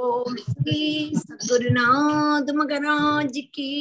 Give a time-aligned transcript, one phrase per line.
[0.00, 3.72] ओम श्री सदगुरुनाथ महाराज की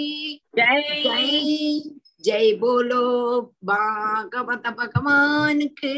[0.57, 1.79] जय जय
[2.23, 5.93] जय बोलो भागवत भगवान के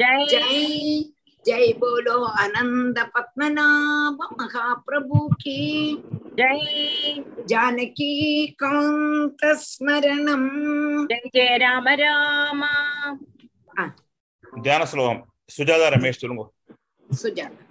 [0.00, 1.00] जय जय
[1.46, 5.58] जय बोलो आनंद पद्मनाभ महाप्रभु की
[6.40, 10.48] जय जानकी कांत स्मरणम
[11.06, 12.62] जय जय राम राम
[14.62, 16.20] ध्यान श्लोकम सुजाता रमेश
[17.08, 17.64] सुजाता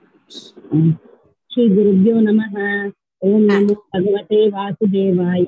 [1.55, 2.85] श्री गुरुभ्यो नमः
[3.21, 5.45] ओम नमो भगवते वासुदेवाय।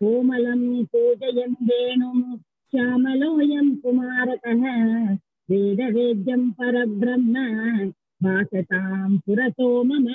[0.00, 0.62] कोमलं
[0.92, 2.20] पूजयन् वेणुं
[2.72, 4.64] श्यामलोऽयं कुमारकः
[5.50, 7.34] वेदवेद्यं परब्रह्म
[8.24, 10.06] भासतां पुरतो मम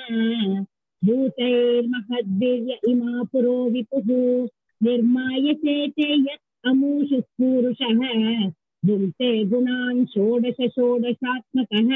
[1.06, 4.08] भूतैर्महद्वीर्य इमा पुरो विपुः
[4.86, 8.00] निर्माय चेते यत् अमूषु पूरुषः
[8.86, 11.90] भुङ्क्ते गुणान् षोडश षोडशात्मकः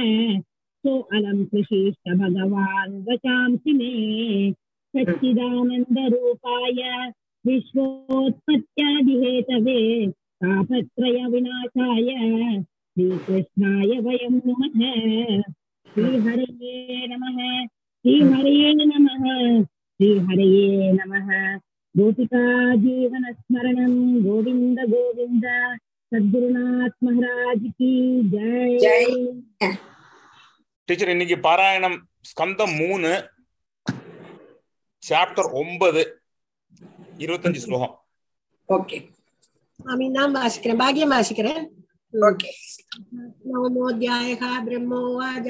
[0.85, 4.53] सो अलं कृषीष्ट भगवान् वचांसि मे।
[4.95, 7.11] सच्चिदानन्दरूपाय
[7.47, 15.41] विश्वोत्पत्त्यादिहेतवे तापत्रयविनाशाय श्रीकृष्णाय वयं नुमः।
[15.87, 21.59] श्रीहरये नमः। श्रीहरये नमः। श्रीहरये नमः।
[21.97, 25.77] गोपिका जीवनस्मरणं गोविन्द गोविन्द।
[26.13, 29.37] सद्गुरुनाथ महाराज की जय। जय।
[30.89, 31.95] டீச்சர் இன்னைக்கு பாராயணம்
[32.29, 33.11] ஸ்கந்தம் மூணு
[35.03, 36.01] சாப்டர் ஒன்பது
[37.23, 37.95] இருபத்தஞ்சு ஸ்லோகம்
[38.69, 38.97] ஓகே
[39.79, 41.63] சாமி நான் வாசிக்கிறேன் பாக்யம் வாசிக்கிறேன்
[42.13, 42.51] ஓகே
[43.47, 45.47] नवमोऽध्यायः ब्रह्मोवाच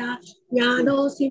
[0.53, 1.25] ज्ञानोऽसि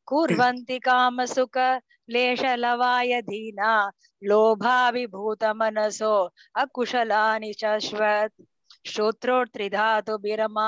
[0.07, 3.73] कुर्वन्ति कामसुख क्लेशलवाय दीना
[4.21, 6.15] लोभाविभूतमनसो
[6.63, 8.35] अकुशलानि शश्वत्।
[8.87, 10.67] श्रोत्रोत्रिधातुभिरमा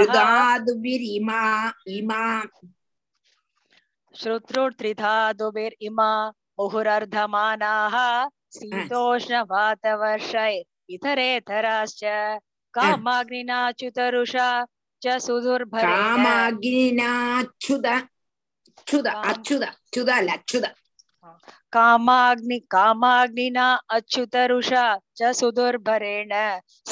[0.00, 1.42] ऋदादुभिरिमा
[1.88, 2.24] इमा।
[4.14, 6.10] श्रोत्रोत्रिधातुभिरिमा
[6.60, 7.96] मुहुरर्धमानाः
[8.52, 10.52] शीतोष्णवातवर्षै
[10.88, 12.04] इतरेतराश्च
[12.74, 14.48] कामाग्निनाच्युतरुषा
[15.02, 17.86] च सुदुर्भरेण कामाग्निनाच्युत
[18.86, 19.62] च्युत अच्युत
[19.92, 20.64] च्युत अല്ല अच्युत।
[21.72, 23.66] कामाग्नि कामाग्निना
[23.96, 24.84] अच्युतरुषा
[25.18, 26.32] च सुदुर्भरेण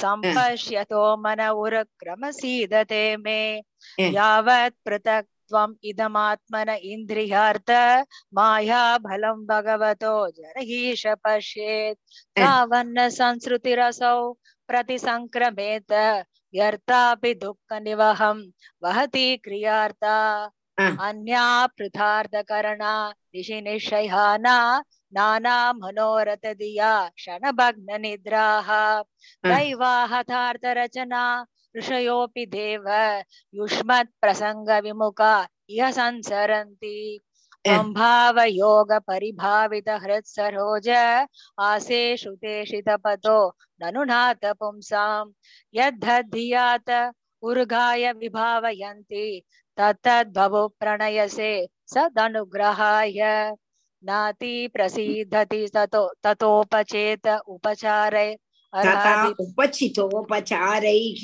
[0.00, 3.40] सम्पश्यतो मन उरक्रमसीदते मे।
[4.00, 4.12] Mm.
[4.14, 7.70] यावत् पृथक् त्वम् इदमात्मन इन्द्रियार्थ
[8.34, 11.98] माया फलं भगवतो जनहीश पश्येत्।
[12.38, 14.16] तावन्न संसृतिरसौ
[14.68, 15.92] प्रतिसङ्क्रमेत
[16.54, 18.38] व्यर्थापि दुःखनिवहं
[18.82, 20.16] वहति क्रियार्ता.
[20.78, 21.44] अन्या
[21.78, 22.92] पृथार्थकरणा
[23.34, 24.56] दिशि निश्चयाना
[25.16, 28.68] नाना मनोरथदिया क्षणभग्ननिद्राः।
[29.50, 31.22] दैवाहतार्थरचना
[31.76, 32.88] ऋषयोऽपि देव।
[33.54, 35.34] युष्मत् प्रसङ्गविमुखा
[35.70, 36.96] इह संसरन्ति।
[37.64, 40.88] सम्भावयोग परिभावित हृत्सरोज
[41.68, 43.38] आसे श्रुतेशितपतो
[43.82, 45.24] ननु नाथ पुंसां
[45.74, 46.90] यद्धधियात
[47.42, 49.26] उर्गाय विभावयन्ति
[49.78, 51.50] तत्तद्भवु प्रणयसे
[51.94, 53.20] सदनुग्रहाय।
[54.02, 58.28] नाति प्रसीदति ततो ततोपचेत उपचारै
[58.84, 61.22] तथा उपचितोपचारैः।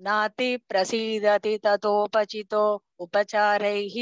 [0.00, 2.64] नाति प्रसीदति ततोपचितो
[2.98, 3.96] उपचारैः।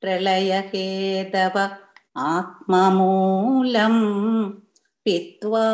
[0.03, 1.57] பிரளயஹேதவ
[2.29, 4.03] ஆத்மமூலம்
[5.07, 5.69] பித்வா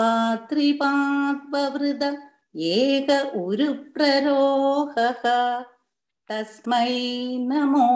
[0.49, 2.05] திரிபாத்வவிருத
[2.71, 4.95] ஏக உரு பிரரோக
[6.31, 6.93] தஸ்மை
[7.49, 7.89] நமோ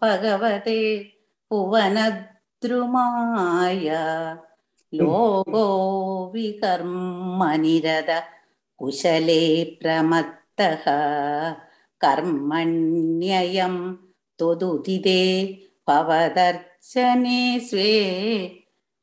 [0.00, 0.82] பகவதே
[1.50, 2.96] புவனத்ருமாய
[4.92, 5.66] லோகோ
[6.34, 7.42] விகர்ம
[8.80, 9.44] குசலே
[9.78, 10.84] பிரமத்தக
[12.03, 13.75] कर्मण्ययं
[14.39, 15.21] त्वदुदिते
[15.89, 17.93] भवदर्चने स्वे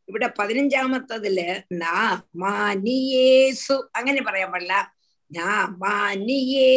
[0.10, 1.38] ഇവിടെ പതിനഞ്ചാമത്തതിൽ
[1.72, 4.93] നാ മാനിയേസു അങ്ങനെ പറയാൻ പാടില്ല.
[5.32, 6.74] നാ മാനിയേ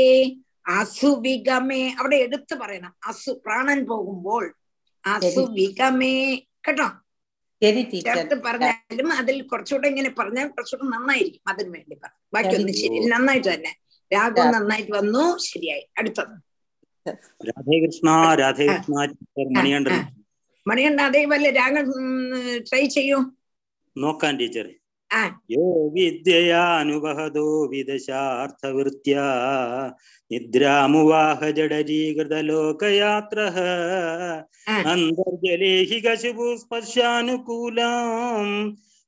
[0.68, 2.96] അസുവിഗമേ അവിടെ എടുത്തു പറയണം.
[3.06, 4.54] അസു പ്രാണൻ പോകുമ്പോൾ
[5.04, 6.36] അസുവിഗമേ
[6.68, 6.88] കേട്ടോ?
[8.00, 11.42] ചേർത്ത് പറഞ്ഞാലും അതിൽ കുറച്ചുകൂടെ ഇങ്ങനെ പറഞ്ഞാൽ കുറച്ചുകൂടെ നന്നായിരിക്കും.
[11.48, 12.98] അതിന് വേണ്ടി പറഞ്ഞു ബാക്കിയൊന്നും ശരി.
[13.06, 13.72] നന്നായിട്ട് തന്നെ.
[14.12, 15.38] രാഗം നന്നായിട്ട് വന്നു.
[15.38, 15.84] ശരിയായി.
[15.98, 16.34] അടുത്തത്.
[17.48, 18.94] രാധേകൃഷ്ണ രാധേകൃഷ്ണ
[19.58, 20.25] മണികണ്ഠൻ.
[20.66, 21.86] മണികണ്ഠ അതേപോലെ രാഗം
[22.66, 23.18] ട്രൈ ചെയ്യൂ.
[23.96, 24.66] നോക്കാൻ ടീച്ചർ.
[25.50, 29.14] യോ വിദ്യയാനുവഹതോ വിദശാർത്ഥവൃത്യ.
[30.30, 33.38] നിദ്രാമുവാഹ ജഡരീകൃതലോകയാത്ര
[34.68, 34.74] ആ.
[34.92, 38.48] അന്തർജലേ ഹി കശുപു സ്പർശാനുകൂലാം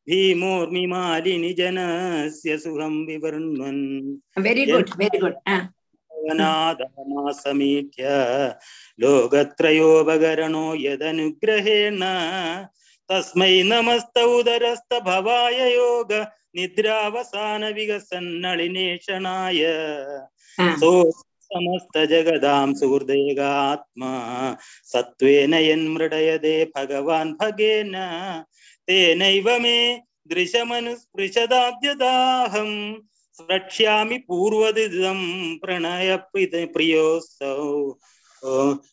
[0.06, 3.78] ഭീമോർമിമാലിനി ജനസ്യ സുഖം വിവർണ്വൻ
[4.40, 5.40] വെരി ഗുഡ് വെരി ഗുഡ്
[7.32, 8.08] समेट्य
[9.00, 12.00] लोकत्रयोपकरणो यदनुग्रहेण।
[13.10, 19.64] तस्मै नमस्त उदरस्तभवाय योग निद्रावसान विगसन्नळिनेशनाय
[20.60, 27.92] सो समस्त जगदां सुहृदेगात्मा सत्त्वेन यन्मृडयदे भगवान् भगेन।
[28.88, 32.94] तेनैव मे दृशमनुस्पृशदाद्यदाहम्।
[33.38, 35.20] स्रक्ष्यामि पूर्वदिदं
[35.58, 36.16] प्रणय
[36.66, 37.98] प्रियोऽसौ।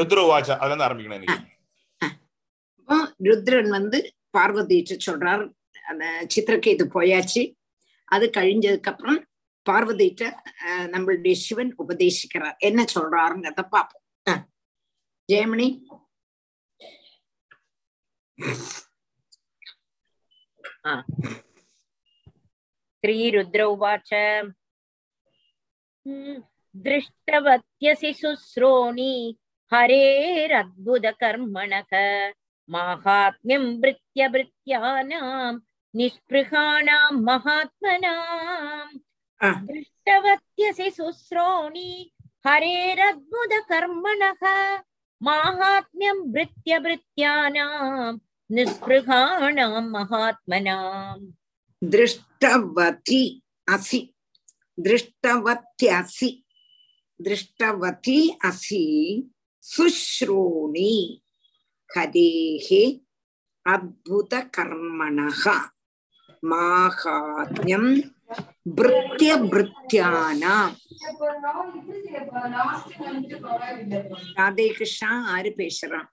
[0.00, 1.50] ருத்ரவாச்ச அதான் ஆரம்பிக்கணும்
[2.88, 3.98] அப்புறம் வந்து
[5.06, 5.44] சொல்றார்
[5.85, 7.55] அந்த சித்திரக்கேது போயாச்சு
[8.07, 9.27] அது கழிஞ்சதுக்கு அப்புறம்
[9.65, 10.23] பார்வதிட்ட
[10.65, 14.43] அஹ், நம்மளுடைய சிவன் உபதேசிக்கிறார் என்ன சொல்றாருங்கிறத பார்ப்போம் அஹ்.
[15.29, 15.89] ஜெயமணி
[23.03, 24.13] श्रीरुद्र उवाच
[26.05, 26.43] "हम्म,
[26.75, 29.35] दृष्टवत्यसि शुश्रोणि
[29.71, 31.91] हरेरद्भुतकर्मणः
[32.69, 35.59] माहात्म्यं भृत्यभृत्यानां
[35.96, 38.98] निष्पृहाणां महात्मनाम्
[39.66, 41.90] दृष्टवत्यसि शुश्रोणि
[42.46, 44.42] हरेरद्भुतकर्मणः
[45.20, 48.12] माहात्म्यं भृत्यभृत्यानां
[48.50, 51.18] निःस्पृहाणां महात्मनां
[51.82, 53.22] दृष्टवति
[53.74, 54.00] असि
[54.86, 56.30] दृष्टवत्यसि
[57.20, 58.82] दृष्टवती असि
[59.62, 60.94] शुश्रोणि
[61.90, 62.68] हरेः
[63.66, 65.44] अद्भुतकर्मणः
[66.43, 67.89] மாகாத்யம்
[68.77, 70.75] பிருத்திய பிருத்தியானாம்
[74.37, 76.07] ராதே கிருஷ்ணா ஆறு பேசுறான்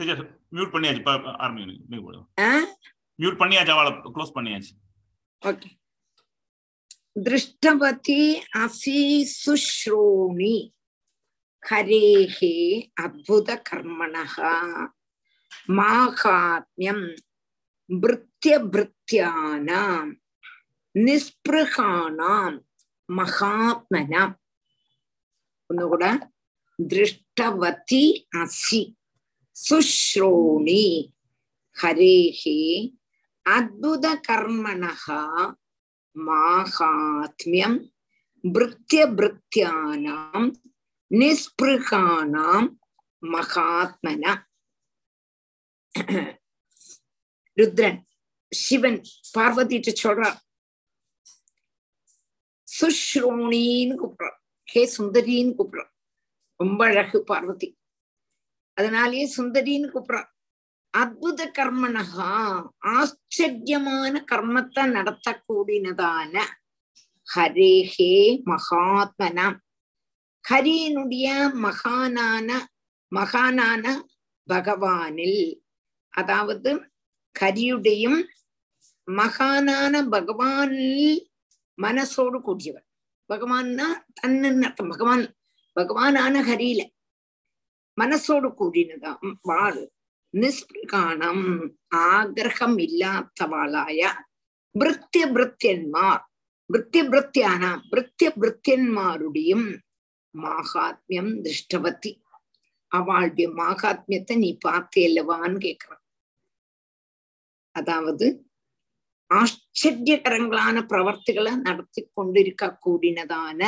[0.00, 0.22] டீச்சர்
[0.54, 2.50] மியூட் பண்ணியாச்சு இப்ப ஆரம்பிக்கணும் நீங்க போடுங்க ஆ?
[3.18, 4.74] மியூட் பண்ணியாச்சு அவளை க்ளோஸ் பண்ணியாச்சு
[5.42, 5.70] ஓகே
[7.24, 8.22] दृष्टवती
[8.56, 9.00] असि
[9.32, 10.54] सुश्रोणि
[11.62, 12.38] हरेः
[13.04, 14.32] अद्भुतकर्मणः
[15.71, 17.17] மாகாத்மியம்
[17.87, 20.19] பிருத்திய பிருத்தியானாம்
[20.93, 22.57] நிஸ்பிருகானாம்
[23.07, 24.33] மகாத்மனாம்.
[25.73, 26.31] ஒன்னுகூட
[26.87, 28.95] திருஷ்டவதி அசி
[29.69, 31.09] சுஸ்ரோணி
[31.81, 32.91] ஹரேஹி
[33.49, 35.55] அத்புத கர்மணா
[36.15, 37.91] மாகாத்மியம்
[38.41, 39.05] பிருத்திய
[41.09, 42.69] நிஸ்பிருகானாம்
[43.21, 44.47] மகாத்மனாம்.
[47.57, 47.99] ருத்ரன்
[48.51, 48.99] சிவன்
[49.35, 50.39] பார்வதிட்டு சொல்றார்
[52.67, 54.37] சுஷ்ரோணின்னு கூப்பிடுறார்
[54.67, 55.91] ஹே சுந்தரின்னு கூப்பிடுறார்
[56.59, 57.69] ரொம்ப அழகு பார்வதி.
[58.77, 60.29] அதனாலேயே சுந்தரின்னு கூப்பிடுறார்
[60.93, 62.29] அற்புத கர்மனகா
[62.93, 66.35] ஆச்சரியமான கர்மத்தை நடத்தக்கூடினதான
[67.27, 68.13] ஹரேஹே
[68.49, 69.57] மகாத்மனாம்
[70.45, 71.27] ஹரியனுடைய
[71.65, 72.49] மகானான
[73.11, 73.85] மகானான
[74.47, 75.41] பகவானில்
[76.09, 76.91] அதாவது
[77.39, 78.19] கரியுடையும்
[79.07, 81.27] மகானான பகவானில்
[81.77, 82.87] மனசோடு கூடியவர்.
[83.29, 83.87] பகவான்னா
[84.21, 84.89] தன்னு அர்த்தம்.
[84.89, 85.25] பகவான்
[85.75, 86.81] பகவானான ஹரியில
[88.01, 89.81] மனசோடு கூடினதா வாழ்
[90.33, 91.45] நிஸ்பிரகாணம்
[91.95, 94.01] ஆகிரகம் இல்லாதவாளாய
[94.79, 96.23] பிருத்திய பிருத்தியன்மார்
[96.69, 99.67] பிருத்திய பிருத்தியான பிருத்திய பிருத்தியன்மாருடையும்
[100.33, 102.11] மாகாத்மியம் திருஷ்டவதி.
[102.91, 106.03] அவளுடைய மாகாத்மியத்தை நீ பார்த்தேல்லவான்னு கேட்கிறான்
[107.75, 108.47] அதாவது
[109.31, 113.67] ஆச்சரியகரங்களான பிரவர்த்திகளை நடத்தி கொண்டிருக்க கூடினதான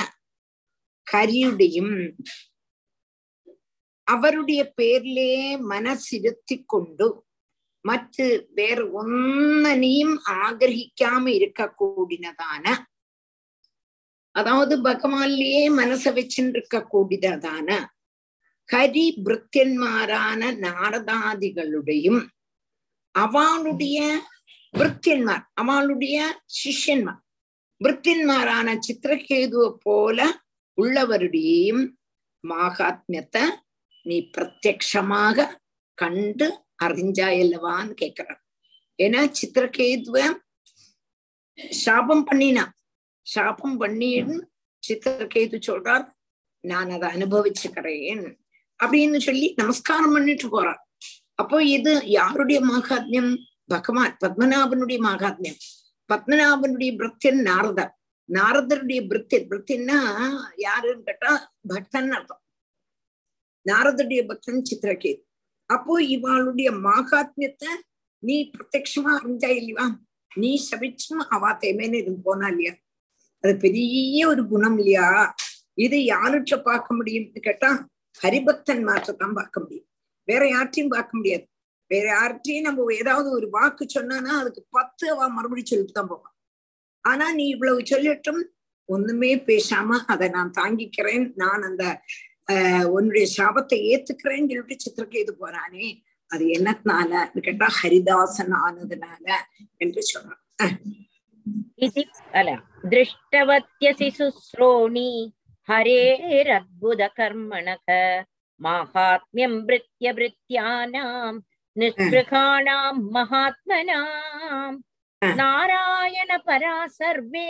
[1.07, 1.93] கரியுடையும்
[4.07, 7.25] അവരുടെ പേരിലേ മനസ്സിരുത്തിക്കൊണ്ടു
[7.86, 12.86] മറ്റ് വേറെ ഒന്നിനെയും ആഗ്രഹിക്കാമ ഇരിക്കൂടിനതാണ്
[14.36, 17.77] അതാവത് ഭഗവാനിലേ മനസ്സ വെച്ചിട്ടിരിക്കൂടിനതാണ്
[18.73, 22.27] வச்சுருக்க பிருத்தியன்மாரான நாரதாதிகளுடையும்
[23.12, 24.19] அவளுடைய
[24.77, 27.19] பிருத்தியன்மார் அவளுடைய சிஷ்யன்மார்
[27.84, 30.41] பிருத்தியன்மாரான சித்திரகேதுவை போல
[30.81, 31.95] உள்ளவருடையும்
[32.49, 33.43] மாகாத்மியத்தை
[34.03, 35.60] நீ பிரத்யமாக
[35.93, 38.41] கண்டு அறிஞ்சாயல்லவான்னு கேக்குறான்.
[39.03, 40.39] ஏன்னா சித்திரகேதுவ
[41.69, 42.69] சாபம் பண்ணினா
[43.21, 44.41] சாபம் பண்ணின்னு
[44.88, 46.07] சித்திரகேது சொல்றார்
[46.60, 48.40] நான் அதை அனுபவிச்சுக்கிறேன்.
[48.82, 50.82] அப்படின்னு சொல்லி நமஸ்காரம் பண்ணிட்டு போறார்
[51.36, 53.32] அப்போ இது யாருடைய மாகாத்மியம்?
[53.70, 55.60] பகவான் பத்மநாபனுடைய மாகாத்மியம்.
[56.10, 57.91] பத்மநாபனுடைய பிரத்தியன் நாரதர்.
[58.30, 60.00] நாரதருடைய பிரத்தியன் பிரத்தியன்னா
[60.58, 61.32] யாருன்னு கேட்டா
[61.67, 62.41] பக்தன் அர்த்தம்.
[63.65, 65.22] நாரதருடைய பக்தன் சித்திரகேது
[65.70, 67.72] அப்போ இவாளுடைய மாகாத்மியத்தை
[68.24, 69.86] நீ பிரத்யமா அறிஞ்சா இல்லையா?
[70.32, 72.74] நீ சபிச்சும் அவா தேமேன்னு இருந்து போனா இல்லையா?
[73.44, 75.08] அது பெரிய ஒரு குணம் இல்லையா?
[75.78, 77.70] இது யாருட்ட பார்க்க முடியும்னு கேட்டா
[78.24, 79.88] ஹரிபக்தன் மாத்திரத்தான் பார்க்க முடியும்.
[80.28, 81.45] வேற யார்ட்டையும் பார்க்க முடியாது.
[81.91, 86.36] வேற யார்ட்டையும் நம்ம ஏதாவது ஒரு வாக்கு சொன்னானா அதுக்கு பத்து அவ மறுபடியும் சொல்லிட்டு தான் போவான்.
[87.06, 88.41] ஆனா நீ இவ்வளவு சொல்லட்டும்
[88.89, 91.32] ஒண்ணுமே பேசாம அதை நான் தாங்கிக்கிறேன்.
[91.36, 92.02] நான் அந்த
[92.52, 95.86] ஆஹ் உன்னுடைய சாபத்தை ஏத்துக்கிறேன்னு சொல்லிட்டு சித்திரக்கேது போறானே.
[96.30, 97.39] அது என்னத்தினால?
[97.41, 99.26] கேட்டா ஹரிதாசன் ஆனதுனால
[99.78, 100.41] என்று சொல்றான்
[102.89, 105.10] திருஷ்டவத்தியசி சுஸ்ரோணி
[105.70, 107.88] हरेरद्भुतकर्मणः
[108.61, 111.33] माहात्म्यं भृत्यभृत्यानां
[111.77, 114.77] निःस्पृहाणां महात्मनाम्
[115.22, 115.33] अह.
[115.40, 117.49] नारायणपरा सर्वे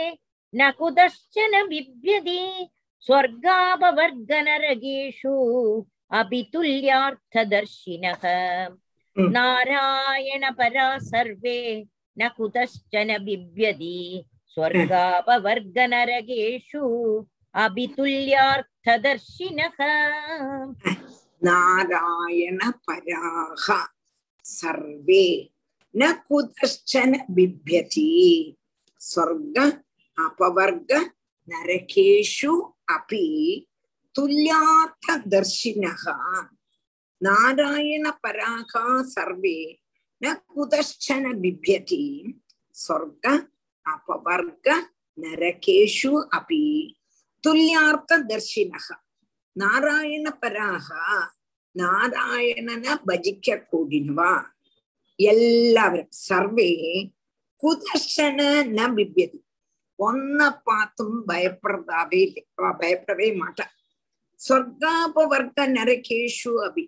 [0.54, 2.40] न कुतश्चन बिभ्यति
[3.06, 5.34] स्वर्गापवर्गनरगेषु
[6.20, 8.24] अपि तुल्यार्थदर्शिनः
[9.16, 9.28] Mm.
[9.32, 11.58] नारायणपरा सर्वे
[12.16, 13.96] न कुतश्चन बिभ्यति
[14.54, 16.82] स्वर्गापवर्गनरगेषु
[17.55, 19.77] अभितुल्यार्थदर्शिनः
[21.43, 22.45] नारायणपराः
[24.45, 25.25] सर्वे
[25.93, 28.11] न कुतश्चन बिभ्यति
[29.01, 29.57] स्वर्ग
[30.17, 30.91] अपवर्ग
[31.47, 32.53] नरकेषु
[32.95, 33.25] अपि
[34.15, 36.03] तुल्यार्थदर्शिनः
[37.21, 38.73] नारायणपराः
[39.09, 39.57] सर्वे
[40.21, 42.03] न कुतश्चन बिभ्यति
[42.75, 43.27] स्वर्ग
[43.85, 44.69] अपवर्ग
[45.17, 46.63] नरकेषु अपि
[47.43, 48.87] ஸ்வர்க அபவர்க நரகேஷு அபி துல்யார்த்த தர்ஷினः
[49.55, 50.87] நாராயண பராக
[51.75, 54.33] நாராயணனை பஜிக்க கூடினவா
[55.15, 56.71] எல்லாவரும் சர்வே
[57.63, 59.39] குதர்ஷன ந பிப்யதி
[59.99, 62.47] ஒன்ன பார்த்தும் பயப்படுறதாவே இல்லை.
[62.55, 63.65] அவ பயப்படவே மாட்டா.
[64.47, 66.85] சொர்க்காபவர்க்க நரகேஷு அபி.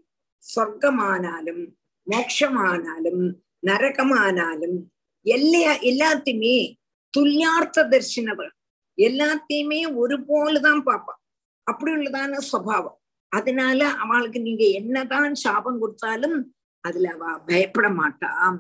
[0.55, 1.63] சொர்க்கமானாலும்
[2.07, 3.23] மோட்சமானாலும்
[3.67, 4.77] நரகமானாலும்
[5.21, 6.75] எல்லா எல்லாத்தையுமே
[7.09, 8.51] துல்யார்த்த தர்ஷனவர்
[8.97, 11.21] எல்லாத்தையுமே ஒரு போலதான் பார்ப்பான்.
[11.67, 12.97] அப்படி உள்ளதான சுவாவம்.
[13.31, 16.37] அதனால அவளுக்கு நீங்க என்னதான் சாபம் கொடுத்தாலும்
[16.83, 18.57] அதுல அவ பயப்பட மாட்டான்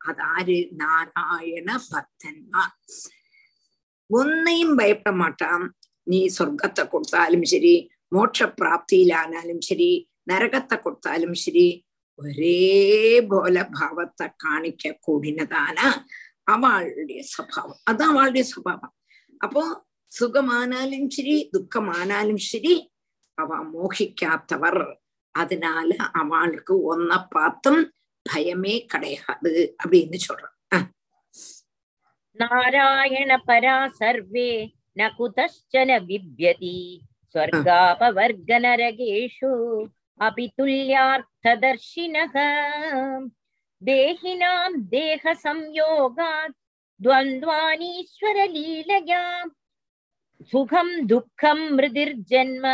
[0.00, 2.74] அதாரு நாராயண பக்தன்மார்
[4.10, 5.64] ஒன்னையும் பயப்பட மாட்டான்
[6.02, 7.74] நீ சொர்க்கத்தை கொடுத்தாலும் சரி
[8.16, 9.90] மோட்ச பிராப்தியிலானாலும் சரி
[10.30, 11.66] நரகத்தை கொடுத்தாலும் சரி
[12.18, 12.60] ஒரே
[13.28, 15.78] போல பாவத்தை காணிக்க கூடினதான
[16.44, 17.80] அவளுடைய சுவாவம்.
[17.90, 18.94] அதான் அவளுடைய சுவாவம்.
[19.40, 19.62] அப்போ
[20.12, 22.74] சுகமானாலும் சரி துக்கமானாலும் சரி
[23.38, 24.82] அவ மோகிக்காதவர்
[25.34, 27.82] அதனால அவளுக்கு ஒன்ன பார்த்தும்
[28.26, 30.54] பயமே கிடையாது அப்படின்னு சொல்றான்
[32.38, 34.50] நாராயண பரா சர்வே
[34.96, 36.78] ந குதஷ்டன விப்யதி
[37.34, 39.52] ஸ்வர்காபவர்க நரகேஷு
[40.20, 42.34] அபிதுல்யார்த்ததர்ஷினக
[43.82, 46.54] தேகினாம் தேக சம்யோகாத்
[47.02, 49.22] द्वन्द्वानीश्वरलीलया
[50.50, 52.64] सुखं दुःखं मृदिर्जन्म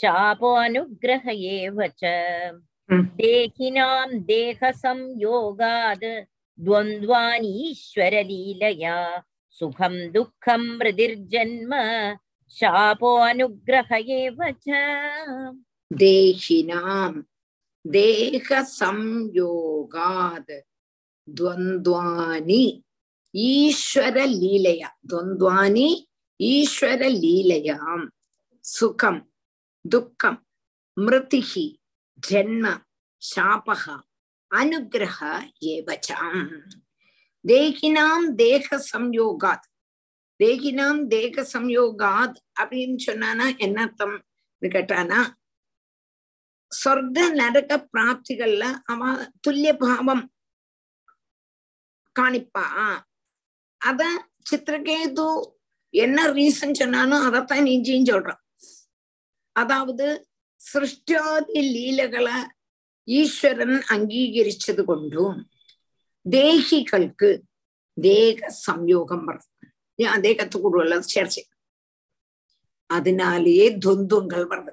[0.00, 2.02] शापोऽनुग्रह एव च
[2.92, 3.04] mm.
[3.20, 6.08] देहिनां देहसंयोगाद्
[6.66, 8.96] द्वन्द्वानीश्वरलीलया
[9.58, 11.72] सुखं दुःखं मृदिर्जन्म
[12.58, 14.62] शापोऽनुग्रह एव च
[16.02, 17.12] देहिनां
[17.96, 19.32] देहसंयोगाद्
[21.28, 22.62] द्वन्द्वानि
[23.34, 25.88] ஈஸ்வர லீலையா துவந்த்வானி
[26.40, 28.06] ஈஸ்வர லீலையாம்
[28.64, 29.20] சுகம்
[29.84, 30.40] துக்கம்
[30.96, 31.66] மிருதிகி
[32.22, 32.66] ஜென்ம
[33.22, 33.84] சாபக
[34.50, 35.18] அனுகிரக
[35.72, 36.40] ஏவச்சாம்
[37.44, 39.68] தேகினாம் தேக சம்யோகாத்
[40.40, 44.16] தேகினாம் தேக சம்யோகாத் அப்படின்னு சொன்னானா என்ன அர்த்தம்
[44.62, 45.20] கேட்டானா
[46.72, 49.00] சொர்க்க நரக பிராப்திகள்ல அவ
[49.40, 50.24] துல்லிய பாவம்
[52.16, 52.66] காணிப்பா
[53.80, 55.52] அத சித்திரகேது
[55.90, 58.40] என்ன ரீசன் சொன்னாலும் அதைத்தான் நீஞ்சியும் சொல்றான்
[59.52, 60.28] அதாவது
[60.74, 62.36] சிருஷ்டாதி லீலகளை
[63.04, 65.48] ஈஸ்வரன் அங்கீகரிச்சது கொண்டும்
[66.30, 67.42] தேகிகளுக்கு
[68.00, 69.48] தேக சம்யோகம் வருது
[69.98, 71.42] தேகத்துக்குள்ள சேர்ச்சை.
[72.86, 74.72] அதனாலேயே துவந்துங்கள் வருது.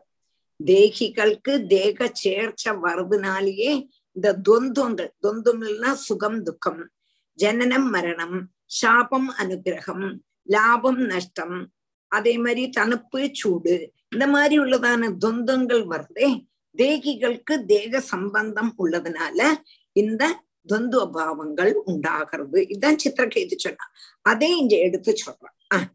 [0.65, 6.91] தேகிகளுக்கு தேக சேர்ச்சை வருதுனாலேயே இந்த துவந்துவங்கள் துவந்துவங்கள்னா சுகம் துக்கம்
[7.33, 8.37] ஜனனம் மரணம்
[8.69, 10.07] சாபம் அனுகிரகம்
[10.43, 11.57] லாபம் நஷ்டம்
[12.11, 13.75] அதே மாதிரி தனுப்பு சூடு
[14.09, 16.27] இந்த மாதிரி உள்ளதான துவந்தங்கள் வருதே
[16.75, 19.39] தேகிகளுக்கு தேக சம்பந்தம் உள்ளதுனால
[19.95, 20.23] இந்த
[20.67, 22.67] துவந்துவ பாவங்கள் உண்டாகிறது.
[22.67, 23.85] இதுதான் சித்திரகேது சொன்னா.
[24.21, 25.87] அதே இங்க எடுத்து சொல்றான்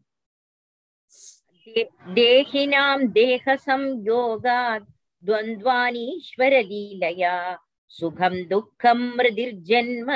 [2.13, 4.89] தேகினாம் தேக சம்யோகாத்
[5.23, 7.37] துவந்த்வானீஸ்வர லீலயா
[7.85, 10.09] சுகம் துக்கம் மிருதிர்ஜன்ம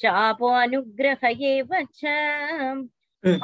[0.00, 2.00] शापोऽनुग्रह एव च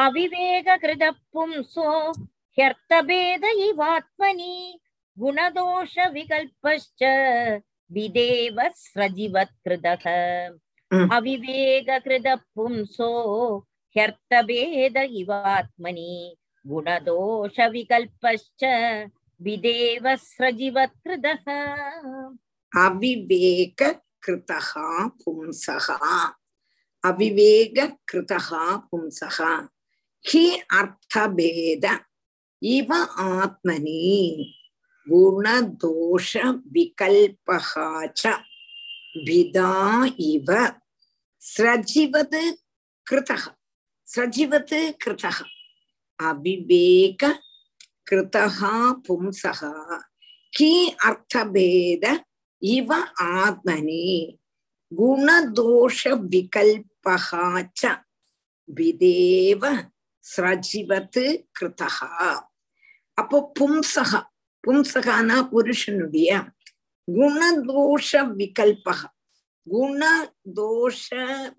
[0.07, 1.89] अविवेककृतः पुंसो
[2.59, 4.55] ह्यर्थभेद इवात्मनि
[5.17, 7.03] गुणदोषविकल्पश्च
[7.91, 10.05] विदेव स्रजिवत्कृतः
[11.17, 13.11] अविवेककृतः पुंसो
[13.97, 16.13] ह्यर्थभेद इवात्मनि
[16.65, 18.65] गुणदोषविकल्पश्च
[19.41, 21.45] विदेव स्रजिवत्कृतः
[22.73, 24.73] अविवेककृतः
[25.25, 25.89] पुंसः
[27.05, 29.53] அவிவேக கிருதகா பும்சகா
[30.25, 30.45] ஹி
[30.79, 31.87] அர்த்தபேத
[32.63, 32.91] இவ
[33.31, 34.03] ஆத்மனி
[35.07, 36.31] குணதோஷ
[36.75, 38.23] விகல்பகாச்ச
[39.25, 39.73] பிதா
[40.27, 40.51] இவ
[41.43, 42.43] ஸ்ரஜிவது
[43.07, 43.45] கிருதக
[44.09, 45.39] ஸ்ரஜிவது கிருதக
[46.19, 47.33] அவிவேக
[48.09, 48.75] கிருதகா
[49.07, 49.75] பும்சகா
[50.53, 50.73] கி
[51.09, 52.07] அர்த்தபேத
[52.63, 52.93] இவ
[53.37, 54.07] ஆத்மனி
[54.93, 56.01] குணதோஷ
[56.33, 57.93] விகல்ப ச
[58.69, 59.63] விதேவ
[60.25, 61.25] ஸ்ரஜிவது
[61.59, 62.11] கிருத்தகா
[63.19, 64.21] அப்போ பும்சகா
[64.65, 66.31] பும்சகானா புருஷனுடைய
[67.09, 69.01] குணதோஷ விகல்பக
[69.67, 71.07] குணதோஷ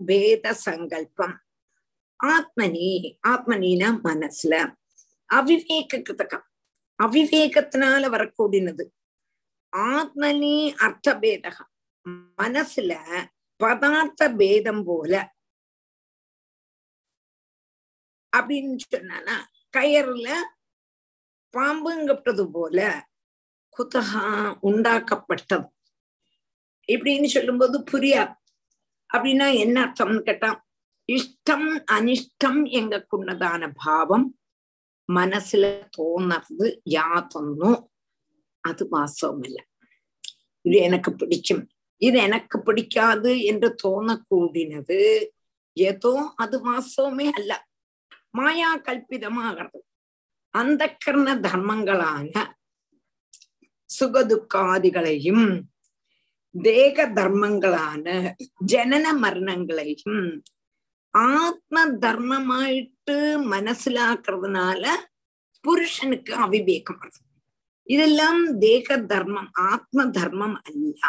[0.06, 1.36] பேத சங்கல்பம்
[2.20, 2.90] ஆத்மனி
[3.28, 4.56] ஆத்மனினா மனசுல
[5.30, 6.46] அவிவேக கிருத்தகம்
[7.00, 8.86] அவிவேகத்தினால வரக்கூடியது
[9.92, 11.72] ஆத்மனி அர்த்த பேதகம்
[12.38, 12.92] மனசுல
[13.60, 15.14] பதார்த்த பேதம் போல
[18.38, 19.36] அப்படின்னு சொன்னானா
[19.78, 20.28] கயர்ல
[21.54, 22.80] பாம்புங்கப்பட்டது போல
[23.76, 24.24] குத்தகா
[24.70, 25.68] உண்டாக்கப்பட்டது.
[26.90, 28.34] இப்படின்னு சொல்லும்போது புரியாது.
[29.10, 30.60] அப்படின்னா என்ன அர்த்தம்னு கேட்டான்
[31.10, 34.26] இஷ்டம் அனிஷ்டம் எங்கக்குள்ளதான பாவம்
[35.10, 35.66] மனசுல
[35.98, 36.68] தோணறது
[36.98, 37.80] யாதொன்னும்
[38.64, 39.64] அது வாசவும் இல்லை
[40.66, 41.64] இது எனக்கு பிடிக்கும்.
[42.02, 45.00] இது எனக்கு பிடிக்காது என்று தோணக்கூடினது
[45.78, 47.54] ஏதோ அது வாசவமே அல்ல.
[48.34, 49.80] மாயா கல்பிதமாகிறது
[50.54, 52.34] அந்த கர்ண தர்மங்களான
[54.00, 55.64] சுகதுக்காதிகளையும்
[56.62, 60.44] தேக தர்மங்களான ஜனன மரணங்களையும்
[61.14, 63.18] ஆத்ம தர்மமாயிட்டு
[63.54, 64.84] மனசிலாக்குறதுனால
[65.62, 67.22] புருஷனுக்கு அவிவேகம் வருது
[67.84, 71.00] இதெல்லாம் தேக தர்மம் ஆத்ம தர்மம் அல்ல.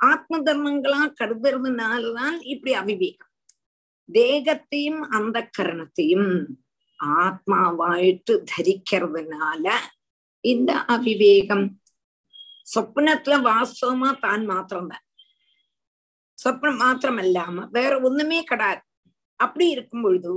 [0.00, 3.32] ஆத்ம தர்மங்களா கருதுறதுனால்தான் இப்படி அவிவேகம்.
[4.08, 6.30] தேகத்தையும் அந்த கரணத்தையும்
[7.20, 9.66] ஆத்மாவாயிட்டு தரிக்கிறதுனால
[10.44, 11.66] இந்த அவிவேகம்
[12.74, 15.04] சொப்னத்துல வாஸ்தவமா தான் மாத்திரம்தான்.
[16.38, 18.82] சொப்னம் மாத்திரம் இல்லாம வேற ஒண்ணுமே கிடையாது
[19.40, 20.34] அப்படி இருக்கும் பொழுது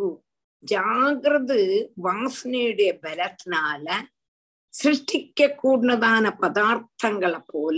[0.63, 1.59] ஜாகிரது
[2.03, 3.87] வாசனையுடைய பலத்தினால
[4.73, 7.77] சிருஷ்டிக்க கூடதான பதார்த்தங்களை போல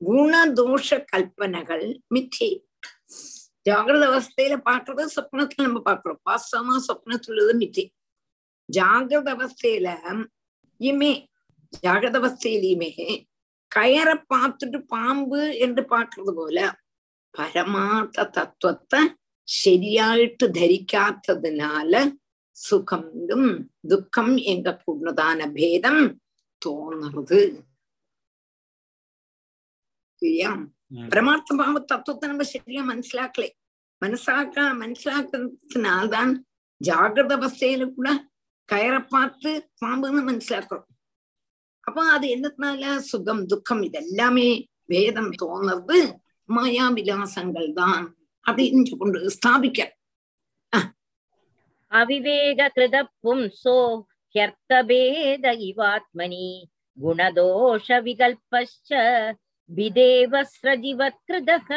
[0.00, 2.50] குணதோஷ கல்பனைகள் மித்தி
[3.66, 7.84] ஜாகிரத அவஸ்தையில பாக்குறது சொப்னத்துல நம்ம பாக்குறோம் வாஸ்தவமா சொப்னத்துள்ளது மித்தி
[8.68, 9.88] ஜாகிரத அவஸ்தையில
[10.80, 11.12] இமே
[11.82, 12.92] ஜாகிரத அவஸ்தையிலுமே
[13.72, 16.60] கயரை பார்த்துட்டு பாம்பு என்று பாக்குறது போல
[17.34, 19.00] பரமார்த்த தத்துவத்தை
[19.48, 21.94] ശരിയായിട്ട് ധരിക്കാത്തതിനാല
[22.56, 23.04] സുഖം
[23.84, 25.96] ദുഃഖം എങ്ക കൂടുന്നതാന ഭേദം
[26.62, 27.40] തോന്നുന്നത്
[30.25, 30.59] മനസ്സിലാക്കുകയാം
[31.11, 33.49] പരമാർത്ഥഭാവ തത്വത്തെ നമ്മൾ ശരിയാ മനസ്സിലാക്കലേ
[34.01, 36.29] മനസ്സാക്ക മനസ്സിലാക്കുന്നതിനാൽതാൻ
[36.81, 38.13] ജാഗ്രത അവസ്ഥയില് കൂടെ
[38.69, 40.85] കയറപ്പാർത്ത് പാമ്പെന്ന് മനസ്സിലാക്കണം
[41.83, 44.49] അപ്പൊ അത് എന്നത്തിനാല സുഖം ദുഃഖം ഇതെല്ലാമേ
[44.89, 45.97] ഭേദം തോന്നുന്നത്
[46.49, 48.01] മായാവിലാസങ്ങൾ താൻ
[48.45, 49.91] അത് ഇഞ്ചുകൊണ്ട് സ്ഥാപിക്കാം
[51.91, 53.77] അവിവേകൃത പുംസോ
[54.35, 56.47] ഹ്യർത്ഥഭേദ ഇവാത്മനി
[56.97, 58.89] ഗുണദോഷ വികൽപ്പശ്ച
[59.69, 61.69] गुणदोषविकल्पश्च विदेव स्रजिवत्कृतः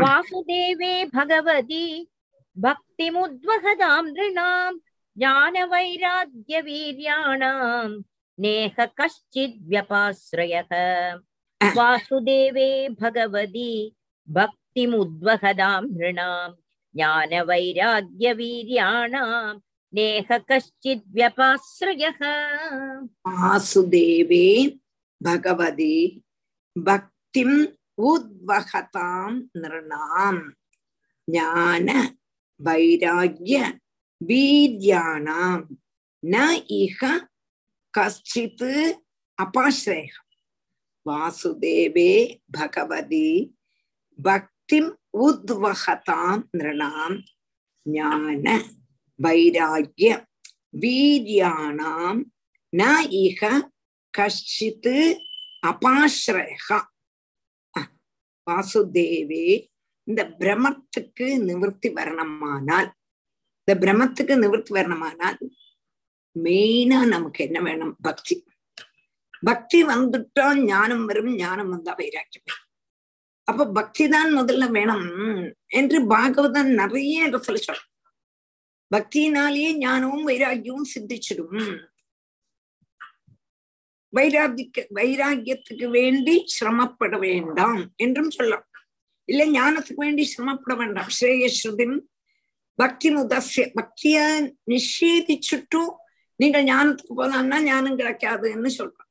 [0.00, 1.84] वासुदेवे भगवति
[2.56, 4.72] भक्तिमुद्वहदां नृणां
[5.18, 7.88] ज्ञानवैराग्यवीर्याणां
[8.38, 10.72] नेह कश्चिद् व्यपाश्रयः
[11.60, 12.68] वासुदेवे
[13.00, 13.70] भगवति
[14.28, 16.50] भक्तिमुद्वहदां नृणां
[16.96, 19.54] ज्ञानवैराग्यवीर्याणां
[19.92, 22.20] नेह कश्चिद् व्यपाश्रयः
[23.26, 24.46] वासुदेवे
[25.20, 25.94] भगवति
[26.72, 30.50] பக்திம் உத்வகதாம் நிருணாம்.
[31.24, 32.16] ஞான
[32.64, 33.78] வைராகிய
[34.26, 35.64] வீரியானாம்.
[36.22, 36.36] ந
[36.68, 37.26] இஹ
[37.98, 38.94] கஷ்டித்
[39.42, 40.10] அபாஸ்ரேக
[41.04, 43.56] வாசுதேவே பகவதி
[44.22, 47.24] பக்திம் உத்வகதாம் நிருணாம்.
[47.82, 48.62] ஞான
[49.22, 50.24] வைராகிய
[50.80, 52.22] வீரியானாம்.
[52.76, 53.68] ந இஹ
[54.18, 55.28] கஷ்டித்
[55.62, 56.78] அபாஸ்ரயா
[58.46, 59.46] வாசுதேவே
[60.06, 62.88] இந்த பிரமத்துக்கு நிவர்த்தி வரணுமானால்
[63.60, 65.38] இந்த பிரமத்துக்கு நிவர்த்தி வரணுமானால்
[66.36, 67.94] மெயினா நமக்கு என்ன வேணும்?
[68.02, 68.34] பக்தி.
[69.42, 72.58] பக்தி வந்துட்டா ஞானம் வரும் ஞானம் வந்தா வைராக்கியம்.
[73.48, 75.06] அப்ப பக்தி தான் முதல்ல வேணும்
[75.80, 77.84] என்று பாகவதன் நிறைய இடத்துல சொல்ற
[78.90, 81.89] பக்தியினாலேயே ஞானமும் வைராக்கியமும் சித்திச்சிடும்.
[84.16, 88.66] வைராகிக்க வைராகியத்துக்கு வேண்டி சிரமப்பட வேண்டாம் என்றும் சொல்லலாம்.
[89.28, 91.10] இல்ல ஞானத்துக்கு வேண்டி சிரமப்பட வேண்டாம்.
[91.18, 91.96] ஸ்ரேயஸ்ருதின்
[92.78, 94.16] பக்தி முதசிய பக்திய
[94.72, 95.92] நிஷேதிச்சுட்டும்
[96.40, 99.08] நீங்கள் ஞானத்துக்கு போலாம்னா ஞானம் கிடைக்காதுன்னு சொல்றோம்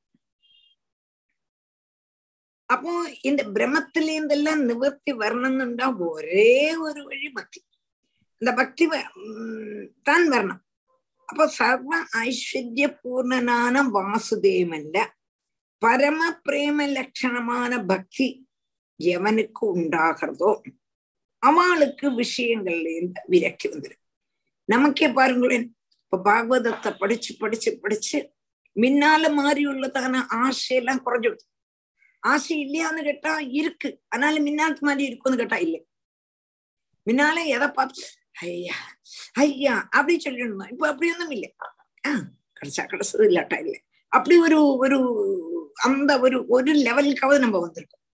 [2.74, 2.92] அப்போ
[3.30, 6.52] இந்த பிரம்மத்திலேருந்தெல்லாம் நிவர்த்தி வரணும்னுண்டா ஒரே
[6.88, 7.60] ஒரு வழி பக்தி.
[8.42, 8.86] இந்த பக்தி
[10.10, 10.62] தான் வரணும்.
[11.30, 15.00] அப்போ சர்வ ஐஸ்வர்ய பூர்ணனான வாசுதேவன்ல
[15.82, 18.28] பரம பிரேம லட்சணமான பக்தி
[19.00, 20.50] எவனுக்கு உண்டாகிறதோ
[21.44, 24.04] அவளுக்கு விஷயங்கள்ல இருந்து விலக்கி வந்துடும்
[24.70, 25.68] நமக்கே பாருங்களேன்
[26.04, 28.20] இப்ப பாகவதத்தை படிச்சு படிச்சு படிச்சு
[28.76, 31.46] முன்னால மாறி உள்ளதான ஆசையெல்லாம் குறைஞ்சிடுது
[32.24, 35.80] ஆசை இல்லையான்னு கேட்டா இருக்கு ஆனாலும் முன்னாத்து மாதிரி இருக்கும்னு கேட்டா இல்லை
[37.08, 38.04] முன்னாலே எதை பார்த்து
[38.42, 38.76] ஐயா
[39.34, 41.56] ஐயா அப்படி சொல்லணுமா இப்ப அப்படி ஒண்ணும் இல்லை.
[42.08, 42.24] ஆஹ்
[42.60, 43.84] கிடைச்சா கிடைச்சது இல்லாட்டா இல்லை.
[44.08, 48.06] அப்படி ஒரு ஒரு அந்த ஒரு ஒரு லெவலுக்காவது நம்ம வந்திருக்கோம்.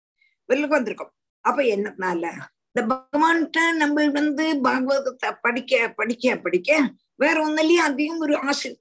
[0.44, 1.10] வெளிலுக்கு வந்திருக்கோம்.
[1.40, 2.32] அப்ப என்னனால
[2.72, 8.80] இந்த பகவான்கிட்ட நம்ம வந்து பாகவதத்தை படிக்க படிக்க படிக்க வேற ஒன்னுலயும் அதிகம் ஒரு ஆசை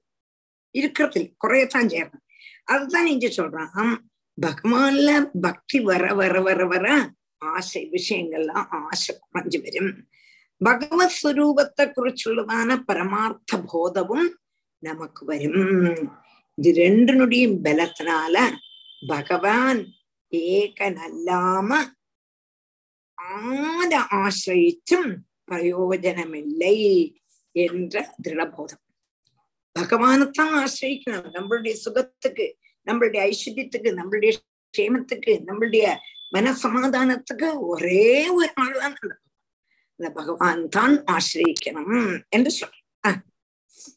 [0.70, 2.22] இருக்கிறது குறையத்தான் செய்யறேன்.
[2.64, 3.96] அதுதான் இங்க சொல்றான்.
[4.42, 10.08] பகவான்ல பக்தி வர வர வர வர ஆசை விஷயங்கள்லாம் ஆசை குறைஞ்சு வரும்.
[10.60, 14.38] பகவத் സ്വരൂപത്തെ കുറിച്ചുള്ളതാണ് പരമാർത്ഥ ബോധവും
[14.82, 15.54] നമുക്ക് വരും
[16.58, 18.36] இது ரெண்டுனுடையும் பலத்தினால
[19.06, 19.80] பகவான்
[20.32, 21.70] ஏகனல்லாம
[23.18, 25.10] ஆர ஆசிரிச்சும்
[25.44, 26.76] பிரயோஜனமில்லை
[27.54, 28.82] என்ற திருடபோதம்.
[29.76, 32.46] பகவானைத்தான் ஆசிரிக்கணும் நம்மளுடைய சுகத்துக்கு
[32.86, 34.32] நம்மளுடைய ஐஸ்வர்யத்துக்கு நம்மளுடைய
[34.74, 35.86] க்ஷேமத்துக்கு நம்மளுடைய
[36.32, 38.96] மனசமாதானத்துக்கு ஒரே ஒரு ஆள் தான்
[40.04, 42.74] இந்த பகவான் தான் ஆசிரிக்கணும் என்று சொல்.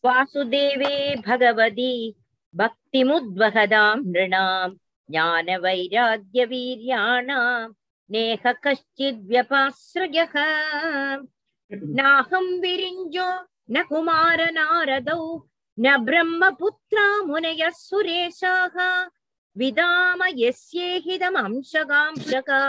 [0.03, 0.93] வாசுதேவே
[1.25, 1.95] பகவதி
[2.53, 4.73] பக்தி முத்வகதாம் நிருணாம்
[5.09, 7.73] ஞான வைராகிய வீரியாணாம்
[8.09, 10.17] நேக கஷ்டித் வியபாசிருஜ
[11.99, 13.29] நாகம் விரிஞ்சோ
[13.75, 15.21] ந குமார நாரதௌ.
[15.77, 18.77] ந பிரம்ம புத்ரா முனைய சுரேஷாக.
[19.55, 22.63] விதாம எஸ்யேஹிதம் அம்சகாம்சகா.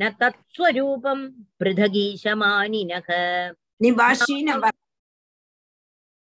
[0.00, 1.18] न तत्स्वरूपं
[1.60, 3.08] पृथगीशमानिनः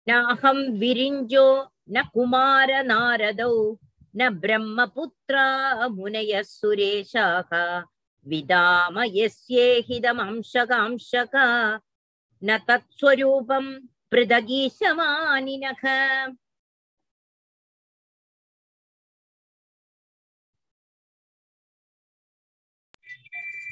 [0.09, 1.47] नाहं विरिञ्जो
[1.95, 3.55] न कुमारनारदौ
[4.17, 5.47] न ब्रह्मपुत्रा
[5.97, 7.51] मुनयः सुरेशाः
[8.27, 11.47] विदाम यस्येहिदमंशकांशका
[12.43, 13.65] न तत्स्वरूपं
[14.13, 15.83] पृथगीशमानिनः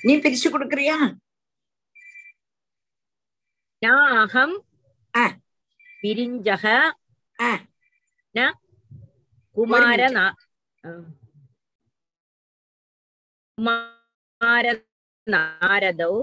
[0.06, 0.96] நீ பிரிச்சு கொடுக்கறியா?
[4.22, 4.54] அகம்
[6.02, 6.64] பிரிஞ்சக
[9.56, 10.00] குமார
[13.58, 14.66] குமார
[15.26, 16.14] நாரதௌ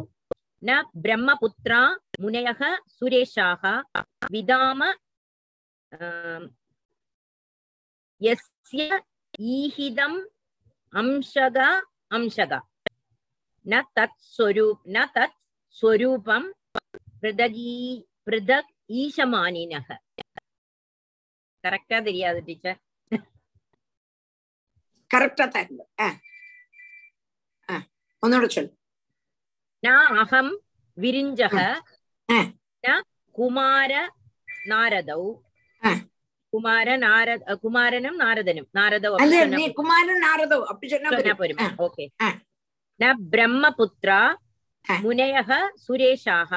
[0.67, 1.81] ந பிரம்மபுத்ரா
[2.23, 2.61] முனையக
[2.95, 3.63] சுரேஷாக
[4.33, 4.81] விதாம
[8.21, 8.87] எஸ்ய
[9.57, 10.19] ஈஹிதம்
[10.93, 11.57] அம்சக
[12.17, 12.51] அம்சக.
[13.66, 15.36] न तत् स्वरूप न तत्
[15.76, 16.42] स्वरूपं
[17.22, 17.72] पृथगी
[18.26, 19.88] पृथक् ஈசமானினக
[21.64, 22.78] கரெக்டா தெரியாது டீச்சர்
[25.10, 26.08] கரெக்டா தான் இருந்தது ஆ.
[27.68, 27.76] ஆ.
[28.22, 28.70] ஒன்னோட சொல்லு
[29.82, 30.52] ந அகம்
[30.98, 31.56] விரிஞ்சக
[32.28, 32.38] ஆ.
[32.84, 32.98] ந
[33.34, 33.92] குமார
[34.68, 35.22] நாரதௌ
[35.82, 35.92] ஆ.
[36.52, 41.40] குமார நாரத குமாரனும் நாரதனும் நாரதௌ அது அப்படி நீ சொன்னா குமாரன் நாரதோ அப்படி சொன்னா சொன்னா போதும்.
[41.42, 41.76] போருமா ஆ.
[41.86, 42.04] ஓகே
[45.83, 46.51] சுரேஷாः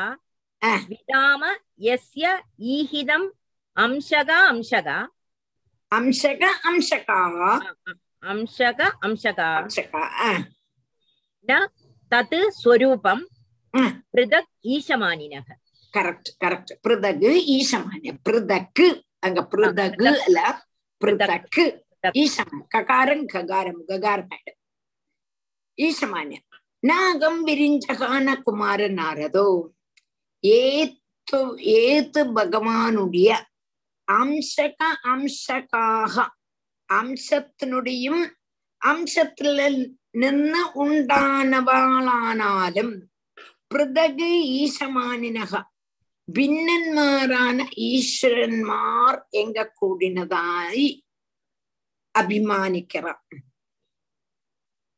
[0.63, 0.71] ஆ.
[0.91, 1.43] விதாம
[1.81, 2.25] யஸ்ய
[2.71, 3.27] ஈஹிதம்
[3.77, 4.89] அம்சக அம்சக
[5.93, 7.53] அம்சக அம்சகாவா
[8.23, 10.31] அம்சக அம்சகா அம்சகா ஆ.
[12.13, 13.23] தத் ஸ்வரூபம்
[13.75, 13.85] ஆ.
[14.13, 15.49] பிருதக் ஈசமானினக
[15.95, 18.87] கரெக்ட் கரெக்ட் பிருதகு ஈசமானிய பிருதக்கு
[19.21, 20.39] அங்க பிருதகு அல்ல
[21.01, 21.65] பிருதக்கு
[22.17, 24.53] ஈசமான் ககாரம் ககாரம் ககாரம் ஆயிடு
[25.81, 26.47] ஈசமானியன்
[26.83, 29.49] நாகம் விரிஞ்சகான குமார நாரதோ
[30.45, 31.41] ஏத்து
[31.81, 33.31] ஏத்து பகவானுடைய
[34.09, 34.79] அம்சக
[35.13, 36.15] அம்சகாக
[36.89, 38.23] அம்சத்தினுடையும்
[38.83, 39.59] அம்சத்துல
[40.17, 42.89] നിന്ന് ഉണ്ടാനവാളാനാലും
[43.71, 45.53] പൃഥക് ഈശമാനിനഹ.
[46.29, 50.89] ഭിന്നന്മാരാണ് ഈശ്വരന്മാർ എങ്ക കൂടിനതായി
[52.15, 53.19] അഭിമാനിക്കണം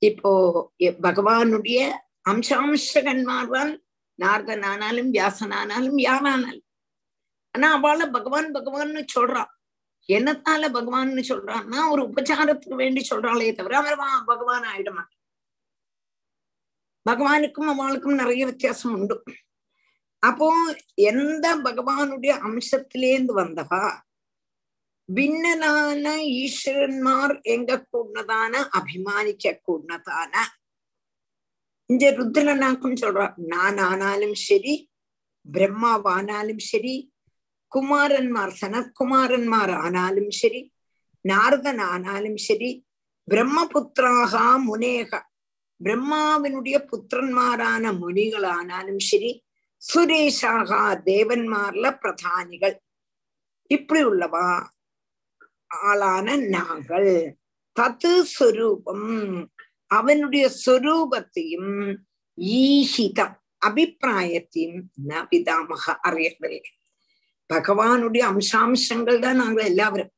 [0.02, 0.30] இப்போ
[0.78, 1.90] பகவானுடைய
[2.22, 3.78] பகவானுடைய
[4.18, 6.64] நாரதன் ஆனாலும் வியாசன் ஆனாலும் யாரானாலும்.
[7.50, 9.50] ஆனா அவள பகவான் பகவான்னு சொல்றான்.
[10.08, 15.04] என்னத்தால பகவான்னு சொல்றான்னா ஒரு உபச்சாரத்துக்கு வேண்டி சொல்றாளே தவிர அவர் வா- பகவான் ஆயிடுமா
[17.10, 19.22] பகவானுக்கும் அவளுக்கும் நிறைய வித்தியாசம் உண்டு.
[20.18, 20.54] அப்போ
[20.94, 24.00] எந்த பகவானுடைய அம்சத்திலேந்து வந்தவா
[25.11, 26.05] ഭിന്നനാന
[26.35, 30.43] ഈശ്വരന്മാർ എങ്ക കൂടതാണ് അഭിമാനിക്ക കൂടതാണ്
[31.89, 34.73] ഇഞ്ച രുദ്രനാക്കും சொல்றா நான் ஆனாலும் சரி
[35.45, 36.95] பிரம்மாவானாலும் சரி
[37.71, 40.61] குமாரன்மார் சனத்குமாரன்மார் ஆனாலும் சரி
[41.25, 42.71] நாரதன் ஆனாலும் சரி
[43.27, 45.11] பிரம்மபுத்திராக முனேக
[45.81, 49.31] பிரம்மாவினுடைய புத்திரன்மாரான முனிகளானாலும் சரி
[49.81, 50.71] சுரேஷாக
[51.07, 52.75] தேவன்மார்ல பிரதானிகள்
[53.71, 54.47] இப்படி உள்ளவா
[55.72, 57.12] ஆளான நாங்கள்.
[57.76, 59.08] தத்து சுரூபம்.
[59.86, 61.72] அவனுடைய சொரூபத்தையும்
[62.38, 66.60] ஈஷிதம் அபிப்பிராயத்தையும் நபிதாமக அறியவில்லை.
[67.50, 70.12] பகவானுடைய அம்சாம்சங்கள் தான் நாங்கள் எல்லாவரும்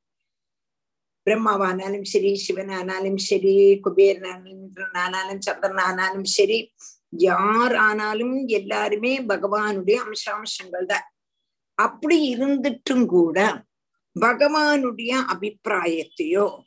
[1.26, 6.58] பிரம்மாவானாலும் சரி சிவனானாலும் சரி குபேரனானாலும் சந்திரனானாலும் சரி
[7.10, 11.06] யார் ஆனாலும் எல்லாருமே பகவானுடைய அம்சாம்சங்கள் தான்.
[11.74, 13.38] அப்படி இருந்துட்டும் கூட
[14.20, 16.60] பகவானுடைய அபிப்பிராயத்தையோ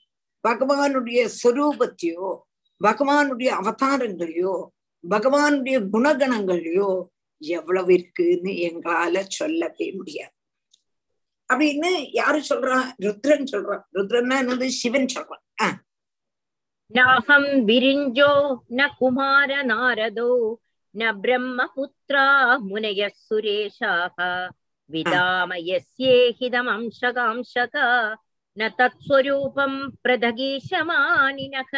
[0.47, 2.39] பகவானுடைய சொரூபத்தையோ
[2.83, 4.67] பகவானுடைய அவதாரங்களையோ
[5.09, 7.05] பகவானுடைய குணகணங்களையோ
[7.39, 10.31] எவ்வளவு இருக்குன்னு எங்களால சொல்லவே முடியாது.
[11.53, 12.77] அப்படின்னு யாரு சொல்றா?
[13.01, 14.67] ருத்ரன் சொல்றான் ருத்ரன்னா என்னது?
[14.67, 15.75] சிவன் சொல்றான்.
[16.87, 20.53] நாகம் விரிஞ்சோ ந குமார நாரதோ
[20.93, 24.47] ந பிரம்மபுத்ரா முனைய சுரேஷாக.
[24.93, 27.75] विदामयस्येहिदमंशकांशक
[28.57, 29.73] न तत्स्वरूपं
[30.03, 31.73] प्रदगीशमानिनः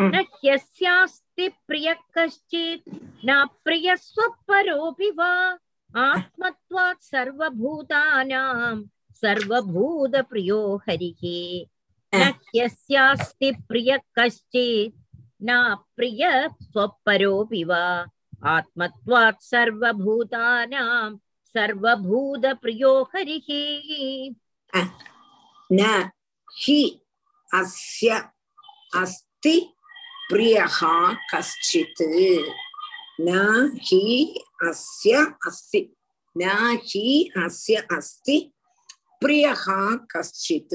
[0.00, 0.14] न
[0.44, 2.88] ह्यस्यास्ति प्रियः कश्चित्
[3.28, 5.32] न प्रियः स्वपरोऽपि वा
[5.90, 8.74] आत्मत्वात् सर्वभूतानां
[9.22, 11.22] सर्वभूतप्रियो हरिः
[12.12, 14.94] न ह्यस्यास्ति प्रियः कश्चित्
[15.48, 15.50] न
[15.96, 16.22] प्रिय
[16.62, 17.84] स्वपरोऽपि वा
[18.54, 21.10] आत्मत्वात् सर्वभूतानां
[21.54, 23.04] सर्वभूतप्रियो
[25.72, 26.10] न,
[26.56, 27.00] हि,
[27.54, 28.10] अस्य,
[28.96, 29.74] अस्ति,
[30.30, 32.02] प्रियः कश्चित्।
[33.20, 35.12] न, हि, अस्य,
[35.46, 35.96] अस्ति।
[36.38, 38.52] न, हि, अस्य, अस्ति,
[39.20, 40.74] प्रियः कश्चित्।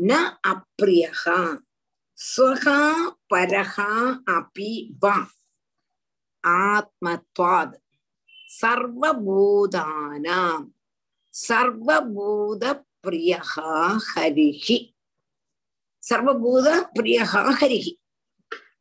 [0.00, 1.58] न, अप्रियः,
[2.16, 2.64] स्वः,
[3.08, 3.74] परः,
[4.38, 5.26] अपि, वा।
[8.62, 10.66] சர்வபூதானாம்.
[11.48, 14.94] சர்வபூத பிரியகா ஹரிஹி.
[16.10, 17.92] சர்வபூத பிரியகா ஹரிஹி.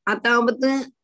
[0.04, 0.96] அதாவது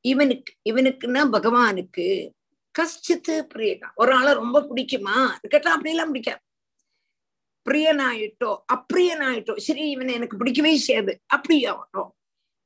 [0.00, 2.34] இவனுக்கு இவனுக்குன்னா பகவானுக்கு
[2.74, 3.90] கஷ்டத்து பிரியகா.
[3.94, 5.32] ஒரு ஆளை ரொம்ப பிடிக்குமா?
[5.48, 6.40] கேட்டா அப்படியெல்லாம் பிடிக்காது.
[7.66, 11.22] பிரியனாயிட்டோ அப்பிரியனாயிட்டோ சரி இவனை எனக்கு பிடிக்கவே செய்யாது.
[11.36, 12.10] அப்படியாகட்டும்.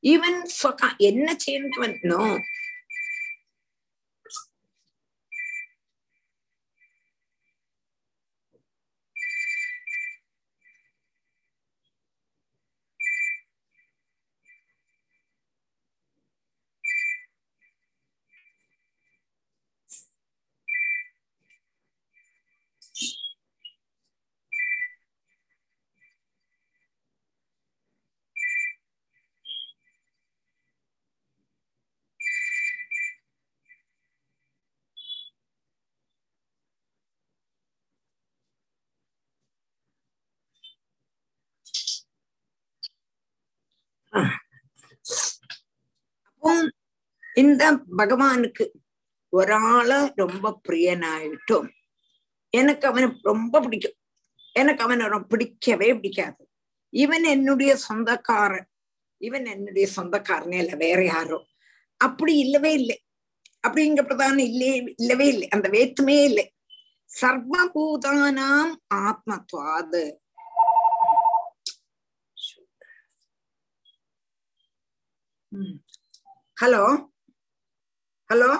[0.01, 2.38] இவன் சொக்கா என்ன சேர்ந்தவனோ
[47.41, 48.70] இந்த பகவானுக்கு
[49.28, 51.68] ஒரு ஆள ரொம்ப பிரியனாயிட்டும்.
[52.51, 53.93] எனக்கு அவனை ரொம்ப பிடிக்கும்.
[54.53, 56.51] எனக்கு அவனை பிடிக்கவே பிடிக்காது.
[56.88, 58.68] இவன் என்னுடைய சொந்தக்காரன்.
[59.16, 61.47] இவன் என்னுடைய சொந்தக்காரனே இல்லை வேற யாரோ.
[61.97, 63.05] அப்படி இல்லவே இல்லை.
[63.68, 65.49] அப்படிங்கிற இல்லையே இல்லவே இல்லை.
[65.49, 66.55] அந்த வேத்துமே இல்லை.
[67.20, 70.16] சர்வபூதானாம் ஆத்மத்வாது.
[76.61, 77.09] ஹலோ?
[78.34, 78.58] ஹலோ?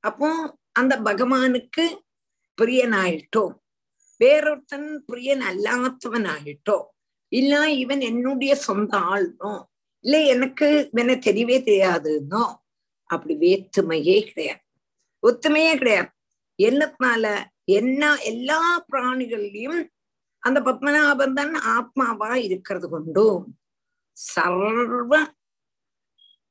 [0.00, 2.00] அப்போ அந்த பகவானுக்கு
[2.62, 3.58] பிரியனாயிட்டோ.
[4.24, 6.82] வேறொருத்தன் பிரியன் அல்லாதவனாயிட்டோ.
[7.28, 9.64] இல்ல இவன் என்னுடைய சொந்த ஆள்னோ.
[10.00, 12.56] இல்ல எனக்கு இவனை தெரியவே தெரியாதுன்னோ.
[13.04, 14.62] அப்படி வேற்றுமையே கிடையாது.
[15.22, 16.10] ஒத்துமையே கிடையாது.
[16.62, 17.44] என்னத்தினால?
[17.64, 19.92] என்ன எல்லா பிராணிகள்லயும்
[20.46, 23.44] அந்த பத்மநாபன் தான் ஆத்மாவா இருக்கிறது கொண்டும்
[24.16, 25.12] சர்வ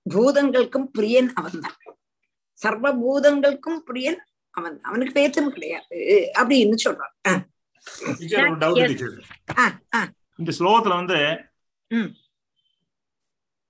[0.06, 1.78] பூதங்களுக்கும் பிரியன் அவன்தான்.
[2.60, 4.20] சர்வ பூதங்களுக்கும் பிரியன்
[4.58, 4.76] அவன்.
[4.90, 6.00] அவனுக்கு பேத்தம் கிடையாது
[6.40, 7.14] அப்படின்னு சொல்றான்.
[10.40, 11.20] இந்த ஸ்லோகத்துல வந்து.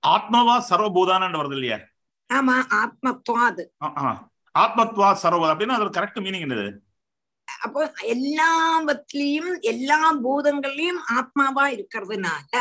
[0.02, 1.78] ஆத்மவா சர்வபூதானன்னு வருது இல்லையா?
[2.30, 3.64] ஆமா ஆத்மத்வாது.
[4.54, 6.66] ஆத்மத்வா சர்வ அப்படின்னா அதோட கரெக்ட் மீனிங் என்னது?
[7.48, 12.52] அப்போ எல்லாவற்றிலையும் எல்லா பூதங்கள்லயும் ஆத்மாவா இருக்கிறதுனால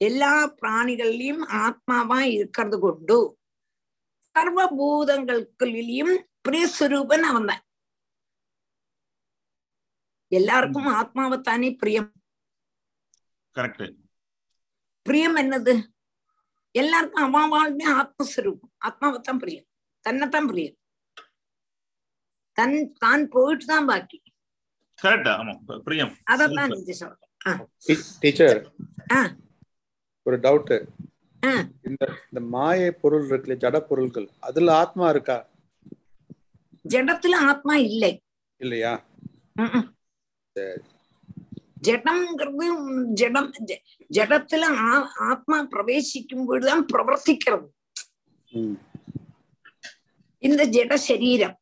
[0.00, 3.18] எல்லா பிராணிகள்லயும் ஆத்மாவா இருக்கிறது கொண்டு
[4.34, 6.14] சர்வ பூதங்களுக்குள்ளேயும்
[6.48, 7.64] பிரியஸ்வரூபன் அவன் தான்
[10.32, 12.10] எல்லாருக்கும் ஆத்மாவைத்தானே பிரியம்?
[15.06, 15.74] பிரியம் என்னது?
[16.74, 18.70] எல்லாருக்கும் அவன் வாழ்வே ஆத்மஸ்வரூபம்.
[18.84, 19.66] ஆத்மாவைத்தான் பிரியம்.
[20.06, 20.76] தன்னைத்தான் பிரியம்.
[22.52, 24.22] தன் தான் போயிட்டு தான் பாக்கி
[25.02, 25.78] கரெக்ட் ஆமா.
[25.78, 26.16] பிரியம்.
[26.24, 27.68] அதைத்தான் நீங்க சொல்றேன்
[28.20, 28.72] டீச்சர்.
[29.12, 29.34] ஆ.
[30.22, 30.82] ஒரு டவுட்.
[31.82, 35.48] இந்த இந்த மாயை பொருள் இருக்குல்ல ஜட பொருட்கள் அதுல ஆத்மா இருக்கா?
[36.88, 38.22] ஜடத்துல ஆத்மா இல்லை.
[38.56, 39.04] இல்லையா.
[41.82, 43.52] ஜடம்ங்கிறது ஜடம்
[44.12, 47.66] ஜடத்துல ஆ- ஆத்மா பிரவேசிக்கும் பொழுதுதான் பிரவர்த்திக்கிறது.
[50.38, 51.56] இந்த ஜட சரீரம்.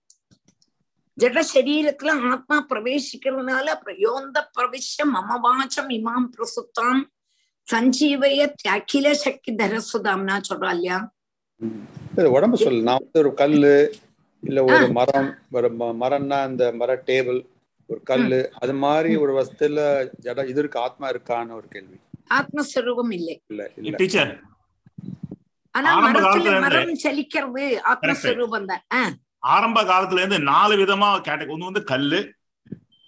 [1.20, 7.00] ஜட சரீரத்துல ஆத்மா பிரவேசிக்கிறதுனால பிரயோந்த பிரவிஷ மம வாச்சம் இமாம் பிரசுத்தாம்
[7.66, 8.40] சஞ்சீவய
[8.70, 10.98] அகில சக்தி தரசுதாம்னா சொல்றா இல்லையா?
[12.30, 12.80] உடம்பு சொல்லு.
[12.82, 13.74] நான் வந்து ஒரு கல்லு
[14.42, 17.40] இல்ல ஒரு மரம் ஒரு ம- மரம்னா அந்த மர டேபிள்
[17.88, 19.80] ஒரு கல்லு அது மாதிரி ஒரு வஸ்துல
[20.20, 21.98] ஜட இது இருக்கு ஆத்மா இருக்கான்னு ஒரு கேள்வி.
[22.34, 23.34] ஆத்மஸ்வரூபம் இல்லை.
[23.48, 23.96] இல்ல இல்ல.
[23.96, 24.32] டீச்சர்
[25.74, 28.84] ஆனா மரத்துல மரம் சலிக்கிறது ஆத்மஸ்வரூபம் தான்.
[29.42, 32.20] ஆரம்ப காலத்துல இருந்து நாலு விதமா கேட்டகரி ஒண்ணு வந்து கல்லு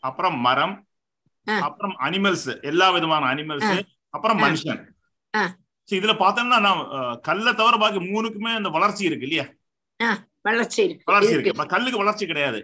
[0.02, 0.74] அப்புறம் மரம்.
[1.46, 3.72] அப்புறம் அனிமல்ஸ் எல்லா விதமான அனிமல்ஸ்
[4.14, 4.40] அப்புறம்.
[4.44, 4.80] மனுஷன்.
[5.88, 6.80] இதுல பார்த்தோம்னா நான்
[7.20, 9.46] கல்லை தவிர பாக்கி மூணுக்குமே அந்த வளர்ச்சி இருக்கு இல்லையா?
[10.48, 11.04] வளர்ச்சி இருக்கு.
[11.10, 11.66] வளர்ச்சி இருக்கு.
[11.74, 12.60] கல்லுக்கு வளர்ச்சி கிடையாது.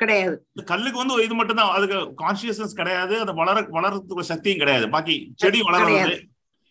[0.00, 0.34] கிடையாது.
[0.70, 4.86] கல்லுக்கு வந்து இது மட்டும் தான் அதுக்கு கான்சியஸ்னஸ் கிடையாது அது வளர வளர்றதுக்கு சக்தியும் கிடையாது.
[4.94, 6.14] பாக்கி செடி வளர்றது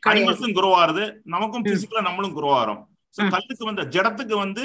[0.03, 1.65] அனிமல்ஸும் குரோ ஆகுது நமக்கும்.
[1.65, 2.81] பிசிக்கலா நம்மளும் குரோ ஆறோம்.
[3.16, 4.64] கல்லுக்கு வந்து ஜடத்துக்கு வந்து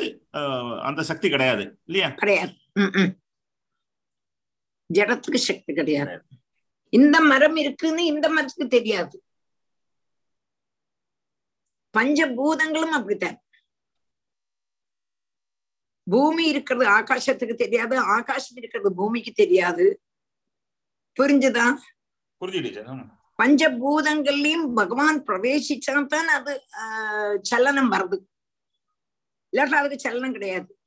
[0.82, 2.08] அந்த சக்தி கிடையாது இல்லையா?
[2.18, 2.54] கிடையாது.
[4.90, 6.14] ஜடத்துக்கு சக்தி கிடையாது.
[6.92, 9.16] இந்த மரம் இருக்குன்னு இந்த மரத்துக்கு தெரியாது.
[11.94, 13.38] பஞ்சபூதங்களும் அப்படித்தான்.
[16.06, 19.86] பூமி இருக்கிறது ஆகாசத்துக்கு தெரியாது ஆகாசம் இருக்கிறது பூமிக்கு தெரியாது.
[21.16, 21.66] புரிஞ்சுதா?
[23.38, 28.18] பஞ்சபூதங்கள்லயும் பகவான் பிரவேசிச்சாதான் அது ஆஹ், சலனம் வருது
[29.54, 30.78] இல்லாட்டா அதுக்கு சலனம் கிடையாது.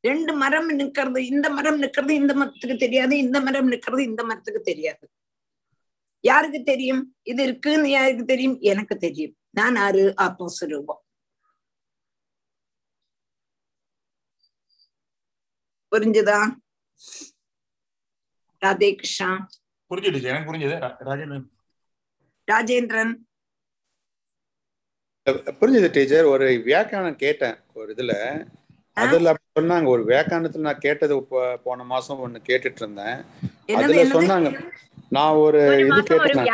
[0.00, 3.16] ரெண்டு மரம் நிக்கிறது இந்த மரம் நிக்கிறது இந்த மரத்துக்கு தெரியாது.
[3.18, 5.10] இந்த மரம் நிக்கிறது இந்த மரத்துக்கு தெரியாது.
[6.20, 7.16] யாருக்கு தெரியும்?
[7.22, 8.60] இது இருக்குன்னு யாருக்கு தெரியும்?
[8.60, 9.36] எனக்கு தெரியும்.
[9.50, 11.02] நான் ஆறு ஆத்மஸ்வரூபம்
[15.90, 16.38] புரிஞ்சுதா?
[18.60, 19.48] ராதே கிருஷ்ணா.
[19.90, 20.30] புரிஞ்சது.
[22.50, 23.25] ராஜேந்திரன்.
[25.30, 28.12] புரிஞ்சது டீச்சர் ஒரு வியாக்கியானம் கேட்டேன் ஒரு இதுல.
[28.94, 29.86] அதுல சொன்னாங்க.
[29.86, 31.22] ஒரு வியாக்கியானத்துல நான் கேட்டது
[31.62, 33.16] போன மாசம் ஒண்ணு கேட்டுட்டு இருந்தேன்
[33.76, 34.70] அதுல சொன்னாங்க.
[35.08, 36.44] நான் ஒரு இது கேட்டேன் நான்.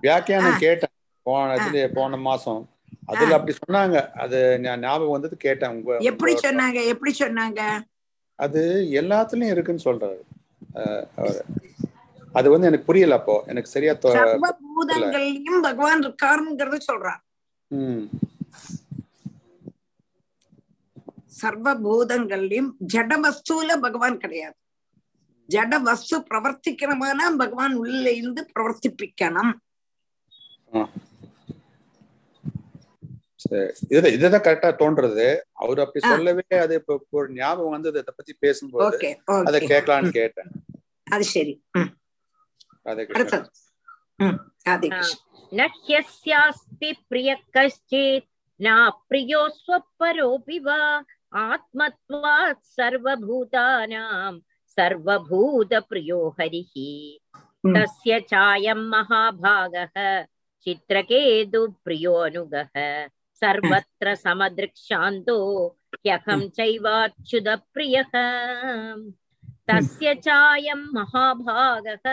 [0.00, 0.58] வியாக்கியானம்.
[0.58, 0.88] கேட்டேன்.
[1.22, 2.68] போன இதுல போன மாசம்.
[3.06, 4.10] அதுல அப்படி சொன்னாங்க.
[4.10, 5.70] அது ஞா- ஞாபகம் வந்தது கேட்டேன்.
[5.70, 6.86] உங்க எப்படி சொன்னாங்க?
[6.86, 7.60] எப்படி சொன்னாங்க?
[8.34, 10.22] அது எல்லாத்துலயும் இருக்குன்னு சொல்றாரு.
[12.32, 13.44] அது வந்து எனக்கு புரியல அப்போ.
[13.46, 17.25] எனக்கு சரியா பூதங்கள்லயும் பகவான் இருக்காருங்கிறத சொல்றான் ம்
[21.26, 24.56] சர்வ பூதங்கள்லயும் ஜட வஸ்துல பகவான் கிடையாது.
[25.48, 29.52] ஜட வஸ்து பிரவர்த்திக்கணுமானா பகவான் உள்ள இருந்து பிரவர்த்திப்பிக்கணும்.
[33.34, 34.12] சரி.
[34.12, 36.06] இதுதான் கரெக்டா தோன்றது அவர் அப்படி.
[36.06, 39.20] சொல்லவே அது இப்ப ஞாபகம் வந்தது அதை பத்தி பேசும்போது.
[39.24, 39.70] அதை ஓகே.
[39.72, 40.50] கேட்கலான்னு கேட்டேன்.
[41.10, 41.54] அது சரி.
[42.84, 43.04] ராதே
[44.88, 45.25] கிருஷ்ணா.
[45.54, 48.24] न ह्यस्यास्ति प्रियः कश्चित्
[48.60, 48.68] न
[49.08, 50.78] प्रियोऽस्वपरोऽपि वा
[51.42, 54.32] आत्मत्वात् सर्वभूतानां
[54.76, 56.72] सर्वभूतप्रियो हरिः
[57.36, 59.96] हम्म। तस्य चायं महाभागः
[60.64, 62.74] चित्रकेतुप्रियोऽनुगः
[63.40, 65.36] सर्वत्र समदृक्षान्तो
[66.06, 68.12] ह्यहं हम्म। चैवाच्युतप्रियः।
[69.70, 72.06] तस्य हम्म। चायं महाभागः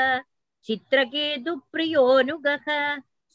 [0.66, 2.68] चित्रकेतुप्रियोऽनुगः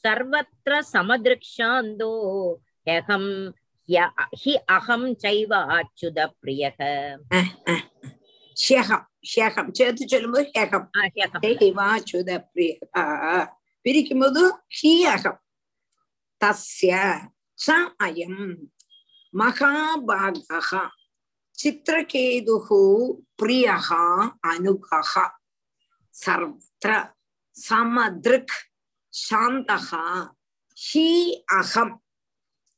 [0.07, 2.12] சர்வத்திர சமதிருக்ஷாந்தோ
[2.88, 3.30] யகம்
[4.40, 6.80] ஹி அகம் சைவ ஆச்சுத பிரியக.
[8.53, 9.70] ஷேகம் ஷேகம்.
[9.72, 10.88] சேர்த்து சொல்லும்போது ஹேகம்.
[11.46, 13.05] ஹேவாச்சுத பிரியகா.
[13.82, 14.42] பிரிக்கும் போது
[14.82, 15.40] ஹி அகம்
[16.44, 16.94] தஸ்ய
[17.66, 17.74] ச
[18.05, 18.57] அயம்.
[19.38, 20.84] மகாபாகா
[21.59, 22.80] சித்திரகேதுகு
[23.42, 24.05] பிரியகா
[24.46, 25.01] அனுகா
[26.26, 26.90] சர்வத்திர
[27.57, 28.57] சமதிருக்
[29.18, 29.89] समदृक् शान्तः
[30.78, 31.07] हि
[31.51, 31.89] अहं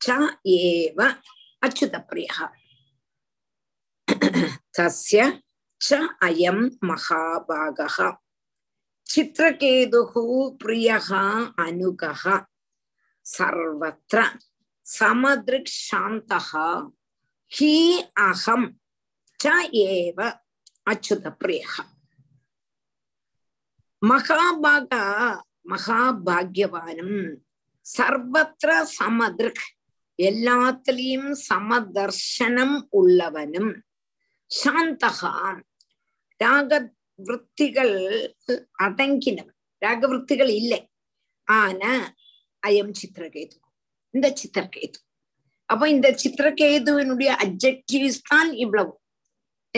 [0.01, 0.11] च
[0.47, 1.01] एव
[1.63, 2.39] अच्युतप्रियः
[4.77, 5.31] तस्य
[5.81, 6.59] च अयं
[6.89, 7.97] महाभागः
[9.13, 10.13] चित्रकेतुः
[10.63, 11.09] प्रियः
[11.65, 12.23] अनुगः
[13.25, 14.23] सर्वत्र
[14.85, 16.51] समदृक् शान्तः
[17.51, 17.73] हि
[18.27, 18.65] अहं
[19.39, 19.55] च
[19.85, 20.21] एव
[20.91, 21.75] अच्युतप्रियः
[24.01, 24.93] மகாபாக
[25.70, 27.36] மகாபாகியவானும்
[27.98, 29.78] சர்வத்திர சமதிருக்
[30.22, 33.80] எல்லாத்திலையும் சமதர்சனம் உள்ளவனும்.
[34.64, 35.62] சாந்தகா
[36.36, 38.36] ராக விற்த்திகள்
[38.82, 39.56] அடங்கினவன்.
[39.78, 40.90] ராக இல்லை.
[41.44, 42.14] ஆனா
[42.66, 43.58] அயம் சித்திரகேது.
[44.10, 44.94] இந்த சித்திரகேது.
[45.66, 49.00] அப்ப இந்த சித்திரகேதுவினுடைய அப்ஜெக்டிவ்ஸ் தான் இவ்வளவு.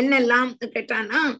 [0.00, 1.36] என்னெல்லாம் கேட்டானா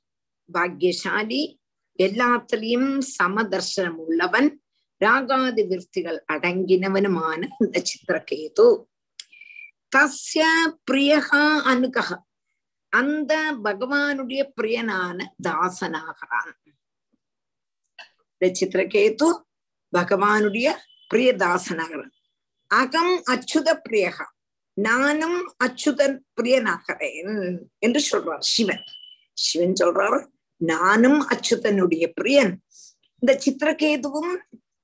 [0.53, 1.62] பாக்யசாலி
[1.99, 4.61] எல்லாத்திலையும் சமதர்சனம் உள்ளவன்
[5.01, 8.85] ராகாதி விற்த்திகள் அடங்கினவனுமான இந்த சித்திரகேது.
[9.97, 10.45] தஸ்ய
[10.91, 12.17] பிரியகா அனுகக
[12.89, 16.53] அந்த பகவானுடைய பிரியனான தாசனாகிறான்.
[18.33, 19.45] இந்த சித்திரகேது
[19.97, 20.75] பகவானுடைய
[21.09, 22.13] பிரிய தாசனாகிறான்.
[22.67, 24.27] அகம் அச்சுத பிரியகா
[24.73, 28.85] நானும் அச்சுதன் பிரியனாகிறேன் என்று சொல்றார் சிவன்.
[29.33, 30.32] சிவன் சொல்றாரு
[30.71, 32.53] நானும் அச்சுதனுடைய பிரியன்.
[33.23, 34.33] இந்த சித்திரகேதுவும்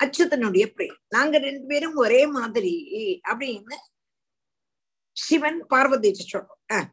[0.05, 1.01] அச்சுதனுடைய பிரியன்.
[1.09, 2.75] நாங்க ரெண்டு பேரும் ஒரே மாதிரி
[3.31, 3.77] அப்படின்னு
[5.17, 6.89] சிவன் பார்வதி சொல்றோம்.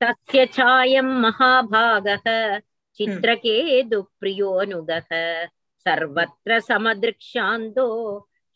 [0.00, 2.26] தஸ்ய சாயம் மகாபாகः
[2.98, 5.10] சித்திரகேது பிரியோனுகः
[5.86, 7.88] சர்வத்திர சமதிருக்ஷாந்தோ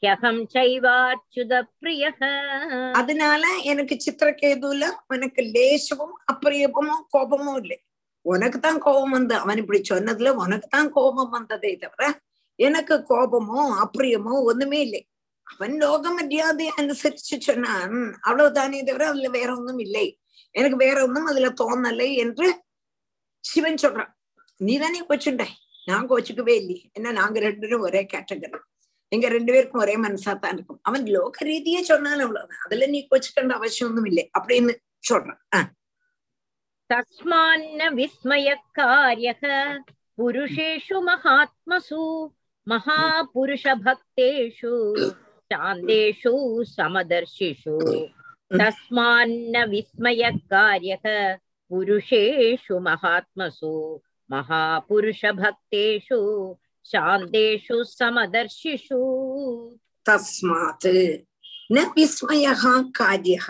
[0.02, 2.20] ஹ்யகம் சைவார்ச்சுத பிரியக
[2.92, 7.78] அதனால எனக்கு சித்திரகேதுல எனக்கு லேசவும் அப்பிரியமும் கோபமும் இல்லை.
[8.24, 12.20] உனக்கு தான் கோபம் வந்து அவன் இப்படி சொன்னதுல உனக்கு தான் கோபம் வந்ததே தவிர
[12.58, 15.06] எனக்கு கோபமோ அப்பிரியமோ ஒண்ணுமே இல்லை.
[15.44, 17.96] அவன் லோக மரியாதை அனுசரிச்சு சொன்னான்.
[18.22, 20.18] அவ்வளவுதானே தவிர அதுல வேற ஒன்றும் இல்லை.
[20.50, 22.46] எனக்கு வேற ஒன்றும் அதுல தோணலை என்று
[23.40, 24.12] சிவன் சொல்றான்.
[24.56, 25.44] நீ தானே கோச்சுண்ட
[25.86, 26.90] நான் கோச்சுக்கவே இல்லையே.
[26.92, 28.58] என்ன நாங்க ரெண்டு பேரும் ஒரே கேட்டகரி
[29.12, 30.78] எங்க ரெண்டு பேருக்கும் ஒரே மனசா தான் இருக்கும்.
[30.82, 32.62] அவன் லோக ரீதியே சொன்னாலும் அவ்வளவுதான்.
[32.64, 34.30] அதுல நீ கோச்சுக்கண்ட அவசியம் ஒன்றும் இல்லை.
[34.38, 34.72] அப்படின்னு
[35.10, 35.40] சொல்றான்.
[35.56, 35.68] ஆஹ்
[36.90, 39.78] तस्मान्न विस्मयकार्यः
[40.16, 42.30] पुरुषेषु महात्मसु,
[42.68, 48.08] महापुरुषभक्तेषु शान्तेषु समदर्शिषु।
[48.58, 51.36] तस्मान्न विस्मयकार्यः
[51.68, 56.20] पुरुषेषु महात्मसु, महापुरुषभक्तेषु
[56.84, 59.00] शान्तेषु समदर्शिषु।
[60.06, 61.16] तस्मात्
[61.72, 63.46] न विस्मयः कार्यः।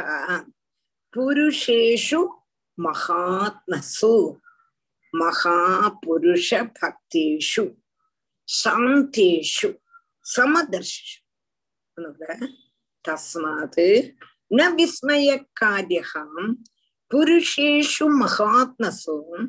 [1.14, 2.36] पुरुषेषु
[2.82, 4.38] மகாத்மசு
[5.12, 7.74] மகாபுருஷ பக்தேஷு
[8.64, 9.78] சாந்தேஷு
[10.36, 11.16] சமதர்ஷு.
[13.08, 14.14] தஸ்மாத்
[14.50, 16.64] ந விஸ்மய காரியம்
[17.14, 19.48] புருஷேஷு மகாத்மசு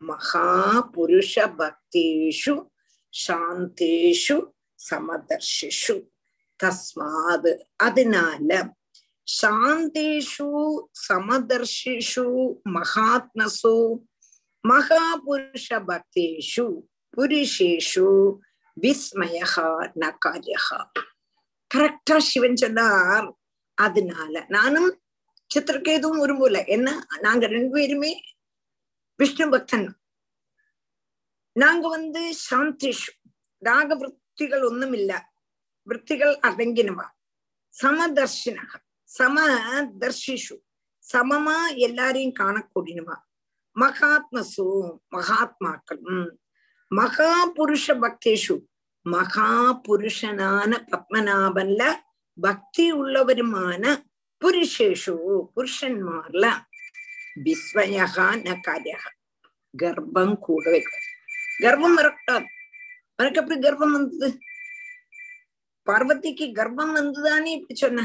[0.00, 2.68] மகாபுருஷ பக்தேஷு
[3.28, 4.52] சாந்தேஷு
[4.90, 6.08] சமதர்ஷிஷு.
[6.62, 8.80] தஸ்மாத் அதனால
[9.40, 13.98] சாந்தேஷு சமதர்ஷிஷு மகாத்மசு
[14.68, 16.80] மகாபுருஷ பக்தேஷு
[17.16, 18.36] புருஷேஷு
[18.80, 20.90] விஸ்மயகா நகாரியகா
[21.74, 23.36] கரெக்டா சிவன் சொன்னார்.
[23.74, 25.02] அதனால நானும்
[25.54, 26.66] சித்திரகேதுவும் விரும்பல.
[26.66, 27.06] என்ன?
[27.20, 28.20] நாங்க ரெண்டு பேருமே
[29.16, 29.96] விஷ்ணு பக்தன்.
[31.52, 33.12] நாங்க வந்து சாந்திஷு.
[33.58, 35.32] ராக விற்த்திகள் ஒன்றும் இல்ல
[35.82, 37.06] விற்த்திகள் அடங்கினவா?
[37.82, 38.81] சமதர்ஷினகா
[39.14, 39.36] சம
[40.00, 40.56] தர்ஷிஷு.
[41.04, 41.56] சமமா
[41.86, 43.16] எல்லாரையும் காணக்கூடியவா?
[43.76, 44.66] மகாத்மசு
[45.14, 46.28] மகாத்மாக்களும்
[46.90, 48.56] மகா புருஷ பக்தேஷு.
[49.06, 49.48] மகா
[49.86, 51.82] புருஷனான பத்மநாபன்ல
[52.38, 53.84] பக்தி உள்ளவருமான
[54.42, 55.14] புருஷேஷு
[55.54, 56.44] புருஷன்மார்ல
[57.44, 59.00] விஸ்வயகா ந காரியா
[59.74, 61.06] கர்ப்பம் கூட வைக்கும்
[61.64, 62.46] கர்ப்பம் வரக்கூடாது
[63.18, 64.28] உனக்கு எப்படி கர்ப்பம் வந்தது.
[65.86, 68.04] பார்வதிக்கு கர்ப்பம் வந்துதானே இப்படி சொன்ன.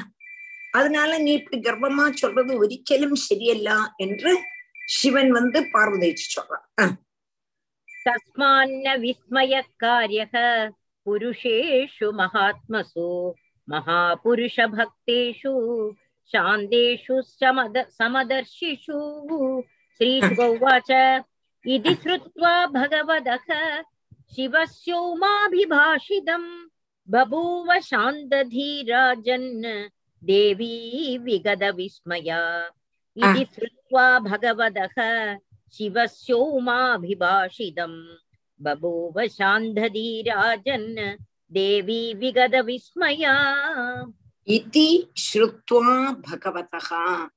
[0.77, 3.69] அதனால நீ இப்படி கர்ப்பமா சொல்றது ஒரிக்கலும் சரியல்ல
[4.05, 4.31] என்று
[4.97, 6.93] சிவன் வந்து பார்வதிச்சு சொல்றான்
[8.05, 9.53] தஸ்மான விஸ்மய
[9.83, 10.35] காரியக
[11.05, 13.07] புருஷேஷு மகாத்மசு
[13.67, 15.53] மகாபுருஷ பக்தேஷு
[16.31, 18.99] சாந்தேஷு சமத சமதர்ஷிஷு.
[19.99, 20.91] ஸ்ரீசுகௌவாச்ச
[21.65, 23.49] இது ஸ்ருத்வா பகவதக
[24.35, 26.49] சிவஸ்யோமாபிபாஷிதம்.
[27.07, 29.51] பபூவ சாந்ததீராஜன்.
[30.23, 32.69] देवी विगतविस्मया
[33.17, 35.37] इति श्रुत्वा भगवतः
[35.73, 38.17] शिवस्योमाभिभाषितम्।
[38.61, 41.17] बभूव शान्तधीराजन्
[41.51, 43.35] देवी विगतविस्मया
[44.47, 47.27] इति श्रुत्वा भगवतः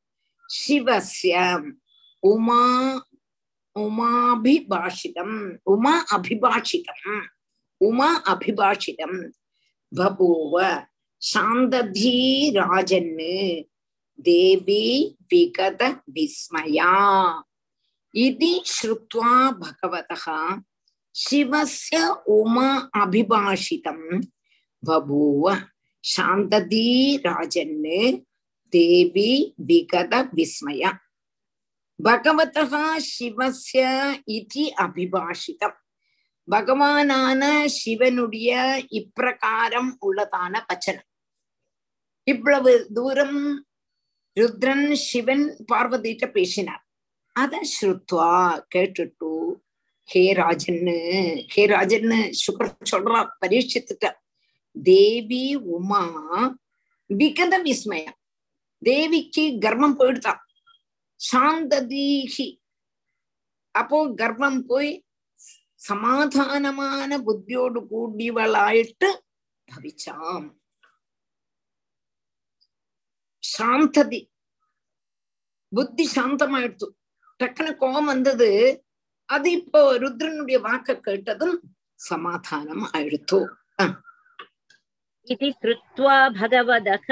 [0.51, 1.63] शिवस्य
[2.23, 3.01] उमा
[3.77, 7.23] उमाभिभाषितम् उमा अभिभाषितम्
[7.81, 9.31] उमा अभिभाषितम्।
[9.95, 10.83] बभूव
[11.22, 13.14] शान्तधीराजन्
[14.20, 14.86] देवी
[15.32, 16.92] विगत विस्मया
[18.14, 20.26] इति श्रुत्वा भगवतः
[21.16, 22.68] शिवस्य उमा
[23.02, 24.22] अभिभाषितम्
[24.84, 25.54] बभूव
[26.04, 27.82] शान्तधीराजन्
[28.74, 29.32] देवी
[29.62, 30.84] विगत विस्मय
[32.00, 33.82] भगवतः शिवस्य
[34.30, 35.78] इति அபிபாஷிதம்
[36.48, 37.44] பகவானான
[37.76, 38.50] சிவனுடைய
[39.00, 41.08] இப்பிரகாரம் உள்ளதான வச்சனம்
[42.27, 43.41] இவ்வளவு தூரம்
[44.37, 46.83] ருத்ரன் சிவன் பார்வதிட்ட பேசினார்.
[47.37, 48.31] அத ஸ்ருத்வா
[48.75, 49.33] கேட்டுட்டு
[50.09, 50.97] ஹே ராஜன்னு
[51.53, 54.07] ஹே ராஜன்னு சுகர் சொல்றா பரீட்சித்துட்ட.
[54.77, 55.45] தேவி
[55.77, 56.03] உமா
[57.11, 58.19] விகத விஸ்மயம்
[58.83, 60.43] தேவிக்கு கர்வம் போயிடுதான்
[61.21, 62.49] சாந்ததீகி
[63.75, 64.93] அப்போ கர்வம் போய்
[65.89, 69.09] சமாதானமான புத்தியோடு கூடியவளாயிட்டு
[69.69, 70.49] பவிச்சாம்
[73.43, 74.21] சாந்ததி.
[75.73, 76.87] புத்தி சாந்தமாயிடுத்து
[77.41, 78.51] டக்குனு கோபம் வந்தது.
[79.29, 81.57] அது இப்போ ருத்ரனுடைய வாக்க கேட்டதும்
[82.01, 83.39] சமாதானம் ஆயிடுத்து.
[85.29, 87.09] இது கிருத்வா பகவதக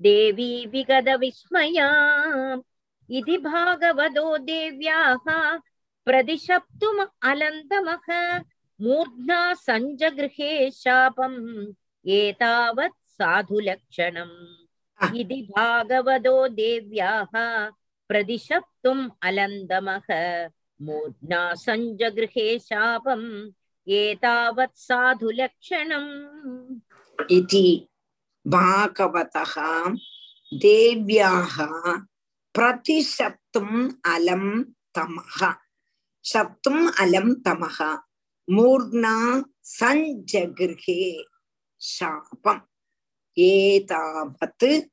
[0.00, 1.88] தேவி விகத விஸ்மயா
[3.08, 5.26] இது பாகவதோ தேவியாக
[6.06, 8.06] பிரதிஷப்தும் அலந்தமக
[8.81, 11.37] मूर्ध्ना सञ्जगृहे शापम्
[12.17, 14.35] एतावत् साधुलक्षणम्
[15.19, 17.33] इति भागवतो देव्याः
[18.09, 20.07] प्रतिशप्तुम् अलन्दमः
[20.87, 23.27] मूर्ध्ना सञ्जगृहे शापम्
[23.87, 26.09] एतावत् साधुलक्षणम्
[27.37, 27.67] इति
[28.45, 29.53] भागवतः
[30.65, 31.57] देव्याः
[32.55, 34.43] प्रतिशप्तुम् अलं
[34.95, 35.53] तमः
[36.25, 37.77] शप्तुम् अलं तमः
[38.54, 39.42] மூர்னா
[39.80, 41.24] சஞ்சகிருஹே
[41.76, 42.64] சாபம்.
[43.36, 44.86] ஏதாவத்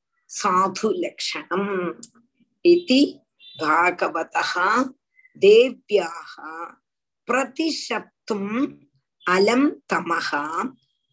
[0.43, 1.99] சாது லக்ஷணம்.
[2.61, 3.19] இது
[3.57, 4.53] பாகவதः
[5.39, 6.33] தேவ்யாः
[7.27, 8.79] பிரதிஷப்தும்
[9.29, 10.31] அலம் தமஹ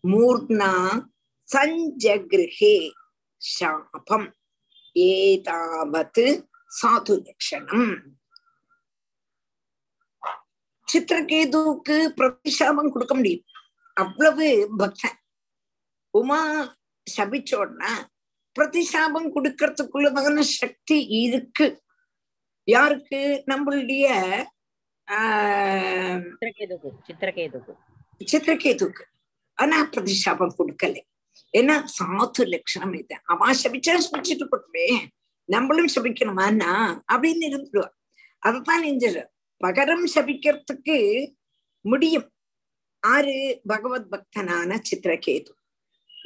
[0.03, 1.05] மூர்னா
[1.53, 2.91] சஞ்சகிருஹே
[3.37, 4.29] சாபம்.
[4.95, 6.47] ஏதாவத்
[6.83, 7.97] சாது லக்ஷணம்.
[10.93, 13.43] சித்திரகேதுவுக்கு பிரதிஷாபம் கொடுக்க முடியும்.
[13.95, 15.19] அவ்வளவு பக்தன்.
[16.11, 16.41] உமா
[17.17, 17.93] சபிச்சோடனா
[18.57, 21.83] பிரதிஷாபம் கொடுக்கறதுக்குள்ளதான சக்தி இருக்கு.
[22.65, 23.45] யாருக்கு?
[23.47, 24.07] நம்மளுடைய
[27.09, 27.75] சித்திரகேதுக்கு
[28.33, 29.05] சித்திரகேதுக்கு
[29.55, 31.01] ஆனா பிரதிஷாபம் கொடுக்கல.
[31.59, 33.17] ஏன்னா சாத்து லட்சணம் இது.
[33.25, 34.87] அவன் சபிச்சா சபிச்சுட்டு போட்டுமே.
[35.45, 36.73] நம்மளும் சபிக்கணுமான்னா
[37.13, 37.95] அப்படின்னு இருந்துடுவான்
[38.39, 40.97] அதைத்தான் நெஞ்சிடும் பகரம் சபிக்கிறதுக்கு
[41.85, 42.29] முடியும்
[43.03, 43.37] ஆறு
[43.67, 45.53] பகவத் பக்தனான சித்திரகேது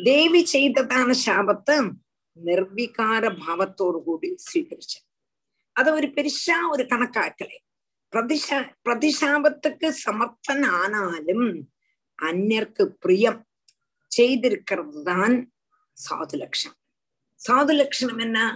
[0.03, 1.76] தேவி செய்ததான சாபத்தை
[2.37, 4.95] நிர்வீகார பாவத்தோடு கூடி സ്വീകരിച്ച
[5.76, 7.59] അത് ഒരു പെരിശാ ഒരു കണക്കാക്കലെ
[8.12, 11.43] പ്രതിശാ പ്രതിശാപത്തുക്ക് സമർത്ഥനാനാലും
[12.18, 13.37] അന്യർക്ക് പ്രിയം
[14.12, 15.33] ചെയ്തിരിക്കുന്നത് താൻ
[15.97, 16.76] സാധുലക്ഷണം
[17.41, 18.47] സാധുലക്ഷണം എന്നാ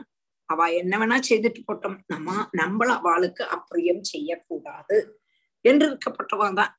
[0.45, 1.99] அவ என்ன வேணா செய்துட்டு போட்டோம்.
[2.07, 4.99] நம்ம நம்மள அவளுக்கு அப்பிரியம் செய்யக்கூடாது
[5.65, 6.73] என்று இருக்கப்பட்டவன் தான்.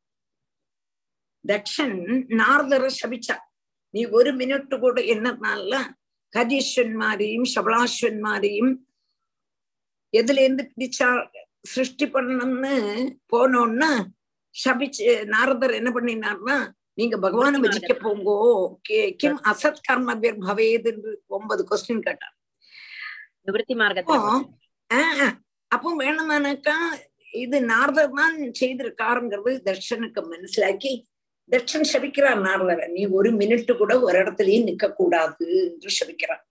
[1.45, 1.97] தக்ஷன்
[2.41, 3.35] நாரதரை சபிச்சா
[3.93, 5.73] நீ ஒரு மினிட் கூட என்னன்னால
[6.33, 8.73] ஹரீஸ்வன்மாரையும் சபலாஸ்வன்மாரையும்
[10.13, 11.09] எதுல இருந்து பிடிச்சா
[11.61, 12.73] சிருஷ்டி பண்ணணும்னு
[13.33, 13.91] போனோம்னா
[14.55, 15.91] சபிச்சு நாரதர் என்ன
[16.93, 18.35] நீங்க பகவான பஜிக்க போங்கோ.
[19.15, 22.34] கிம் அசத் கர்ம பவேது என்று ஒன்பது கொஸ்டின் கேட்டார்.
[23.47, 23.75] நிவர்த்தி
[24.89, 25.33] ஆஹ்
[25.71, 26.75] அப்போ வேணுமானாக்கா
[27.33, 30.91] இது நாரதர் தான் செய்திருக்காருங்கிறது தர்ஷனுக்கு மனசிலாக்கி
[31.51, 36.43] தர்ஷன் சபிக்கிறார் நாரதரை நீ ஒரு மினிட் கூட ஒரு இடத்துலயே நிக்க கூடாது என்று சபிக்கிறார்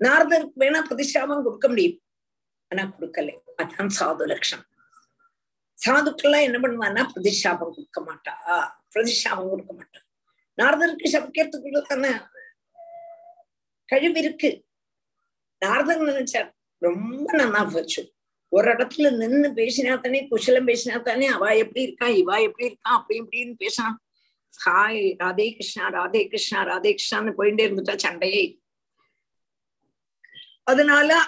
[0.00, 1.98] நாரதருக்கு வேணா பிரதிஷ்டாபம் கொடுக்க முடியும்
[2.70, 3.30] ஆனா கொடுக்கல
[3.60, 4.70] அதான் சாது லட்சணம்
[5.78, 8.34] சாதுக்கெல்லாம் என்ன பண்ணுவான்னா பிரதிஷ்டாபம் கொடுக்க மாட்டா
[8.92, 10.00] பிரதிஷ்டாபம் கொடுக்க மாட்டா
[10.58, 12.12] நாரதருக்கு சபிக்கிறதுக்குள்ள தானே
[13.88, 14.50] கழிவு இருக்கு
[15.64, 16.48] நாரதன் நினைச்சார்
[16.82, 18.02] ரொம்ப நன்னா போச்சு.
[18.52, 23.16] ஒரு இடத்துல நின்னு பேசினா தானே குஷலம் பேசினா தானே அவ எப்படி இருக்கா இவா எப்படி இருக்கா அப்படி
[23.22, 23.96] இப்படின்னு பேசலாம்
[24.64, 28.44] ஹாய் ராதே கிருஷ்ணா ராதே கிருஷ்ணா ராதே கிருஷ்ணான்னு போயிட்டே இருந்துட்டா சண்டையே.
[30.70, 31.18] அதனால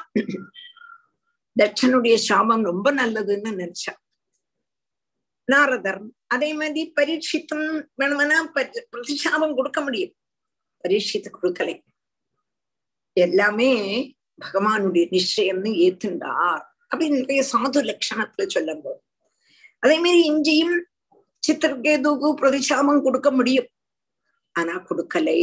[1.57, 3.93] தட்சனுடைய சாபம் ரொம்ப நல்லதுன்னு நினைச்சா.
[5.49, 10.15] நாரதர் அதே மாதிரி பரீட்சித்தம் வேணும்னா பிரதிஷாபம் கொடுக்க முடியும்.
[10.85, 11.77] பரீட்சித்து கொடுக்கலை.
[13.17, 13.71] எல்லாமே
[14.41, 16.63] பகவானுடைய நிச்சயம்னு ஏத்துண்டார்.
[16.91, 19.01] அப்படின்னு நிறைய சாது லட்சணத்துல சொல்லும் போது
[19.83, 20.77] அதே மாதிரி இஞ்சியும்
[21.43, 23.69] சித்திரகேதுக்கு பிரதிஷாமம் கொடுக்க முடியும்.
[24.57, 25.41] ஆனா கொடுக்கலை.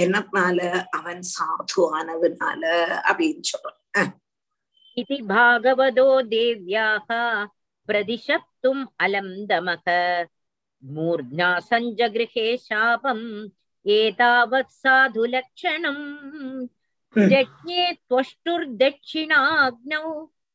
[0.00, 0.58] என்னத்தினால
[0.90, 2.62] அவன் சாது ஆனதுனால
[3.08, 4.12] அப்படின்னு சொல்றான்
[4.96, 7.08] இது பாகவதோ தேவ்யாக
[7.88, 9.86] பிரதிஷப்தும் அலம் தமக
[11.70, 13.26] சஞ்சகிருஹே சாபம்
[13.84, 16.04] ஏதாவத் சாது லட்சணம்
[17.18, 20.08] जज्ञे त्वष्टुर्दक्षिणाग्नौ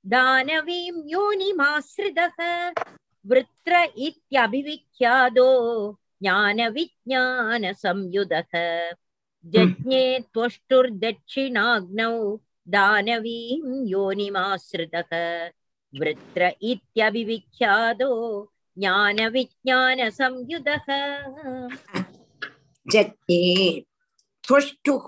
[0.06, 2.38] दानवीं योनिमाश्रितः
[3.30, 5.48] वृत्र इत्यभिविख्यातो
[6.22, 8.54] ज्ञानविज्ञानसंयुधः।
[9.54, 10.04] जज्ञे
[10.34, 12.16] त्वष्टुर्दक्षिणाग्नौ
[12.68, 15.12] दानवीं योनिमाश्रितः
[16.00, 18.12] वृत्र इत्यभिविख्यातो
[18.78, 20.88] ज्ञानविज्ञानसंयुधः।
[22.92, 23.46] जज्ञे
[24.48, 25.06] त्वष्टुः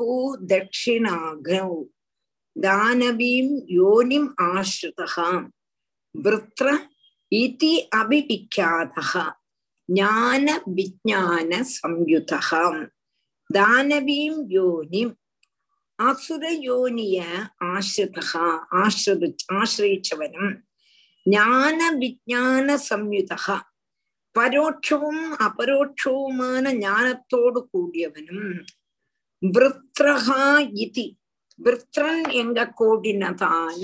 [0.52, 1.74] दक्षिणागौ
[2.56, 5.14] दानवीं योनिम् आश्रितः
[6.16, 6.68] वृत्र
[7.32, 9.12] इति अभिविख्यातः
[9.90, 12.50] ज्ञानविज्ञानसंयुतः
[13.50, 15.14] दानवीं योनिम्
[16.00, 17.20] असुरयोनिय
[17.74, 18.32] आश्रितः
[18.84, 19.30] आश्रि
[19.62, 20.48] आश्रयिचवनं
[21.26, 23.48] ஞானவிஜானசம்யுதः
[24.36, 28.52] பரோட்சவும் அபரோட்சவுமான ஞானத்தோடு கூடியவனும்
[29.42, 30.44] விருத்ரஹா
[30.76, 31.08] இதி
[31.60, 33.84] விருத்ரன் எங்க கூடினதான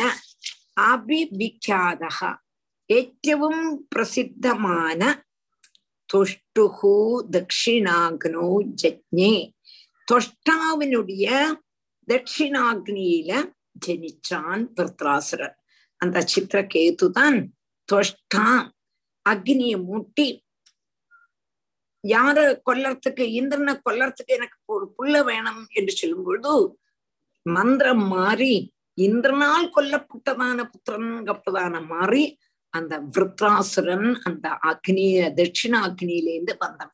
[0.84, 2.20] அபிவிக்காதக
[2.90, 3.56] ഏറ്റവും
[3.96, 5.10] പ്രസിദ്ധമാണ്
[6.10, 6.94] തുഷ്ടുഹു
[7.30, 9.36] ദക്ഷിണാഗ്നോ ജജ്ഞേ
[10.08, 11.28] തൊഷ്ടാവിനുടിയ
[12.08, 13.32] ദക്ഷിണാഗ്നിയില
[13.86, 15.54] ജനിച്ചാൻ വൃത്രാസുരൻ
[16.02, 17.36] അന്ത ചിത്രകേതുതാൻ
[17.90, 18.64] തൊഷ്ടാം
[19.26, 20.28] അഗ്നിയെ മുട്ടി
[22.08, 26.78] யார கொல்லறதுக்கு இந்திரனை கொல்லறதுக்கு எனக்கு ஒரு புள்ள வேணும் என்று சொல்லும் பொழுது
[27.42, 32.40] மந்திரம் மாறி இந்திரனால் கொல்லப்பட்டதான புத்திரன்கப்பதான மாறி
[32.70, 36.94] அந்த விருத்ராசுரன் அந்த அக்னிய தட்சிண அக்னியிலேருந்து வந்தவன்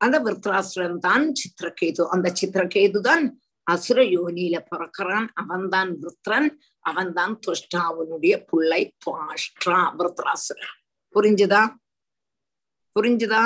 [0.00, 2.02] அந்த விருத்ராசுரன் தான் சித்திரகேது.
[2.08, 3.24] அந்த சித்திரகேது தான்
[3.66, 5.28] அசுர யோனியில பிறக்கிறான்.
[5.34, 6.48] அவன்தான் விருத்ரன்.
[6.80, 10.76] அவன்தான் துஷ்டாவனுடைய பிள்ளை துவாஷ்டா விருத்ராசுரன்.
[11.14, 11.62] புரிஞ்சுதா?
[12.96, 13.42] புரிஞ்சுதா?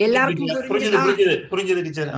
[0.00, 1.36] எல்லாருக்கும் புரிஞ்சுது புரிஞ்சுதா?
[1.52, 2.12] புரிஞ்சுது டீச்சர்.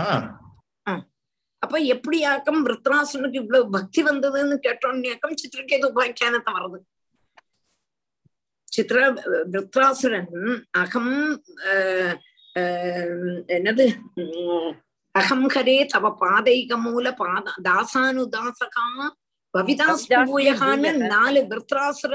[1.62, 6.78] அப்ப எப்படியாக்கம் விருத்ராசுரனுக்கு இவ்வளவு பக்தி வந்ததுன்னு கேட்டோன்னேக்கம் சித்திரகேது உபாக்கியானத்தை வருது
[8.72, 8.98] சித்திர
[9.52, 10.28] விருத்ராசுரன்
[10.82, 11.14] அகம்
[13.56, 13.86] என்னது?
[15.14, 18.86] அகம் ஹரே தவ பாதைக மூல பாத தாசானுதாசகா
[19.54, 22.14] பவிதாஸ்பூயகான்னு நாலு விருத்ராசுர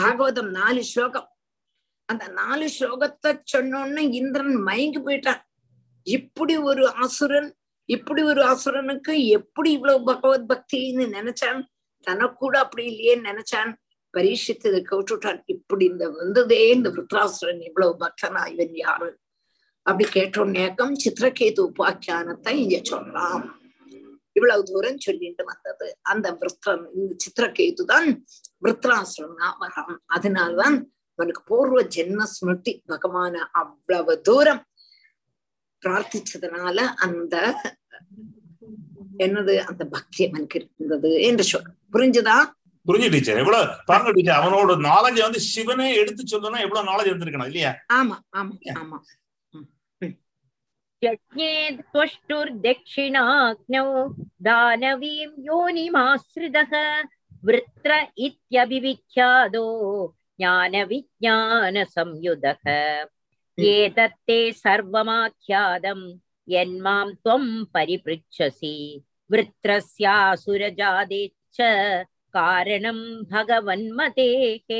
[0.00, 1.28] பாகவதம் நாலு ஸ்லோகம்.
[2.08, 5.42] அந்த நாலு ஸ்லோகத்தை சொன்னோன்னு இந்திரன் மயங்கி போயிட்டான்.
[6.06, 7.48] இப்படி ஒரு அசுரன்
[7.88, 11.60] இப்படி ஒரு அசுரனுக்கு எப்படி இவ்வளவு பகவத் பக்தின்னு நினைச்சான்?
[12.06, 13.70] தனக்கு கூட அப்படி இல்லையே நினைச்சான்?
[14.14, 19.10] பரீட்சித்து இதை கேட்டுட்டான் இப்படி இந்த வந்ததே இந்த விருத்ராசுரன் இவ்வளவு பக்தனா இவன் யாரு?
[19.86, 23.44] அப்படி கேட்டோன்னேக்கம் சித்திரகேது உபாக்கியானத்தை இங்க சொல்லலாம்
[24.36, 25.86] இவ்வளவு தூரம் சொல்லிட்டு வந்தது.
[26.02, 28.08] அந்த விருத்தன் இந்த சித்திரகேது தான்
[28.64, 30.76] விருத்ராசுரன் வரான் அதனால்தான்
[31.19, 34.61] அவனுக்கு பூர்வ ஜென்ம ஸ்மிருதி பகவான அவ்வளவு தூரம்
[35.83, 37.35] பிரார்த்திச்சதுனால அந்த
[39.19, 42.37] என்னது அந்த பக்தி அவனுக்கு இருந்தது என்று சொல் புரிஞ்சுதா
[42.85, 47.73] புரிஞ்சு டீச்சர் எவ்வளவு பாருங்க டீச்சர் அவனோட நாலேஜ் வந்து சிவனே எடுத்து சொல்லணும்னா எவ்வளவு நாலேஜ் இருந்திருக்கணும் இல்லையா
[47.93, 48.99] ஆமா ஆமா ஆமா
[51.01, 53.85] यज्ञे त्वष्टुर्दक्षिणाग्नौ
[54.39, 56.73] दानवीं योनिमाश्रितः
[57.43, 57.91] वृत्र
[58.25, 59.63] इत्यभिविख्यातो
[60.38, 62.64] ज्ञानविज्ञानसंयुधः
[63.72, 66.00] एतत्ते सर्वमाख्यातं
[66.54, 68.74] यन्मां त्वं परिपृच्छसि
[69.32, 71.58] वृत्रस्यासुरजादेश्च
[72.36, 72.98] कारणं
[73.32, 74.72] भगवन्मतेः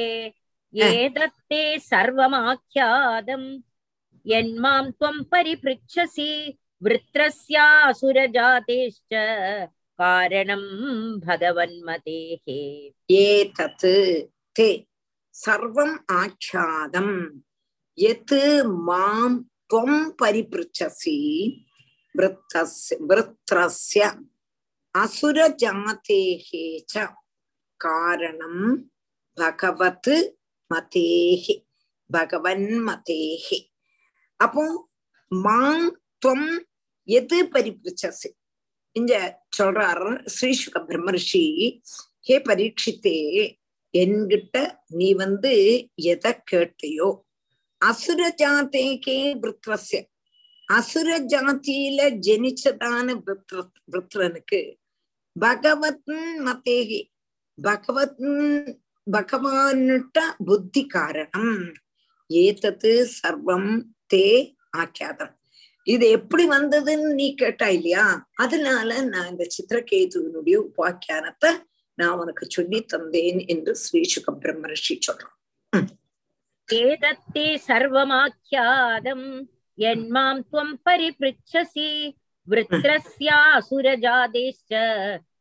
[0.89, 3.43] एतत्ते सर्वमाख्यातं
[4.27, 6.31] यन्मां त्वं परिपृच्छसि
[6.85, 9.13] वृत्रस्यासुरजातेश्च
[10.01, 10.65] कारणं
[11.27, 12.47] भगवन्मतेः
[13.23, 13.87] एतत्
[14.57, 14.69] ते
[15.37, 17.17] சர்வம் ஆட்சாதம்
[17.99, 18.41] எத்து
[18.89, 19.37] மாம்
[19.75, 21.17] துவம் பரிபிருச்சசி
[23.09, 24.03] விருத்திரஸ்ய
[24.95, 26.95] அசுரஜாத்தேகே ச.
[27.81, 28.63] காரணம்
[29.39, 30.13] பகவத்
[30.71, 31.57] மதேகி
[32.11, 33.59] பகவன் மதேகி
[34.41, 34.65] அப்போ
[35.31, 35.87] மாங்
[36.23, 36.49] துவம்
[37.09, 38.29] எது பரிபிருச்சசி?
[38.97, 39.15] இங்க
[39.59, 41.45] சொல்றார் ஸ்ரீசுக பிரம்மர்ஷி
[42.21, 43.17] ஹே பரீட்சித்தே
[43.97, 47.21] என்கிட்ட நீ வந்து எதை கேட்டியோ?
[47.79, 50.03] அசுர ஜாத்தேகே விருத்ரஸ்ய
[50.67, 54.75] அசுர ஜாத்தியில ஜனிச்சதான விருத்ர- விருத்ரனுக்கு
[55.41, 56.09] பகவத்
[56.45, 57.07] மத்தேகி
[57.63, 58.21] பகவத்
[59.13, 61.73] பகவான்கிட்ட புத்தி காரணம்.
[62.29, 63.83] ஏதத்து சர்வம்
[64.15, 65.35] தே ஆக்கியாதம்.
[65.85, 68.29] இது எப்படி வந்ததுன்னு நீ கேட்டா இல்லையா?
[68.35, 71.51] அதனால நான் இந்த சித்திரகேதுவினுடைய உபாக்கியானத்தை
[71.97, 75.35] நான் உனக்கு சொல்லி தந்தேன் என்று ஸ்ரீசுக பிரம்மரிஷி சொல்றான்
[76.73, 79.45] ஏதத்தே சர்வமாக்கியாதம்.
[79.75, 82.17] என் மாம் துவம் பரிபிருச்சசி.
[82.51, 84.75] விருத்திரஸ்யாசுரஜாதேஷ்ட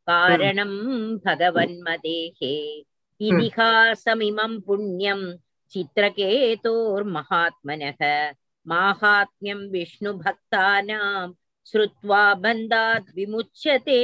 [0.04, 2.82] காரணம் பகவன்மதேகே.
[3.20, 5.40] இதிகாசமிமம் புண்ணியம்.
[5.74, 8.32] சித்திரகேதோர் மகாத்மனக.
[8.70, 11.32] மாஹாத்மியம் விஷ்ணு பக்தானாம்
[11.74, 14.04] ஸ்ருத்வா பந்தாத் விமுச்சதே.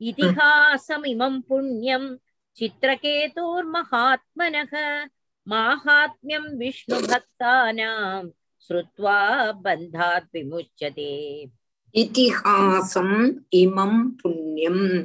[0.00, 2.16] इतिहासमिमं पुण्यं
[2.56, 5.06] चित्रकेतोर्महात्मनः
[5.46, 8.28] माहात्म्यं विष्णुभक्तानां
[8.60, 11.46] श्रुत्वा बन्धात् विमुच्यते।
[11.94, 15.04] इतिहासम् इमं पुण्यं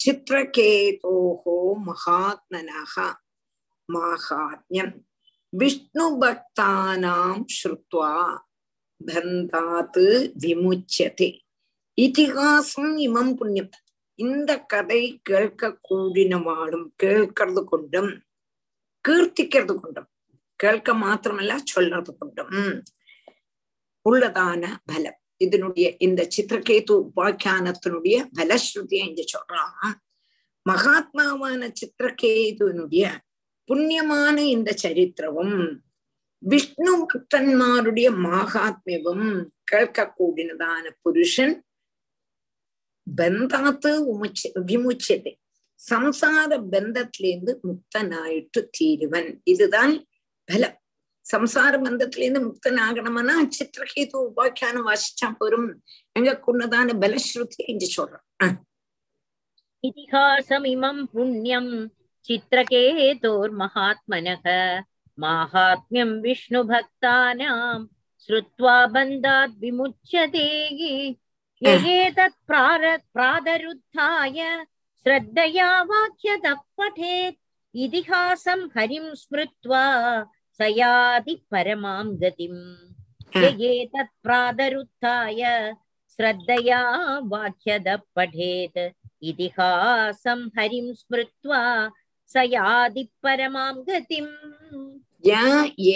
[0.00, 3.14] चित्रकेतोः महात्मनः
[3.90, 4.90] माहात्म्यं
[5.58, 8.44] विष्णुभक्तानां श्रुत्वा
[9.02, 9.98] बन्धात्
[10.44, 11.42] विमुच्यते।
[11.98, 13.66] इतिहासम् इमं पुण्यम्।
[14.14, 18.22] இந்த கதை கேட்க கூடினவாளும் கேட்கறது கொண்டும்
[19.08, 20.08] கீர்த்திக்கிறது கொண்டும்
[20.56, 22.82] கேட்க மாத்திரமல்ல சொல்றது கொண்டும்.
[24.10, 25.18] உள்ளதான பலம்.
[25.36, 29.94] இதனுடைய இந்த சித்திரகேது உபாக்கியானத்தினுடைய பலஸ்ருதியை இங்க சொல்றான்.
[30.70, 33.04] மகாத்மாவான சித்திரகேதுனுடைய
[33.68, 35.78] புண்ணியமான இந்த சரித்திரமும்
[36.38, 41.54] விஷ்ணு பக்தன்மாருடைய மகாத்மியவும் கேட்க கூடினதான புருஷன்
[43.06, 45.32] பந்தாத்து உமுச்ச விமுச்சது
[45.80, 49.94] சம்சார பந்தத்திலேருந்து முக்தனாயிட்டு தீருவன் இதுதான்
[50.48, 50.76] பலம்
[51.26, 55.68] சம்சார பந்தத்திலேருந்து முக்தன் ஆகணும்னா சித்திரகேது உபாக்கியானம் வாசிச்சா போரும்
[56.16, 58.56] எங்க கொண்டதான பலஸ்ருதி என்று சொல்றான்
[59.84, 61.72] இதிகாசமிமம் புண்ணியம்
[62.28, 64.46] சித்திரகேதோர் மகாத்மனக
[65.18, 67.84] மாஹாத்மியம் விஷ்ணு பக்தானாம்
[68.22, 70.94] ஸ்ருத்வா பந்தாத் விமுச்சதேயே
[71.66, 72.82] एतत् प्रार
[73.14, 74.40] प्रादरुद्धाय
[75.06, 77.36] श्रद्धया वाक्यतः पठेत्
[77.74, 79.84] इतिहासं हरिं स्मृत्वा
[80.60, 82.60] स याति परमां गतिम्
[83.44, 85.42] एतत् प्रादरुत्थाय
[86.18, 86.82] श्रद्धया
[87.32, 88.78] वाक्यदः पठेत्
[89.30, 91.62] इतिहासं हरिं स्मृत्वा
[92.30, 94.32] स याति परमां गतिम्
[95.26, 95.34] य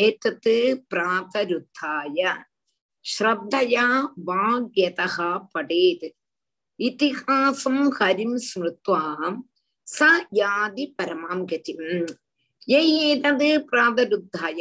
[0.00, 0.48] एतत्
[0.90, 2.22] प्रातरुत्थाय
[3.12, 3.84] ஸ்ரத்தையா
[4.26, 6.09] வாக்யதா படேத்.
[6.78, 9.02] இத்திஹாசம் ஹரிம் ஸ்மிருத்வா
[9.86, 12.06] ச யாதி பரமாம் கதிம்.
[12.66, 14.61] ஏதது பிராதருத்தாய.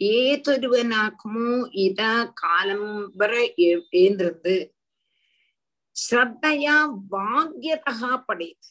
[0.00, 3.32] ஏதொருவனாக்குமோ இத காலம்பர
[3.92, 4.74] ஏந்திருந்து.
[5.96, 6.78] ஸ்ரத்தையா
[7.10, 8.70] வாக்யதா படேத்.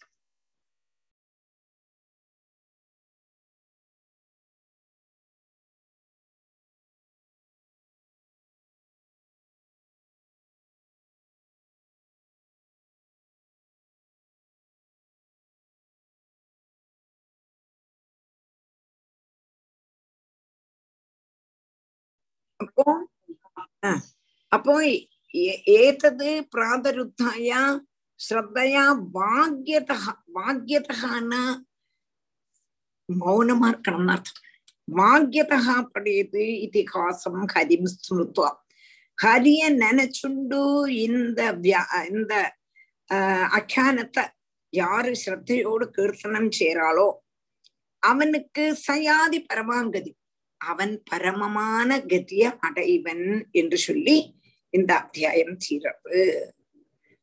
[22.62, 22.84] അപ്പോ
[23.82, 23.90] ആ,
[24.52, 24.74] അപ്പോ
[25.34, 27.50] ഏ- ഏതത് പ്രാതരുദ്ധായ
[28.20, 29.92] ശ്രദ്ധയാ വാഗ്യത
[30.28, 31.34] വാഗ്യതന
[33.08, 34.44] മൗനമാ இருக்கணும்னு அர்த்தம்
[34.88, 38.50] வாக்கியதா படையது இதிகாசம் ஹரிம் ஸ்மிருத்வா
[39.18, 40.60] ஹரிய நினைச்சுண்டு
[41.00, 42.34] இந்த வியா இந்த
[43.10, 44.24] ஆஹ் அக்கியானத்தை
[44.72, 47.08] யாரு ஸ்ரத்தையோடு கீர்த்தனம் செய்யறாளோ
[48.02, 50.12] அவனுக்கு சயாதி பரமாங்கதி
[50.62, 53.26] அவன் பரமமான கதிய அடைவன்
[53.60, 54.16] என்று சொல்லி
[54.74, 56.22] இந்த அத்தியாயம் தீரவு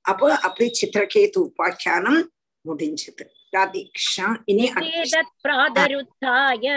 [0.05, 2.21] அப்போ அப்படி சித்திரகேது உபாக்கியானம்
[2.65, 6.67] முடிஞ்சது ராதீக்ஷா இனி அடுத்த एतत् प्रादरुत्थाय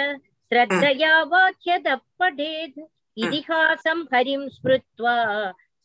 [0.52, 2.78] श्रद्धया वाक्यतः पठेत्
[3.16, 5.14] इतिहासं हरिं स्मृत्वा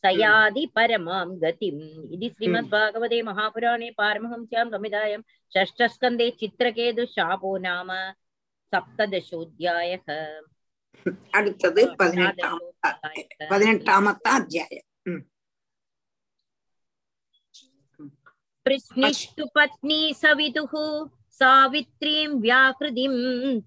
[0.04, 1.82] स याति परमां गतिम्
[2.14, 5.20] इति श्रीमद्भागवते महापुराणे पारमहंस्यां संहितायां
[5.52, 7.90] षष्ठस्कन्धे चित्रकेतु शापो नाम
[8.72, 10.06] सप्तदशोऽध्यायः
[11.30, 12.60] அடுத்தது பதினெட்டாம்
[13.50, 15.22] பதினெட்டாமத்த அத்தியாயம் ம்.
[18.66, 20.72] प्रश्निष्टु पत्नी सवितुः
[21.40, 23.14] सावित्रीं व्याकृतिं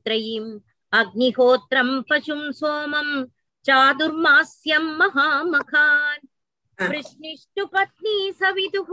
[0.05, 0.49] त्रयीम्
[0.93, 3.09] अग्निहोत्रं पशुं सोमं
[3.65, 6.23] चातुर्मास्यं महामखान्
[6.79, 8.91] वृष्णिष्टु पत्नी सवितुः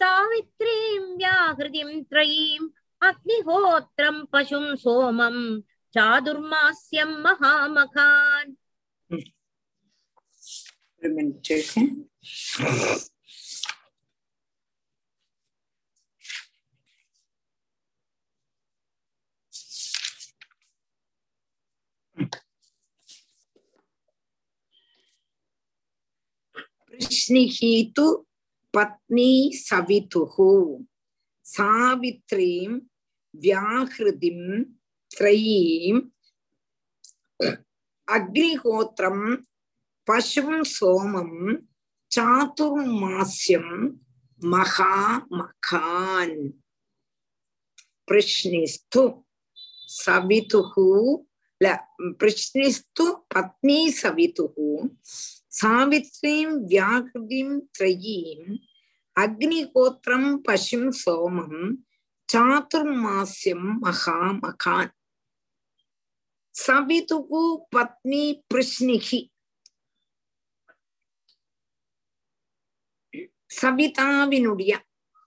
[0.00, 2.68] सावित्रीं व्याहृतिं त्रयीम्
[3.02, 5.36] अग्निहोत्रं पशुं सोमं
[5.93, 8.53] చాదుర్మాస్యం మహామఖాన్.
[26.93, 28.05] వృష్ణిహీతు
[28.73, 29.31] పత్ని
[29.65, 30.21] సవితు
[31.45, 32.71] సావిత్రీం
[33.35, 34.39] వ్యాహృతిం
[35.13, 35.97] ത്രയീം
[38.07, 39.17] അഗ്നിഹോത്രം
[40.07, 41.31] പശും സോമം
[42.11, 43.67] ചാതുർമാസ്യം
[44.41, 46.31] മഹാമഖാൻ
[48.07, 49.03] പ്രശ്നിസ്തു
[49.89, 50.87] സവിതുഹു
[51.61, 54.55] प्रश्निस्तु पत्नी सवितुः
[55.53, 58.41] सावित्रीं व्याकृतिं ത്രയീം
[59.15, 61.53] അഗ്നിഹോത്രം പശും सोमं
[62.29, 64.93] चातुर्मास्यं महामखान्
[66.55, 67.43] சவிதுகு
[67.75, 69.21] பத்னி பிருஷ்ணிகி.
[73.59, 74.73] சவிதாவினுடைய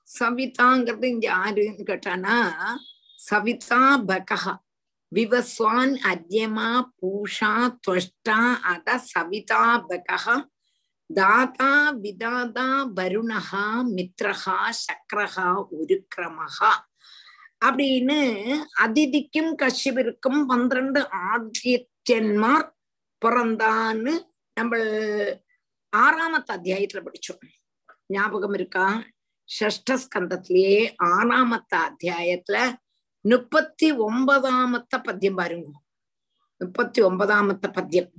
[0.09, 2.37] சவிதாங்கிறது இங்க யாருன்னு கேட்டானா
[3.19, 4.55] சவிதா பகஹா
[5.13, 6.69] விவஸ்வான் அத்யமா
[6.99, 7.53] பூஷா
[7.85, 8.39] துவஷ்டா
[8.73, 10.37] அத சவிதா பகஹா
[11.11, 11.73] தாதா
[12.03, 16.73] விதாதா வருணஹா மித்ரஹா சக்ரஹா உருக்கிரமஹா
[17.65, 18.19] அப்படின்னு
[18.83, 22.71] அதிதிக்கும் கஷ்யபிற்கும் பன்னிரண்டு ஆதித்யன்மார்
[23.25, 24.13] பிறந்தான்னு
[24.55, 24.77] நம்ம
[25.97, 27.49] ஆறாமத்து அத்தியாயத்துல படிச்சோம்.
[28.07, 29.05] ஞாபகம் இருக்கா?
[29.61, 32.75] ஷஷ்டஸ்கந்தத்திலேயே ஆறாமத்த அத்தியாயத்துல
[33.21, 35.71] முப்பத்தி ஒன்பதாமத்த பத்தியம் பாருங்க.
[36.59, 38.11] முப்பத்தி ஒன்பதாமத்த பத்தியம்.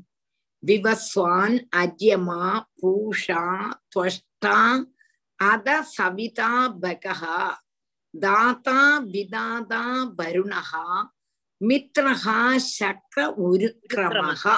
[0.68, 4.84] விவஸ்வான் அஜ்யமா பூஷா துவஷ்டா
[5.36, 7.56] அத சவிதா பகஹா.
[8.20, 8.80] தாத்தா
[9.14, 9.84] விதாதா
[10.20, 10.86] வருணஹா
[11.62, 14.56] மித்ரஹா சக்கர உருக்கிரமஹா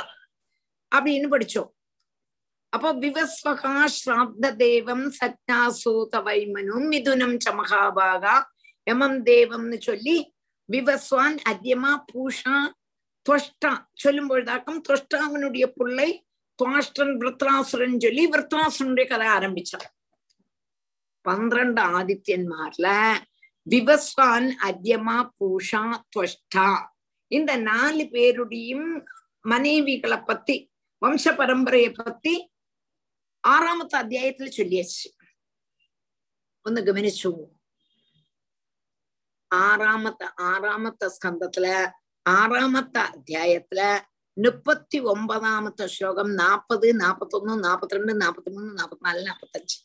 [0.91, 1.69] அப்படின்னு படிச்சோம்.
[2.73, 8.35] அப்போ விவஸ்வகா ஸ்ராப்த தேவம் சக்னாசூத வைமனும் மிதுனம் ச மகாபாகா
[8.87, 10.17] யமம் தேவம்னு சொல்லி
[10.69, 12.57] விவஸ்வான் அத்தியமா பூஷா
[13.25, 16.09] துவஷ்டா சொல்லும் பொழுதாக்கம் துவஷ்டாவனுடைய பிள்ளை
[16.59, 19.89] துவாஷ்டன் விருத்ராசுரன் சொல்லி விருத்ராசுரனுடைய கதை ஆரம்பிச்சான்.
[21.25, 22.87] பன்னிரண்டு ஆதித்யன்மார்ல
[23.69, 26.67] விவஸ்வான் அர்யமா பூஷா துவஷ்டா
[27.31, 28.89] இந்த நாலு பேருடையும்
[29.45, 30.55] மனைவிகளை பத்தி
[31.01, 32.33] வம்ச பரம்பரையை பத்தி
[33.43, 35.09] ஆறாமத்து அத்தியாயத்துல சொல்லியாச்சு
[36.65, 37.31] ഒന്ന് ഗമനിച്ചു
[39.51, 41.75] ആറാമത്തെ ആറാമത്തെ സ്കന്ധത്തില്
[42.25, 43.91] ആറാമത്തെ അധ്യായത്തില്
[44.37, 49.77] മുപ്പത്തി ഒമ്പതാമത്തെ ശ്ലോകം നാപ്പത് നാപ്പത്തൊന്ന് നാപ്പത്തിരണ്ട് നാപ്പത്തിമൂന്ന് നാപ്പത്തിനാല് നാപ്പത്തഞ്ച്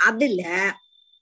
[0.00, 0.56] അതില്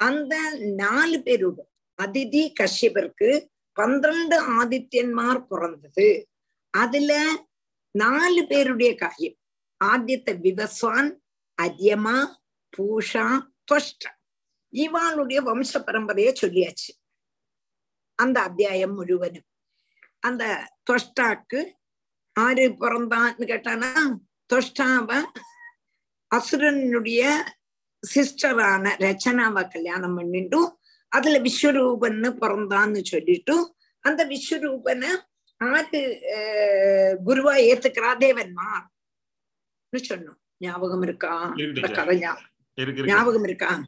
[0.00, 0.34] அந்த
[0.82, 1.58] நாலு பேரோட
[2.02, 3.30] அதிதி கஷ்யபருக்கு
[3.72, 6.08] பன்னிரண்டு ஆதித்யன்மார் பிறந்தது.
[6.74, 7.12] அதுல
[7.94, 9.36] நாலு பேருடைய காரியம்
[9.84, 11.10] ஆதித்த விவஸ்வான்
[11.62, 12.18] அரியமா
[12.72, 13.26] பூஷா
[13.64, 14.04] துவஷ்ட
[14.72, 16.92] இவாளுடைய வம்ச பரம்பரைய சொல்லியாச்சு.
[18.14, 19.48] அந்த அத்தியாயம் முழுவதும்.
[20.18, 20.44] அந்த
[20.90, 21.60] துவஷ்டாக்கு
[22.36, 23.92] ஆறு பிறந்தான்னு கேட்டானா
[24.50, 25.22] துவஷ்டாவ
[26.34, 27.22] அசுரனுடைய
[28.14, 30.68] சிஸ்டரான ரச்சனாவை கல்யாணம் பண்ணிட்டும்
[31.08, 35.10] அதுல விஸ்வரூபன்னு பிறந்தான்னு சொல்லிட்டு அந்த விஸ்வரூபனை
[35.56, 36.00] ஆறு
[37.26, 38.86] குருவா ஏத்துக்கிறா தேவன்மார்
[40.08, 40.36] சொன்னோம்?
[40.58, 41.52] ஞாபகம் இருக்கா?
[41.56, 42.36] இருக்கு இந்த கதை ஞா-
[42.74, 43.04] இருக்கு இருக்கு.
[43.04, 43.82] ஞாபகம் இருக்கா?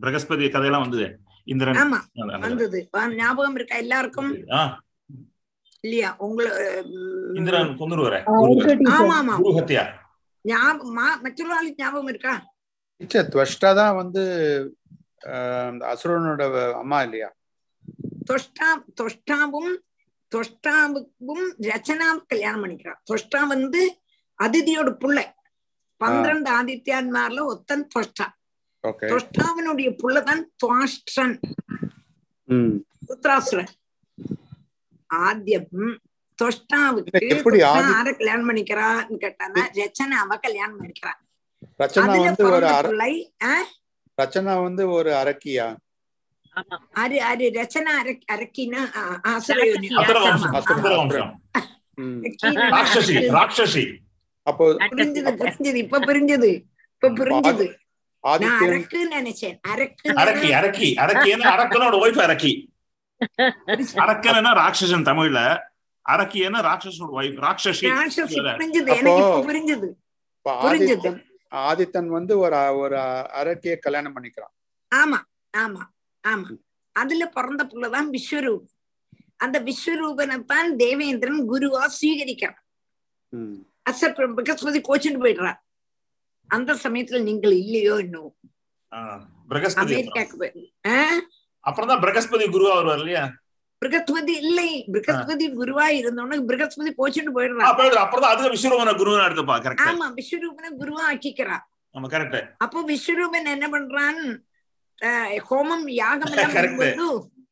[0.00, 1.18] பிரகஸ்பதி கதையெல்லாம் வந்தது.
[1.44, 1.74] இந்திரன்.
[1.74, 2.88] ஆமா வந்தது.
[3.08, 4.32] ஞாபகம் இருக்கா எல்லாருக்கும்?
[5.80, 6.16] இல்லையா?
[6.16, 6.50] உங்களை
[7.34, 8.22] இந்திரன் கொண்டுருவாரு
[8.88, 9.36] ஆமா ஆமா.
[9.36, 9.92] குரு ஹத்யா
[10.42, 12.53] ஞாபகம் மா- மற்றொரு ஆளுக்கு ஞாபகம் இருக்கா?
[13.00, 14.22] டீச்சர் துவஷ்டா தான் வந்து
[15.92, 16.42] அசுரனோட
[16.82, 17.28] அம்மா இல்லையா?
[18.30, 18.68] தொஷ்டா
[19.00, 19.72] தொஷ்டாவும்
[20.32, 23.82] தொஷ்டாவுக்கும் ரச்சனாவும் கல்யாணம் பண்ணிக்கிறான் தொஷ்டா வந்து
[24.38, 25.26] அதிதியோட புள்ளை.
[26.00, 28.26] பன்னிரண்டு ஆதித்யான்மார்ல ஒத்தன் தொஷ்டா.
[29.12, 31.36] தொஷ்டாவினுடைய புள்ளதான் துவாஷ்டன்.
[33.08, 33.72] ருத்ராசுரன்
[35.10, 35.68] ஆദ്യം
[36.38, 41.20] தொஷ்டாவுக்கு யார கல்யாணம் பண்ணிக்கிறான்னு கேட்டானா ரச்சனாவை கல்யாணம் பண்ணிக்கிறான்.
[41.78, 42.66] ரச்சனா வந்து ஒரு
[44.22, 45.76] ரச்சனா வந்து ஒரு அரக்கியா?
[46.54, 46.76] ஆமா.
[46.92, 48.80] அரு அரு ரச்சனா அரக் அரக்கினா
[54.42, 56.62] அப்போ புரிஞ்சது புரிஞ்சது இப்ப புரிஞ்சது
[56.94, 57.66] இப்ப புரிஞ்சது.
[58.38, 59.56] நான் அரக்குன்னு நினைச்சேன்.
[59.68, 60.88] அரக்கு அரக்கி.
[61.04, 62.52] அரக்கி அரக்கனோட ஒய்ஃப் அரக்கி.
[63.94, 65.58] அரக்கன்னா ராட்சசன் தமிழ்ல.
[66.08, 67.86] அரக்கின்னா ராட்சசனோட ஒய்ஃப் ராட்சசி.
[68.56, 68.96] புரிஞ்சது.
[68.96, 69.88] எனக்கு புரிஞ்சது.
[70.36, 71.10] இப்ப புரிஞ்சது.
[71.62, 72.98] ஆதித்தன் வந்து ஒரு ஒரு
[73.32, 74.54] அரக்கிய கல்யாணம் பண்ணிக்கிறான்.
[74.92, 75.18] ஆமா
[75.54, 75.82] ஆமா
[76.24, 76.48] ஆமா.
[76.96, 78.70] அதுல பிறந்த புள்ளதான் விஸ்வரூபன்.
[79.36, 81.82] அந்த விஸ்வரூபனைத்தான் தேவேந்திரன் குருவா.
[83.86, 85.58] அசர் பிரகஸ்பதி கோச்சுட்டு போயிடுறார்.
[86.50, 88.32] அந்த சமயத்துல நீங்கள் இல்லையோ இன்னும்
[88.92, 88.98] ஆ,
[89.48, 89.94] பிரகஸ்பதி அப்புறம்.
[89.94, 90.68] அமெரிக்காக்கு போய்
[91.64, 93.24] அப்புறம் தான் பிரகஸ்பதி குருவா வருவார் இல்லையா?
[93.82, 97.68] பிரகஸ்பதி இல்லை பிரகஸ்பதி குருவா இருந்தோன்னு பிரகஸ்பதி கோச்சுட்டு போயிடுறான்
[98.54, 98.94] விஸ்வரூபன
[99.88, 101.64] ஆமா விஸ்வரூபனை குருவா ஆக்கிக்கிறான்
[102.60, 104.20] அப்போ விஸ்வரூபன் என்ன பண்றான்
[105.48, 106.54] ஹோமம் யாகம் எல்லாம்.
[106.56, 107.06] பண்ணும்போது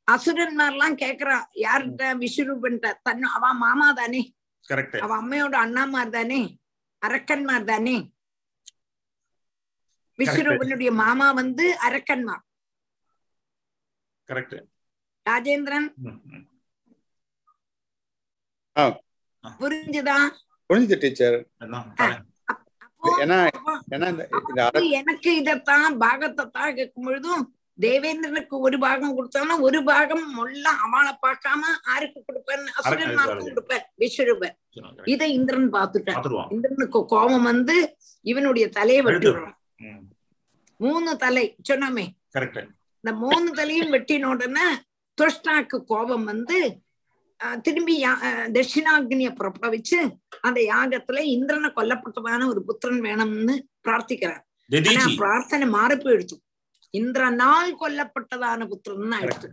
[0.09, 4.23] அசுரன்மார்லாம் கேக்குறான் யார்கிட்ட விஸ்வரூபன்ட்ட தன் அவ மாமா தானே
[4.69, 6.41] கரெக்ட் அவ அம்மையோட அண்ணாமார் தானே
[7.03, 7.97] அரக்கன்மார் தானே
[10.19, 12.45] விஸ்வரூபனுடைய மாமா வந்து அரக்கன்மார்
[14.29, 14.57] கரெக்ட்
[15.27, 15.89] ராஜேந்திரன்.
[18.77, 18.85] ஆ.
[19.61, 20.19] புரிஞ்சுதா?
[20.71, 21.39] புரிஞ்சுது டீச்சர்.
[24.93, 27.43] எனக்கு இதத்தான் பாகத்தை தான் கேட்கும் பொழுதும்
[27.79, 31.63] தேவேந்திரனுக்கு ஒரு பாகம் கொடுத்தானா ஒரு பாகம் எல்லாம் அவளை பார்க்காம
[31.93, 34.55] ஆருக்கு கொடுப்பேன் அசுரன்மார்க்கும் கொடுப்பேன் விஸ்வரூபன்.
[35.05, 36.17] இதை இந்திரன் பார்த்துட்டான்.
[36.19, 37.77] பாத்துருவான் இந்திரனுக்கு கோபம் வந்து
[38.27, 39.33] இவனுடைய தலையை வெட்டி கழுத்து.
[39.33, 40.07] விடுறான்
[40.81, 42.07] மூணு தலை சொன்னோமே.
[42.37, 42.63] கரெக்ட்.
[43.05, 44.67] இந்த மூணு தலையும் வெட்டின உடனே
[45.21, 46.59] துஷ்டாக்கு கோபம் வந்து
[47.63, 47.95] திரும்பி
[48.57, 49.99] தட்சிணாக்னிய புறப்பட வச்சு
[50.47, 53.55] அந்த யாகத்துல இந்திரனை கொல்லப்பட்டதான ஒரு புத்திரன் வேணும்னு
[53.87, 54.43] பிரார்த்திக்கிறார்.
[54.91, 56.37] ஆனா பிரார்த்தனை மாறி போயிடுச்சு.
[56.99, 59.51] இந்திரனால் கொல்லப்பட்டதான புத்திரன் ஆயிடுச்சு.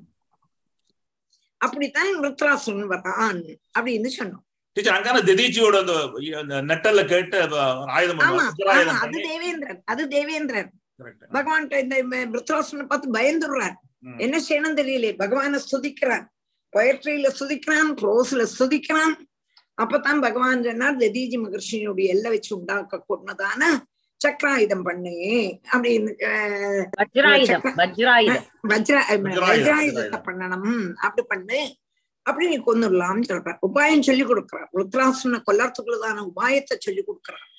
[1.57, 3.41] அப்படித்தான் ருத்ராசுரன் வரான்
[3.79, 4.45] அப்படின்னு சொன்னோம்.
[9.05, 10.71] அது தேவேந்திரன் அது தேவேந்திரன்.
[11.35, 11.97] பகவான் இந்த
[12.35, 13.77] ருத்ராசுரனை பார்த்து பயந்துடுறார்.
[14.17, 16.25] என்ன செய்யணும் தெரியல பகவானை ஸ்துதிக்கிறான்.
[16.77, 19.27] பொயட்ரியில ஸ்துதிக்கிறான் ப்ரோஸ்ல ஸ்துதிக்கிறான்.
[19.81, 23.63] அப்பதான் பகவான் சொன்னார் ததீஜி மகர்ஷியினுடைய எல்லை வச்சு உண்டாக்க கூடதான
[24.27, 25.59] சக்கராயுதம் பண்ணு.
[25.71, 26.15] அப்படின்னு
[28.63, 30.21] வஜ்ராயுதத்தை.
[30.25, 30.93] பண்ணணும்.
[30.93, 31.75] அப்படி பண்ணு.
[32.21, 33.57] அப்படி நீ கொண்டுடலாம்னு சொல்றார்.
[33.73, 34.67] உபாயம் சொல்லி கொடுக்கிறார்.
[34.73, 37.58] ருத்ராசுரனை கொல்லறதுக்குள்ளதான உபாயத்தை சொல்லி கொடுக்கிறார்.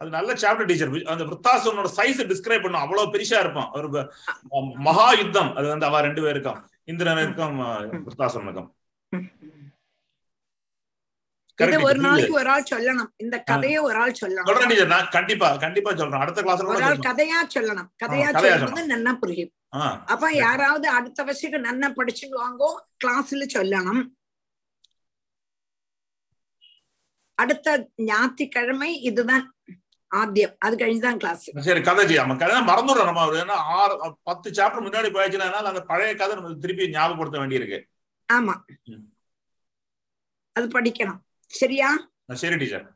[0.00, 2.80] அது நல்ல சாப்டர் டீச்சர் அந்த விருத்தாசுரனோட சைஸ் டிஸ்கிரைப் பண்ணும்.
[2.80, 3.70] அவ்வளவு பெருசா இருப்பான்.
[3.70, 3.88] ஒரு
[4.86, 5.54] மகா யுத்தம்.
[5.54, 6.60] அது வந்து அவ ரெண்டு பேருக்கும்.
[6.92, 7.58] இந்திரனுக்கும்
[11.58, 11.98] Correct ஒரு.
[12.04, 13.08] நாளைக்கு ஒரு ஆள் சொல்லணும்.
[13.16, 16.20] இந்த கதையை ஒரு ஆள் சொல்றேன் சொல்லணும் டீச்சர் நான் கண்டிப்பா கண்டிப்பா சொல்றேன்.
[16.20, 16.96] அடுத்த கிளாஸ்ல ஒரு ஆள்.
[17.08, 17.90] கதையா சொல்லணும்.
[18.04, 19.52] கதையா சொல்லும்போது நன்னா புரியும்
[20.12, 22.70] அப்ப யாராவது அடுத்த வருஷத்துக்கு நன்னா படிச்சுட்டு வாங்கோ
[23.04, 24.02] கிளாஸ்ல சொல்லணும்.
[27.42, 29.44] அடுத்த ஞாயிற்றுக்கிழமை இதுதான்.
[30.12, 33.94] ஆத்தியம் அது கழிஞ்சுதான் கிளாஸ் சரி கதை செய்ய நம்ம கதை மறந்துடுறோம் நம்ம ஏன்னா ஆறு
[34.28, 37.78] பத்து சாப்டர் முன்னாடி போயிடுச்சுன்னா அதனால அந்த பழைய கதை நம்ம திருப்பி ஞாபகப்படுத்த வேண்டியிருக்கு
[38.28, 38.54] ஆமா.
[40.56, 41.20] அது படிக்கணும்
[41.50, 41.88] சரியா
[42.40, 42.86] சரி டீச்சர்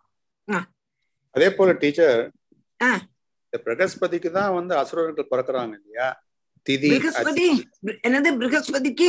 [1.35, 2.19] அதே போல டீச்சர்
[2.81, 2.91] ஆ.
[3.47, 6.09] இந்த பிரகஸ்பதிக்கு தான் வந்து அசுரர்கள் பிறக்குறாங்க இல்லையா
[6.67, 7.47] திதி பிருகஸ்பதி
[8.07, 9.09] என்னது பிருகஸ்பதிக்கு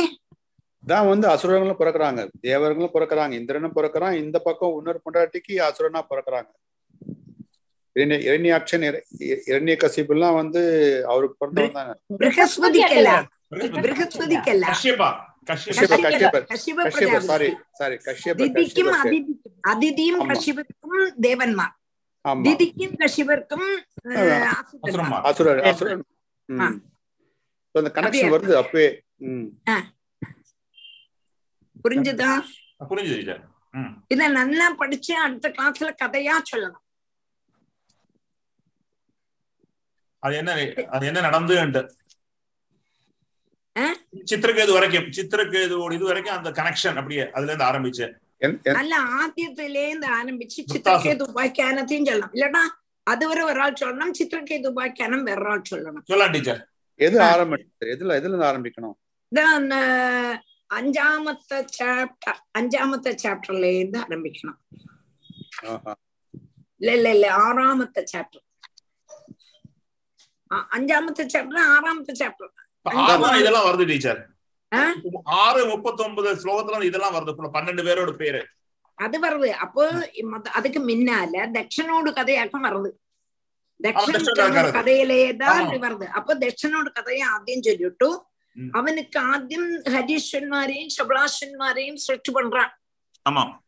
[0.84, 6.50] தான் வந்து அசுரர்களும் பிறக்குறாங்க தேவர்களும் பிறக்குறாங்க இந்திரனும் பிறக்குறான் இந்த பக்கம் இன்னொரு பொண்டாட்டிக்கு அசுரனா பிறக்குறாங்க
[7.96, 9.00] இரண்ய- இரண்யாட்சன்
[9.46, 10.62] இரண்ய கசிபெல்லாம் வந்து
[11.06, 11.92] அவருக்கு பிறந்தவங்க தானே.
[17.24, 19.00] சாரி சாரி கஷ்யப திதிக்கும் கஷ்யப.
[19.04, 20.26] அதிதிக்கும் அதிதியும் ஆமா.
[20.26, 21.74] கஷ்யபருக்கும் தேவன்மார்
[22.28, 22.42] ஆமா.
[22.42, 22.94] திதிக்கும்.
[24.82, 26.04] அசுரமா அசுரர்
[27.72, 28.30] So அந்த கனெக்ஷன்.
[28.30, 29.02] வருது அப்பவே.
[29.16, 29.44] ம்.
[31.88, 32.42] புரிஞ்சுதா?
[33.70, 34.04] ம்.
[34.08, 36.85] இத நல்லா படிச்சு அடுத்த கிளாஸ்ல கதையா சொல்லணும்.
[40.26, 40.52] அது என்ன
[40.96, 41.82] அது என்ன நடந்துன்ட்டு
[44.30, 48.06] சித்திரகேது வரைக்கும் சித்திரகேதுவோட இது வரைக்கும் அந்த கனெக்ஷன் அப்படியே அதுல இருந்து ஆரம்பிச்சு
[48.80, 52.32] அல்ல ஆத்தியத்திலேந்து ஆரம்பிச்சு சித்திரகேது உபாக்கியானத்தையும் சொல்லலாம்.
[52.36, 52.62] இல்லனா
[53.06, 56.04] அதுவரை ஒரு ஆள் சொல்லணும் சித்திரகேது உபாக்கியானம் வேற ஆள் சொல்லணும்.
[56.10, 56.62] சொல்லலாம் டீச்சர்.
[57.00, 58.96] எது ஆரம்பிச்சு எதுல எதுல இருந்து ஆரம்பிக்கணும்?
[60.70, 64.58] அஞ்சாமத்த சாப்டர் அஞ்சாமத்த சாப்டர்ல இருந்து ஆரம்பிக்கணும்.
[66.80, 68.45] இல்ல இல்ல இல்ல ஆறாமத்த சாப்டர்
[70.54, 74.28] அஞ்சாமத்து சாப்டர் ஆறாமத்து சாப்டர் இதெல்லாம் வருது டீச்சர்
[75.24, 77.48] ஆறு முப்பத்தி ஒன்பது ஸ்லோகத்துல இதெல்லாம் வருது.
[77.52, 78.46] பன்னெண்டு பேரோட பேரு.
[78.94, 79.48] அது வருது.
[79.48, 80.10] அப்போ
[80.52, 82.90] அதுக்கு முன்னால தட்சணோட கதையாக்கம் வருது.
[83.82, 86.06] தட்சண கதையிலேதான் வருது.
[86.06, 88.26] அப்போ தட்சணோட கதையை ஆദ്യം ചൊല്ലിട്ടു
[88.72, 92.70] அவனுக்கு ஆദ്യം ஹரீஸ்வன்மாரையும் சபலாஸ்வன்மாரையும் ஸ்ட்ரெச் பண்றான்.
[93.30, 93.58] ஆமா.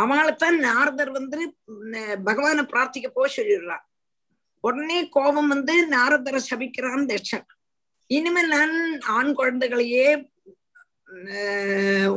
[0.00, 1.56] அவளைத்தான் நாரதர் வந்து
[2.24, 3.86] பகவான பிரார்த்திக்க போக சொல்லிடுறான்.
[4.68, 7.46] உடனே கோபம் வந்து நாரதரை சபிக்கிறான் தட்சன்.
[8.06, 10.06] இனிமே நான் ஆண் குழந்தைகளையே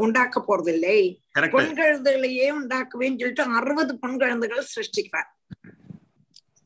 [0.03, 0.97] உண்டாக்க போறதில்லை.
[1.51, 5.29] பொன் குழந்தைகளையே உண்டாக்குவேன்னு சொல்லிட்டு அறுபது பொன் குழந்தைகள் சிருஷ்டிக்கிறார்.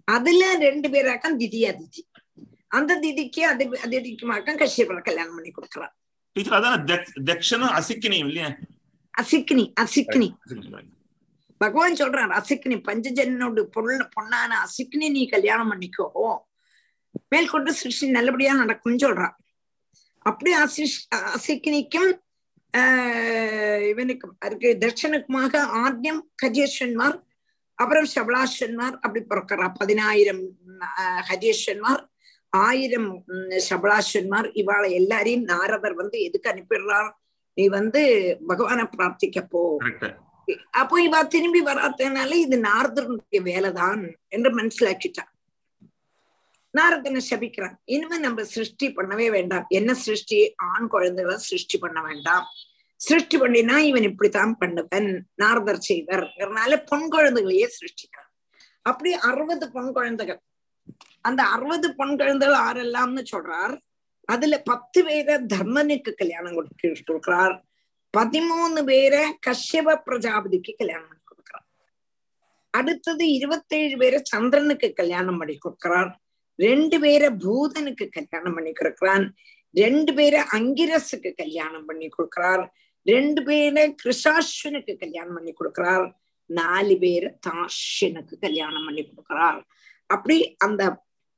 [0.03, 2.01] அதுல ரெண்டு பேராக்கம் திதி அதிதி.
[2.77, 5.93] அந்த திதிக்கு அது அதிதிக்குமாக்கம் கஷ்யபரை கல்யாணம் பண்ணி கொடுக்குறார்.
[7.77, 8.49] அசிக்கினியும் இல்லையா?
[9.21, 10.27] அசிக்னி அசிக்னி
[11.61, 16.07] பகவான் சொல்றான் அசிக்னி பஞ்சஜனோட பொருள் பொண்ணான அசிக்னி நீ கல்யாணம் பண்ணிக்கோ.
[17.32, 19.36] மேற்கொண்டு சிருஷ்டி நல்லபடியா நடக்கும்னு சொல்றான்
[20.26, 20.98] அப்படி அசிஷ்
[21.32, 22.11] அசிக்னிக்கும்
[22.73, 27.18] ஆஹ் இவனுக்கும் அதுக்கு தர்ஷனுக்குமாக ஆத்யம் கஜேஸ்வன்மார்
[27.80, 30.44] அப்புறம் சபலாஸ்வன்மார் அப்படி பிறக்கிறா பதினாயிரம்
[30.99, 32.03] ஆஹ் ஹஜேஸ்வன்மார்
[32.53, 37.10] ஆயிரம் உம், சபலாஸ்வன்மார் இவாளை எல்லாரையும் நாரதர் வந்து எதுக்கு அனுப்பிடுறார்?
[37.57, 38.02] நீ வந்து
[38.48, 39.61] பகவானை பிரார்த்திக்க போ
[40.72, 45.34] அப்போ இவ திரும்பி வராதனால இது நாரதனுடைய வேலைதான் என்று மனசிலாக்கிட்டான்
[46.77, 47.76] நாரதனை சபிக்கிறான்.
[47.85, 49.65] இனிமே நம்ம சிருஷ்டி பண்ணவே வேண்டாம்.
[49.69, 50.53] என்ன சிருஷ்டி?
[50.55, 52.45] ஆண் குழந்தைகளை சிருஷ்டி பண்ண வேண்டாம்.
[52.95, 55.19] சிருஷ்டி பண்ணினா இவன் இப்படித்தான் பண்ணுவன்.
[55.35, 58.31] நாரதர் செய்வர்னால பொன் குழந்தைகளையே சிருஷ்டிக்கிறான்.
[58.81, 60.39] அப்படி அறுபது பொன் குழந்தைகள்.
[61.22, 63.80] அந்த அறுபது பொன் குழந்தைகள் ஆறெல்லாம்னு சொல்றார்.
[64.26, 67.61] அதுல பத்து பேரை தர்மனுக்கு கல்யாணம் கொடுக்க கொடுக்கிறார்.
[68.15, 71.65] பதிமூணு பேரை கஷ்யப பிரஜாபதிக்கு கல்யாணம் பண்ணி கொடுக்கிறார்
[72.73, 76.11] அடுத்தது இருபத்தேழு பேரை சந்திரனுக்கு கல்யாணம் பண்ணி கொடுக்கிறார்
[76.59, 79.25] ரெண்டு பேரை பூதனுக்கு கல்யாணம் பண்ணி கொடுக்கிறான்
[79.75, 82.63] ரெண்டு பேரை அங்கிரஸுக்கு கல்யாணம் பண்ணி கொடுக்கிறார்
[83.05, 86.05] ரெண்டு பேரை கிருஷாஸ்வனுக்கு கல்யாணம் பண்ணி கொடுக்கிறார்
[86.49, 89.59] நாலு பேரை தாஷ்யனுக்கு கல்யாணம் பண்ணி கொடுக்கிறார்
[90.09, 90.83] அப்படி அந்த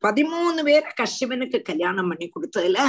[0.04, 2.80] பதிமூணு பேரை கஷ்யபனுக்கு கல்யாணம் பண்ணி கொடுத்ததுல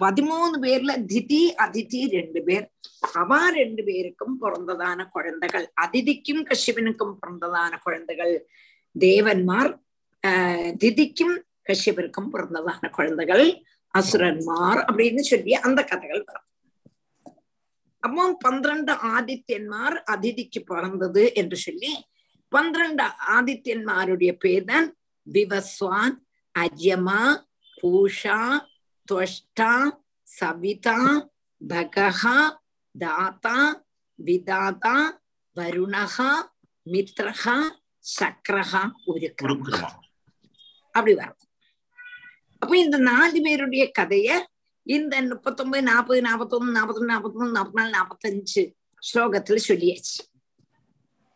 [0.00, 2.66] பதிமூணு பேர்ல திதி அதிதி ரெண்டு பேர்
[3.16, 8.34] அவா ரெண்டு பேருக்கும் பிறந்ததான குழந்தைகள் அதிதிக்கும் கஷ்யபனுக்கும் பிறந்ததான குழந்தைகள்
[8.94, 9.72] தேவன்மார்
[10.24, 11.34] ஆஹ் திதிக்கும்
[11.66, 13.44] கஷ்யபனுக்கும் பிறந்ததான குழந்தைகள்
[13.94, 16.46] அசுரன்மார் அப்படின்னு சொல்லி அந்த கதைகள் வரும்
[18.02, 21.92] அப்போ பன்னிரண்டு ஆதித்யன்மார் அதிதிக்கு பிறந்தது என்று சொல்லி
[22.52, 23.04] பன்னிரண்டு
[23.34, 24.86] ஆதித்யன்மாருடைய பேர் தான்
[25.26, 26.14] விவஸ்வான்
[26.54, 27.20] அஜமா
[27.78, 28.38] பூஷா
[29.09, 29.71] त्वष्टा
[30.27, 30.97] सविता
[31.61, 32.21] भगः
[32.95, 33.57] दाता
[34.19, 34.95] विदाता
[35.55, 36.15] வருணஹ
[36.85, 37.43] மித்ரஹ
[38.05, 38.71] சக்கரஹ
[39.11, 39.91] உருக்கிரம உருக்கிரமா
[40.95, 41.39] அப்படி வரும்
[42.61, 44.29] அப்ப இந்த நாலு பேருடைய கதைய
[44.85, 48.63] இந்த முப்பத்தொன்பது நாற்பது நாற்பத்தொன்னு நாற்பத்தொன்னு நாற்பத்தொன்னு நாற்பத்தி நாலு நாற்பத்தஞ்சு
[49.03, 50.19] ஸ்லோகத்துல சொல்லியாச்சு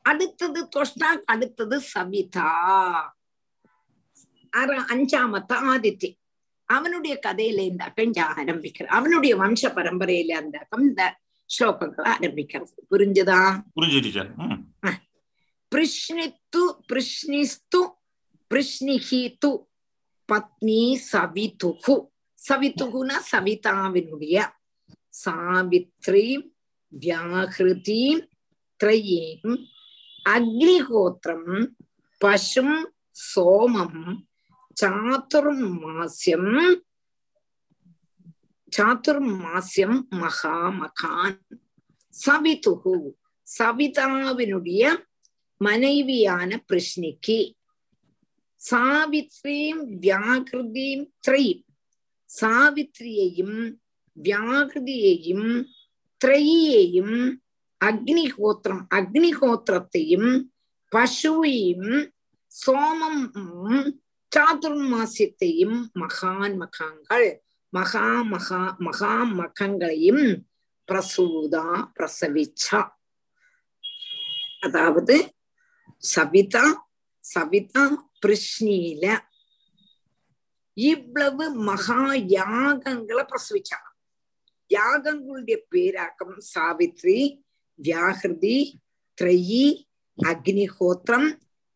[0.06, 2.49] அடுத்தது தொஷ்டா அடுத்தது சவிதா
[4.53, 6.18] ஆறு அஞ்சாமத்த ஆதித்யன்
[6.65, 11.20] அவனுடைய கதையில இந்த அக்கம் ஆரம்பிக்கிற அவனுடைய வம்ச பரம்பரையில அந்த அக்கம் இந்த
[11.59, 12.73] ஸ்லோகங்களை ஆரம்பிக்கிறது.
[12.91, 13.41] புரிஞ்சுதா?
[15.74, 16.62] பிருஷ்ணித்து
[16.93, 17.81] பிருஷ்ணிஸ்து
[18.51, 19.51] பிருஷ்ணிஹித்து
[20.32, 22.12] பத்னி சவிதுகு.
[22.49, 24.47] சவிதுகுனா சவிதாவினுடைய
[25.24, 26.53] சாவித்ரி
[27.01, 28.28] வியாகிருதி
[28.85, 29.66] திரயீம்
[30.28, 31.66] அக்னிஹோத்திரம்
[32.19, 32.95] பசும்
[33.36, 34.16] சோமம்
[34.80, 36.52] சாதுர்மாஸ்யம்
[38.72, 41.38] சாதுர்மாஸ்யம் மகாமகான்.
[42.14, 42.94] சவிதுகு
[43.46, 44.82] சவிதாவினுடைய
[45.60, 47.38] மனைவியான பிரஷ்னிக்கு
[48.60, 51.46] சாவித்ரீம் வியாகிருதியும் த்ரை
[52.30, 53.59] சாவித்ரியையும்
[54.16, 55.48] வியாகிருதியையும்
[56.20, 57.16] த்ரையையும்
[57.80, 60.30] அக்னிஹோத்திரம் அக்னிஹோத்திரத்தையும்
[60.92, 61.90] பசுவையும்
[62.52, 63.22] சோமம்
[64.35, 67.28] சாதுர்மாசியத்தையும் மகான் மகாங்கள்
[67.73, 70.24] மகா மகா மகா மகங்களையும்
[70.89, 72.81] பிரசூதா பிரசவிச்சா.
[74.61, 75.16] அதாவது
[76.02, 76.65] சவிதா
[77.24, 77.85] சவிதா
[78.27, 79.05] பிருஷ்ணியில
[80.77, 83.90] இவ்வளவு மகா யாகங்களை பிரசவிச்சாங்க
[84.70, 87.19] யாகங்களுடைய பேராக்கம் சாவித்ரி
[87.78, 88.56] வியாகிருதி
[89.19, 89.89] திரயி
[90.19, 91.28] அக்னிஹோத்திரம்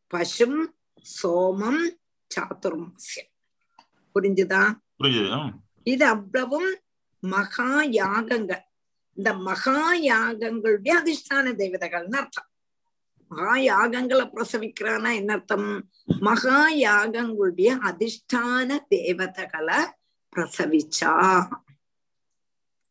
[0.08, 0.60] பசும்
[1.06, 1.82] சோமம்
[2.34, 3.32] சாதுர்மாசியம்
[4.14, 4.74] புரிஞ்சுதா?
[5.82, 6.80] இது அவ்வளவும்
[7.20, 8.64] மகா யாகங்கள்.
[9.14, 12.48] இந்த மகா யாகங்களுடைய அதிஷ்டான தேவதைகள்னு அர்த்தம்.
[13.28, 15.90] மகா யாகங்களை பிரசவிக்கிறானா என்ன அர்த்தம்?
[16.20, 19.76] மகா யாகங்களுடைய அதிஷ்டான தேவதைகளை
[20.36, 21.14] பிரசவிச்சா.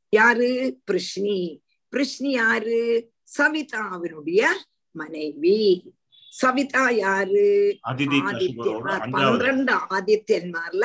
[0.09, 0.79] யாரு?
[0.91, 1.61] பிருஷ்ணி.
[1.89, 3.11] பிருஷ்ணி யாரு?
[3.37, 4.45] சவிதாவினுடைய
[4.91, 5.93] மனைவி.
[6.36, 7.48] சவிதா யாரு
[7.90, 10.84] அதிதி ஆதித்யன்மார் அஞ்சாவது பன்னிரண்டு ஆதித்யன்மார்ல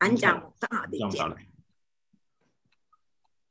[0.00, 1.44] അഞ്ചാമത്തെ ആദിത്യം அஞ்சாவது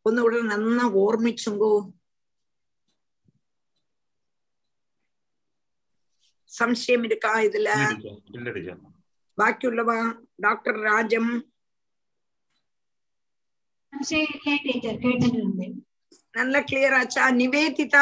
[0.05, 1.71] ഒന്നുകൂടെ നന്ന ഓർമ്മിച്ചുങ്കോ
[6.51, 8.81] സംശയം இருக்கா இதுல இல்ல டீச்சர் இல்ல டீச்சர்
[9.37, 9.91] ബാക്കിയുള്ളവ
[10.45, 11.25] ഡോക്ടർ രാജം
[13.93, 15.75] டீச்சர் கேட்டுட்டு இருந்தேன்
[16.35, 17.97] നല്ല ക്ലിയർ ആച്ചാ നിവേദിത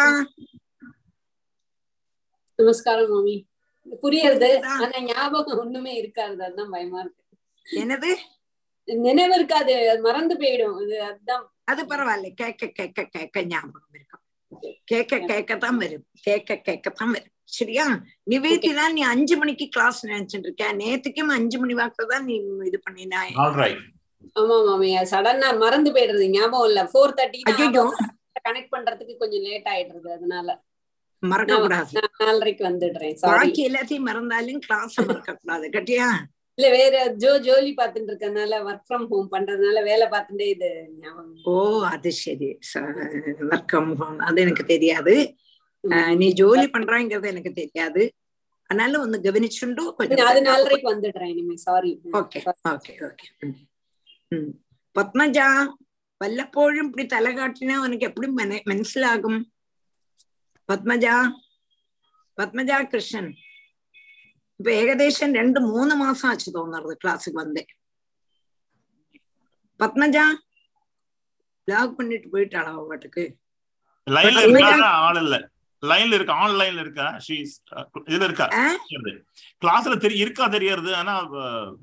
[2.61, 3.37] நமஸ்காரம் மாமி
[4.03, 4.75] புரியுறது புரியுதா?
[4.85, 6.45] ஆனா ஞாபகம் ஒண்ணுமே இருக்காது.
[6.45, 7.23] அதுதான் பயமா இருக்கு.
[7.67, 8.11] என்னது?
[8.89, 9.91] நினைவு இருக்காது.
[9.91, 10.77] அது மறந்து போயிடும்.
[10.83, 12.29] இது அதுதான் அது பரவாயில்ல.
[12.35, 14.23] கேட்க கேட்க கேட்க ஞாபகம் இருக்கும்.
[14.85, 16.05] கேட்க கேட்கத்தான் வரும்.
[16.23, 17.33] கேட்க கேட்கத்தான் வரும்.
[17.45, 17.85] சரியா?
[18.31, 20.73] நிவேதிதா நீ அஞ்சு மணிக்கு கிளாஸ் நினைச்சிட்டு இருக்க.
[20.73, 22.35] நேத்துக்கும் அஞ்சு மணி வாக்குல தான் நீ
[22.65, 23.21] இது பண்ணினா.
[23.45, 23.81] ஆல்ரைட்
[24.37, 24.97] ஆமா மாமி.
[25.13, 26.27] சடனா மறந்து போயிடுறது.
[26.31, 26.83] ஞாபகம் இல்ல.
[26.85, 27.85] ஃபோர் தேர்ட்டி ஐயோ
[28.49, 30.09] கனெக்ட் பண்றதுக்கு கொஞ்சம் லேட் ஆயிடுறது.
[30.13, 30.49] அதனால.
[31.23, 31.91] மறக்க கூடாது.
[32.21, 33.17] நாலரைக்கு வந்துடுறேன்.
[33.25, 36.07] பாக்கி எல்லாத்தையும் மறந்தாலும் கிளாஸ் மறக்க கூடாது கட்டியா?
[36.59, 40.71] இல்ல வேற ஜோ ஜோலி பாத்துட்டு இருக்கனால ஒர்க் ஃப்ரம் ஹோம் பண்றதுனால வேலை பார்த்துட்டே இது
[41.45, 41.55] ஓ
[41.91, 42.49] அது சரி.
[43.51, 45.15] ஒர்க் ஃப்ரம் ஹோம் அது எனக்கு தெரியாது.
[46.21, 48.03] நீ ஜோலி பண்றாங்கிறது எனக்கு தெரியாது.
[48.71, 51.57] அதனால ஒன்னு கவனிச்சுண்டோ கொஞ்சம் அது நாலரைக்கு வந்துடுறேன் இனிமே.
[51.67, 52.41] Sorry okay
[52.73, 53.29] okay okay
[54.97, 55.49] Padmaja
[56.21, 58.29] வல்லப்பழும் இப்படி தலை காட்டினா உனக்கு எப்படி
[58.71, 59.41] மனசிலாகும்?
[60.70, 61.06] പത്മജ
[62.38, 63.26] പത്മജ കൃഷ്ണൻ
[64.60, 67.64] ഇപ്പൊ ഏകദേശം രണ്ട് മൂന്ന് മാസം ആച്ചു തോന്നുന്നത് ക്ലാസ്സിൽ വന്നേ
[69.80, 70.18] പത്മജ
[71.68, 73.24] லாக் பண்ணிட்டு போயிட்டாளா அவ பாட்டுக்கு
[74.08, 74.70] லைன்ல பத்மஜா.
[74.70, 75.36] இருக்கா ஆள் இல்ல
[75.84, 77.54] லைன்ல இருக்கா ஆன்லைன்ல இருக்கா ஷீஸ்
[78.08, 78.66] இதுல இருக்கா ஆ?
[79.62, 81.14] கிளாஸ்ல தெரிய இருக்கா தெரியறது ஆனா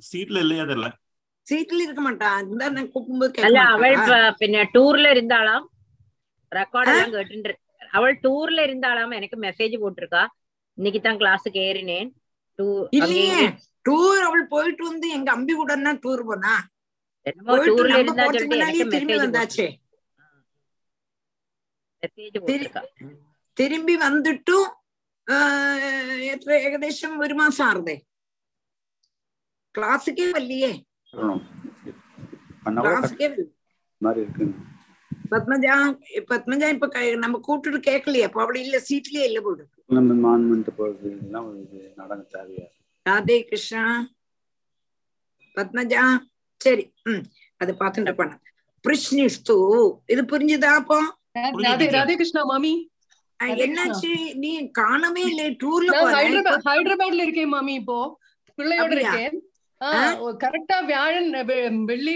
[0.09, 0.91] சீட்ல இல்லையா தெரியல
[1.47, 4.19] சீட்ல இருக்க மாட்டா இந்த நான் கூப்பிடும்போது கேட்க അല്ല അവൾ மாட்டா.
[4.25, 5.63] പ- പിന്നെ ടൂറിൽ ഇരുന്നാളാം
[6.53, 7.55] ரெக்கார்ட் எல்லாம் கேட்டு
[7.97, 10.23] அவள் டூர்ல இருந்தாளாம் எனக்கு மெசேஜ் போட்டிருக்கா
[10.79, 12.11] இன்னைக்கு தான் கிளாஸ் ஏறினேன்
[12.59, 13.49] டூ- இல்லையே அங்கே
[13.85, 15.73] டூர் அவள் போயிட்டு வந்து எங்க அம்பி கூட
[16.03, 16.55] டூர் போனா
[17.27, 19.69] என்னமோ போயிட்டு டூர்ல நம்ம இருந்தா போறதுக்கு சொல்லிட்டு முன்னாடியே எனக்கு திரும்பி மெசேஜ் வந்தாச்சே
[22.03, 22.83] மெசேஜ் போட்டிருக்கா
[23.57, 24.65] തിരുമ്പി വന്നിട്ടും
[25.27, 25.91] ആഹ്,
[26.33, 27.97] എത്ര ഏകദേശം ഒരു മാസം ആറുതേ
[29.75, 30.73] ക്ലാസ്സിക്കേ വല്ലിയേ
[31.13, 31.43] ஒன்
[32.79, 33.29] ஹவர் ക്ലാസ്സിക്കേ
[35.32, 35.76] பத்மஜா
[36.30, 39.64] பத்மஜா இப்ப நம்ம கூப்பிட்டு கேட்கலையா இப்ப அவளை இல்ல சீட்லயே இல்ல போடு
[40.78, 41.48] போறது எல்லாம்
[41.98, 42.68] நடங்க தேவையா?
[43.06, 43.84] ராதே கிருஷ்ணா
[45.58, 46.04] பத்மஜா
[46.62, 47.24] சரி உம்
[47.62, 48.34] அது பாத்துட்டு பண்ண
[48.86, 49.56] பிரிஷ்னிஷ்டு
[50.08, 50.98] இது புரிஞ்சுதா அப்போ?
[51.66, 52.74] ராதே கிருஷ்ணா மாமி.
[53.60, 54.12] என்னாச்சு?
[54.36, 55.96] நீ காணவே இல்லை டூர்ல
[56.68, 57.98] ஹைதராபாத்ல இருக்கேன் மாமி இப்போ.
[58.58, 59.36] பிள்ளையோட இருக்கேன்.
[60.44, 61.30] கரெக்டா வியாழன்
[61.90, 62.14] வெள்ளி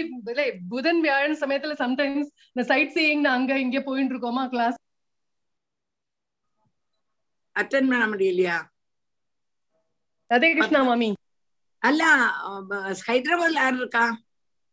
[0.70, 4.78] புதன் வியாழன் சமயத்துல சம்டைம்ஸ் இந்த சைட் சீயிங் அங்க இங்க போயிட்டு இருக்கோமா கிளாஸ்
[7.56, 8.56] அட்டன் பண்ண முடியலையா?
[10.30, 11.08] ராதே கிருஷ்ணா மாமி.
[11.82, 12.02] அல்ல
[13.08, 14.04] ஹைதராபாத்ல யார் இருக்கா?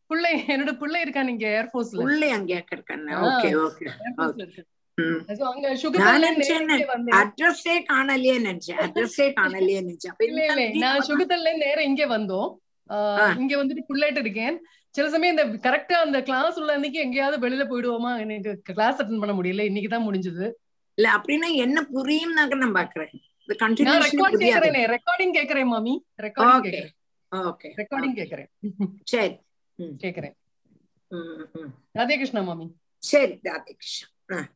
[0.09, 3.11] பிள்ளை என்னோட பிள்ளை இருக்கான் இங்க ஏர்போர்ஸ்ல உள்ளே அங்கே இருக்கானே.
[3.27, 3.85] ஓகே ஓகே
[4.43, 4.63] இருக்கு
[6.37, 6.77] நேரே
[7.19, 8.79] அட்ரஸே காணலையே நினைச்சேன்.
[8.85, 10.15] அட்ரஸே காணலையே நினைச்சேன்.
[10.27, 11.07] இல்ல இல்ல நான் வந்தா?
[11.09, 12.49] சுகத்தல்ல நேரம் இங்க வந்தோம்.
[13.41, 14.57] இங்க வந்துட்டு பிள்ளைகிட்ட இருக்கேன்.
[14.89, 18.19] சில சமயம் இந்த கரெக்டா அந்த கிளாஸ் உள்ள அன்னைக்கு எங்கேயாவது வெளியில போயிடுவோமா?
[18.19, 19.65] எனக்கு கிளாஸ் அட்டன் பண்ண முடியல.
[19.71, 20.51] இன்னைக்கு தான் முடிஞ்சது.
[20.93, 23.13] இல்ல அப்படின்னா என்ன புரியும்னாக்க நான் பாக்குறேன்.
[23.51, 25.65] ரெக்கார்டிங் கேக்குறேன்.
[25.65, 26.05] மாமி.
[26.21, 26.95] ரெக்கார்டிங் கேக்குறேன்.
[27.31, 28.49] ஓகே ரெக்கார்டிங் கேக்குறேன்.
[29.03, 29.35] சரி.
[29.79, 30.35] கேக்குறேன்.
[31.97, 32.67] ராதே கிருஷ்ணா மாமி.
[32.97, 34.47] சரி ராதே கிருஷ்ணன்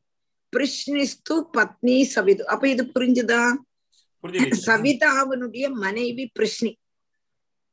[0.54, 2.44] பிரிஷ்னிஸ்து பத்னி சவிது.
[2.54, 3.42] அப்ப இது புரிஞ்சுதா?
[4.24, 6.72] புரிஞ்சுது சவிதாவனுடைய மனைவி பிரிஷ்னி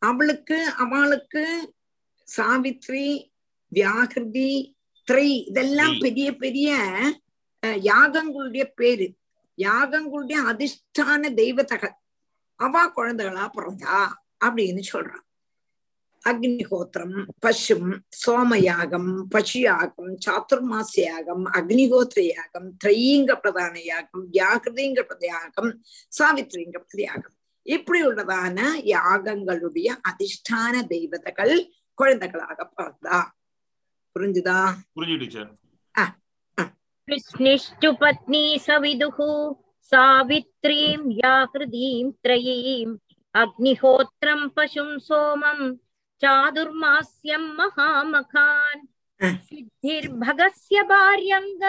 [0.02, 1.72] அவளுக்கு அவளுக்கு
[2.36, 3.30] சாவித்ரி
[3.72, 4.74] வியாகிருதி
[5.08, 5.98] த்ரை இதெல்லாம்.
[5.98, 6.68] பெரிய பெரிய
[7.82, 9.14] யாகங்களுடைய பேரு
[9.58, 11.90] யாகங்களுடைய அதிஷ்டான தெய்வத்தக
[12.56, 13.98] அவ குழந்தைகளா பிறந்தா
[14.44, 15.26] அப்படின்னு சொல்றான்
[16.24, 17.90] அக்னிஹோத்திரம் பசும்
[18.26, 25.82] சோமயாகம் பசுயாகம் சாத்துர்மாச யாகம் அக்னிஹோத்திர யாகம் திரையீங்க பிரதான யாகம் வியாகிருதிங்க யாகம்
[26.18, 27.36] சாவித்ரிங்க யாகம்
[27.66, 28.58] இப்படியுள்ளதான
[28.90, 31.54] யாகங்களுடைய அதிஷ்டான தெய்வதைகள்
[31.98, 33.18] குழந்தைகளாக பிறந்தா
[34.16, 34.60] புரிஞ்சுதா?
[34.94, 35.42] புரிஞ்சு
[37.08, 39.28] விஷ்ணிஷ்டு பத்னி சவிதுகு
[39.92, 42.92] சாவித்ரீம் யாகிருதீம் திரயீம்
[43.34, 45.64] அக்னிஹோத்திரம் பசும் சோமம்
[46.22, 48.82] சாதுர்மாஸ்யம் மகாமகான்
[49.46, 51.64] சித்திர்பகஸ்ய பாரியங்க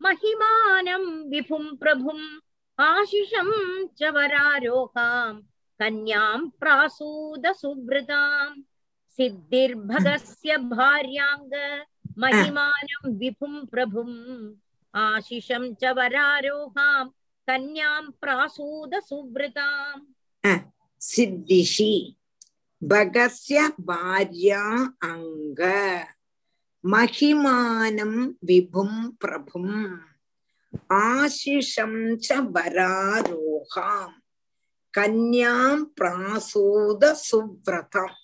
[0.00, 2.26] மகிமானம் விபும் பிரபும்
[2.78, 3.48] आशिषं
[3.98, 5.32] च वरारोहां
[5.80, 8.60] कन्यां प्रासूदसुभृताम्
[9.16, 11.54] सिद्धिर्भगस्य भार्याङ्ग
[12.24, 14.14] महिमानं विभुं प्रभुम्
[14.94, 17.04] आशिषं च वरारोहां
[17.48, 20.04] कन्यां प्रासूदसुभृताम्
[21.10, 21.92] सिद्धिषि
[22.82, 24.62] भगस्य भार्या
[25.10, 25.60] अङ्ग
[26.84, 28.14] महिमानं
[28.48, 28.92] विभुं
[29.24, 29.74] प्रभुम्
[30.98, 34.16] ஆசிஷம் ச வராரோகாம்
[34.94, 38.16] கன்யாம் பிராசூத சுவ்ரதம்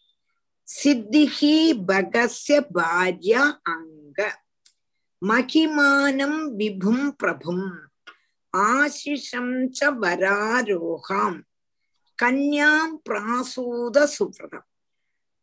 [0.69, 1.57] சித்திஹி
[1.89, 3.43] பகஸ்ய பாரியா
[3.73, 4.21] அங்க
[5.23, 7.69] மகிமானம் விபும் பிரபும்
[8.53, 11.39] ஆசிஷம் ச வராரோகாம்
[12.19, 14.69] கன்யாம் பிராசூத சுவ்ரதம்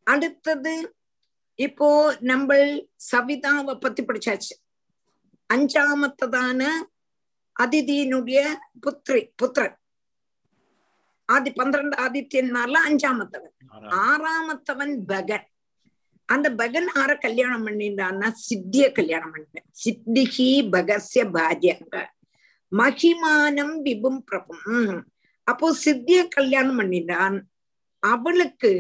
[0.08, 0.76] அடுத்தது
[1.60, 1.88] இப்போ
[2.24, 2.52] நம்ம
[3.06, 4.54] சவிதாவை பத்தி படிச்சாச்சு
[5.50, 6.62] அஞ்சாமத்ததான
[7.62, 8.40] அதிதியினுடைய
[8.82, 9.78] புத்திரி புத்திரன்.
[11.26, 13.56] ஆதி பன்னிரண்டு ஆதித்யன்மார்ல அஞ்சாமத்தவன்.
[13.90, 15.48] ஆறாமத்தவன் பகன்.
[16.26, 19.70] அந்த பகன் ஆற கல்யாணம் பண்ணிட்டான்னா சித்திய கல்யாணம் பண்ணிட்டேன்.
[19.84, 22.06] சித்திகி பகஸ்ய பாரியாங்க
[22.72, 25.04] மகிமானம் விபும் பிரபும்.
[25.44, 27.42] அப்போ சித்திய கல்யாணம் பண்ணிட்டான்.
[28.00, 28.72] அவளுக்கு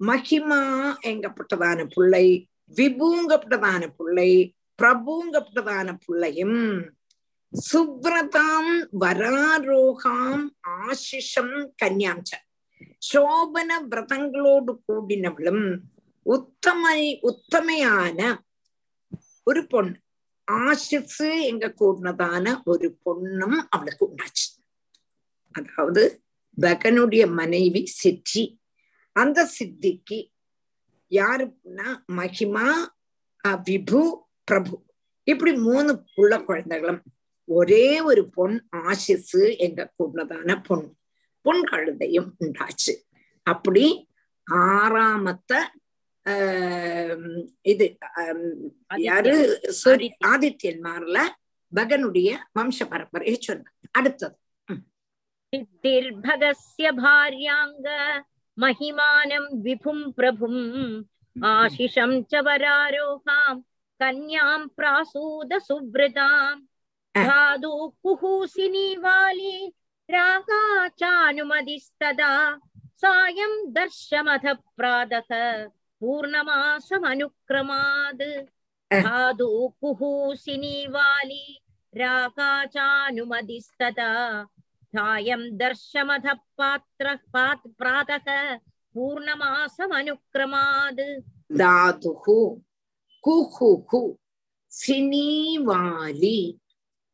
[0.00, 0.60] மகிமா
[1.06, 6.96] எங்கப்பட்டதான பிள்ளை விபூங்கப்பட்டதான பிள்ளை பிரபுங்கப்பட்டதான பிள்ளையும்
[7.52, 12.30] சுப்ரதாம் வராரோகாம் ஆசிஷம் கன்யாஞ்ச
[13.12, 15.78] சோபன விரதங்களோடு கூடினவளும்
[16.22, 18.38] உத்தமை உத்தமையான
[19.44, 19.96] ஒரு பொண்ணு.
[20.52, 24.46] ஆசிசு எங்க கூடினதான ஒரு பொண்ணும் அவளுக்கு உண்டாச்சு.
[25.50, 26.22] அதாவது
[26.60, 28.60] பகனுடைய மனைவி சித்தி
[29.12, 30.18] அந்த சித்திக்கு
[31.10, 32.68] யாருன்னா மகிமா
[33.48, 34.00] விபு
[34.44, 34.84] பிரபு.
[35.24, 37.02] இப்படி மூணு புள்ள குழந்தைகளும்.
[37.56, 40.86] ஒரே ஒரு பொன் ஆசிசு எங்க கூடதான பொன்.
[41.44, 42.94] பொன் கழுதையும் உண்டாச்சு.
[43.52, 43.86] அப்படி
[44.50, 45.52] ஆறாமத்த
[47.72, 47.86] இது
[49.08, 49.34] யாரு?
[49.82, 51.18] சாரி ஆதித்யன்மார்ல
[51.72, 53.76] பகனுடைய வம்ச பரம்பரையை சொன்னார்.
[53.98, 54.36] அடுத்தது.
[55.52, 57.88] சித்திர்பகஸ்ய பாரியாங்க
[58.56, 60.64] மகிமானம் விபும் பிரபும்.
[61.40, 63.60] ஆஷிஷம் ச வராரோகாம்
[64.00, 66.60] கன்யாம் பிராசூத சுவ்ரதாம்.
[67.24, 67.72] धातु
[68.02, 69.54] कुहूसिनी वाली
[70.08, 70.62] रागा
[71.00, 72.32] चानुमदिस्तदा
[73.02, 74.44] सायं दर्शमथ
[74.76, 75.30] प्रातः
[76.00, 77.02] पूर्णमासमनुक्रमाद्
[78.90, 79.48] धातु
[79.80, 81.44] कुहूसिनी वाली
[81.92, 84.10] रागा चानुमदिस्तदा
[84.94, 86.26] सायं दर्शमथ
[86.58, 88.28] पात्र प्रातः
[88.94, 90.12] पूर्णमासमनुक्रमाद्
[91.58, 92.24] धातुः
[93.24, 93.90] कुहुः
[94.72, 96.40] सिनीवाली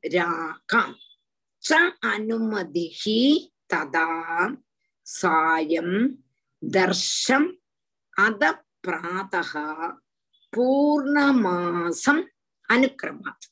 [0.05, 0.95] ராகம்.
[1.63, 1.71] ச
[2.07, 3.21] அனுமதிஹி
[3.73, 4.09] ததா
[5.07, 5.97] சாயம்
[6.63, 7.49] தர்ஷம்
[8.17, 8.43] அத
[8.85, 9.53] பிராதः
[10.53, 12.23] பூர்ணமாசம்
[12.69, 13.47] அனுக்கிரமாத்.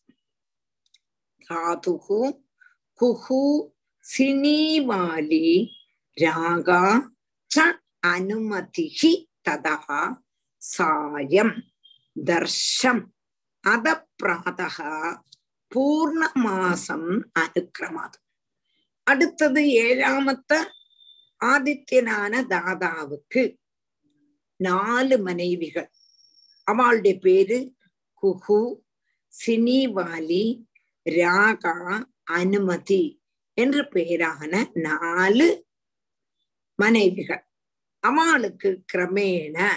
[1.46, 2.22] தாதுகு
[3.00, 3.40] குஹு
[4.04, 5.48] சினீவாலி
[6.16, 6.82] ராகா
[7.50, 7.58] ச
[8.06, 9.12] அனுமதிஹி
[9.48, 10.00] ததா
[10.62, 11.56] சாயம்
[12.16, 13.02] தர்ஷம்
[13.64, 13.86] அத
[14.22, 14.78] பிராதக
[15.74, 18.18] பூர்ணமாசம் அனுக்கிரமாது.
[19.04, 20.52] அடுத்தது ஏழாமத்த
[21.40, 23.56] ஆதித்யனான தாதாவுக்கு
[24.56, 25.90] நாலு மனைவிகள்.
[26.64, 27.74] அவளுடைய பேரு
[28.22, 28.60] குஹு
[29.46, 30.44] சினிவாலி
[31.04, 33.22] ராகா அனுமதி
[33.54, 35.66] என்று பெயரான நாலு
[36.74, 37.44] மனைவிகள்.
[38.00, 39.70] அவளுக்கு கிரமேண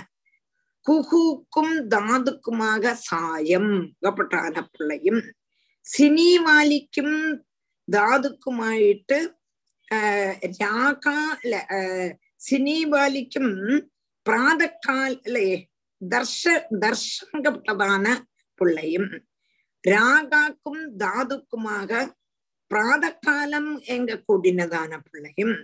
[0.86, 5.22] குஹுக்கும் தாதுக்குமாக சாயம் கப்பட்டான பிள்ளையும்
[5.86, 7.10] സിനിമാലിക്കും
[7.88, 9.18] ധാതുക്കുമായിട്ട്
[10.62, 11.52] രാകാല
[12.42, 13.48] സിനിബാലിക്കും
[14.26, 15.50] പ്രാതക്കാലെ
[16.02, 16.44] ദർശ
[16.84, 18.14] ദർശനപ്പെട്ടതാണ്
[18.62, 19.12] பிள்ளையும்.
[19.84, 21.92] ராகாக்கும் தாதுக்குமாக
[22.72, 25.56] பிராதக்காலம் எங்க கூடினதான பிள்ளையும்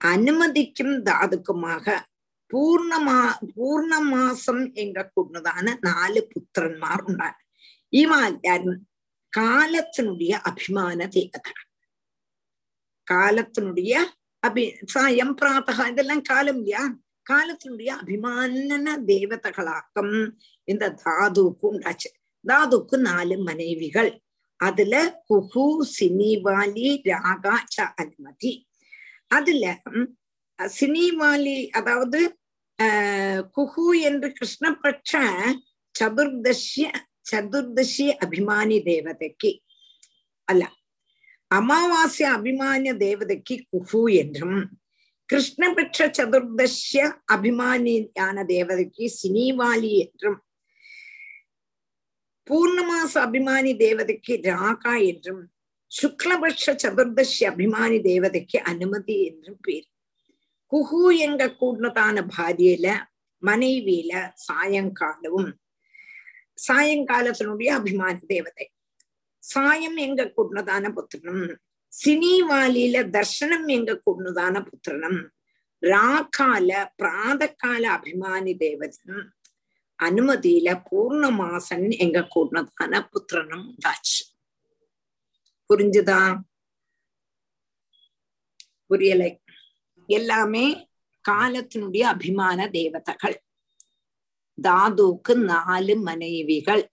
[0.00, 1.86] அனுமதிக்கும் தாதுக்குமாக
[2.50, 3.20] பூர்ணமா
[3.54, 7.40] பூர்ண மாசம் எங்க கூடினதான നാല് പുത്രന്മാർ ഉണ്ടാണ്
[7.92, 8.02] ഈ
[9.34, 11.52] காலத்தினுடைய அபிமான தேகதா
[13.06, 13.94] காலத்தினுடைய
[14.42, 16.82] அபி சாயம் பிராத்தகா இதெல்லாம் காலம் இல்லையா?
[17.26, 20.16] காலத்தினுடைய அபிமான தேவதைகளாக்கம்.
[20.68, 22.08] இந்த தாதுவுக்கு உண்டாச்சு.
[22.44, 24.10] தாதுக்கு நாலு மனைவிகள்.
[24.60, 24.94] அதுல
[25.30, 25.64] குஹு
[25.98, 28.52] சினிவாலி ராகா ச அனுமதி.
[29.28, 29.64] அதுல
[30.58, 32.20] சினிவாலி அதாவது
[33.56, 35.12] குஹு என்று கிருஷ்ணபட்ச
[35.94, 36.86] சதுர்தசிய
[37.32, 39.50] சதுர்தசி அபிமானி தேவதைக்கு.
[40.48, 40.62] அல்ல.
[41.50, 44.58] அமாவாசிய அபிமானிய தேவதைக்கு குஹு என்றும்
[45.28, 47.02] கிருஷ்ணபட்ச சதுர்தசிய
[47.32, 50.38] அபிமானியான தேவதைக்கு சினிவாலி என்றும்
[52.50, 55.42] பூர்ணமாச அபிமானி தேவதைக்கு ராகா என்றும்
[55.90, 59.86] சுக்லபட்ச சதுர்தசி அபிமானி தேவதைக்கு அனுமதி என்றும் பேர்.
[60.72, 62.86] குஹு எங்க கூடதான பாரியல
[63.42, 64.12] மனைவியில
[64.46, 65.52] சாயங்காலமும்
[66.68, 68.72] சாயங்காலத்தினுடைய அபிமான தேவதை.
[69.38, 71.56] சாயம் எங்க கூடதான புத்திரனும்
[72.04, 75.28] சினிவாலியில தர்ஷனம் எங்க கொண்டுதான புத்திரனும்
[75.80, 79.34] ராக்கால பிராதக்கால அபிமானி தேவதன்
[80.02, 84.42] அனுமதியில பூர்ணமாசன் எங்க கூடதான புத்திரனும் உண்டாச்சு.
[85.68, 86.40] புரிஞ்சுதா?
[88.90, 89.36] புரியலை.
[90.06, 90.88] எல்லாமே
[91.28, 93.43] காலத்தினுடைய அபிமான தேவதைகள்.
[94.62, 96.90] தாதுக்கு நாலு மனைவிகள்.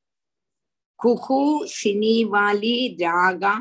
[1.04, 3.54] குஹு சினிவாலி ராகா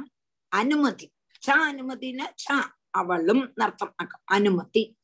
[0.48, 1.12] அனுமதி.
[1.47, 3.94] ச அனுமதினா ச அவளும் அர்த்தம்.
[4.24, 4.97] அனுமதி.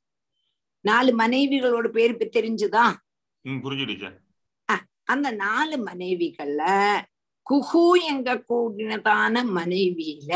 [0.80, 2.94] நாலு மனைவிகளோட பேர் இப்ப தெரிஞ்சுதா?
[5.04, 6.62] அந்த நாலு மனைவிகள்ல
[7.50, 10.32] குஹு எங்க கூடினதான மனைவியில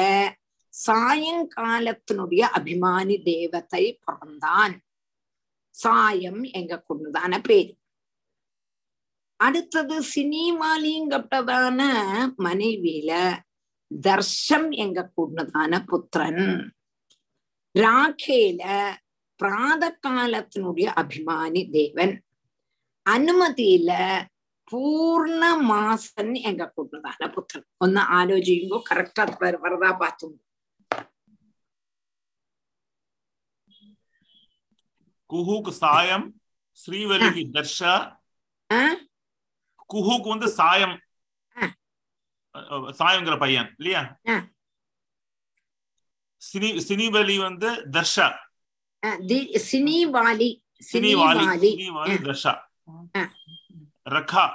[0.86, 4.80] சாயங்காலத்தினுடைய அபிமானி தேவதை பிறந்தான்.
[5.70, 7.79] சாயம் எங்க கொண்டுதான பேரு.
[9.39, 11.81] அடுத்தது சினிமாலிங்கப்பட்டதான
[12.39, 13.11] மனைவியில
[13.91, 16.45] தர்ஷம் எங்க கூடதான புத்திரன்
[17.75, 18.61] ராகேல
[19.39, 22.13] பிராத காலத்தினுடைய அபிமானி தேவன்
[23.05, 23.91] അനുമതിയില
[24.71, 30.27] പൂർണ്ണ മാസൻ എങ്ക കൊണ്ടതാണ് പുത്രൻ ഒന്ന് ആലോചിക്കുമ്പോ കറക്റ്റ് അത് വെറുതാ പാത്തു
[35.29, 36.25] குஹுக்கு சாயம்
[36.79, 37.93] ஸ்ரீவல்லிக்கு தர்ஷா
[39.94, 41.00] குஹுக்கு வந்து சாயம்.
[42.98, 44.18] சாயங்கிற பையன் இல்லையா?
[46.52, 48.28] சினி சினிவலி வந்து தர்ஷா.
[50.92, 52.54] சினிவாலி சினிவாலி தர்ஷா.
[54.10, 54.50] ரகா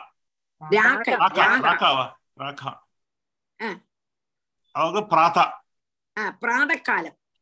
[0.72, 2.72] ராகாவா ராகா
[4.72, 5.52] அவங்க பிராதா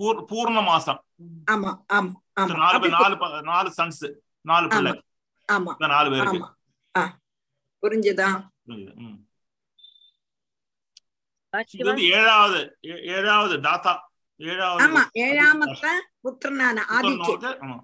[0.00, 1.00] பூர்ண மாசம்.
[1.52, 2.14] ஆமா ஆமா
[3.50, 4.04] நாலு சன்ஸ்
[4.44, 4.92] நாலு பிள்ளை.
[5.48, 6.40] ஆமா நாலு பேருக்கு.
[7.82, 8.28] புரிஞ்சதா?
[11.80, 12.60] இது ஏழாவது
[13.16, 13.92] ஏழாவது தாத்தா
[14.40, 15.86] ஏழாவது ஆமா ஏழாமத்த
[16.24, 17.78] புத்திரனான ஆதித்யன்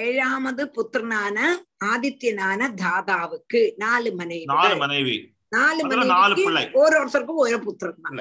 [0.00, 1.38] ஏழாமது புத்திரனான
[1.84, 5.16] ஆதித்யனான தாதாவுக்கு நாலு மனைவி நாலு மனைவி.
[5.52, 6.44] நாலு மனைவி
[6.80, 8.18] ஓரோருத்தருக்கும் ஓரோ புத்திரன்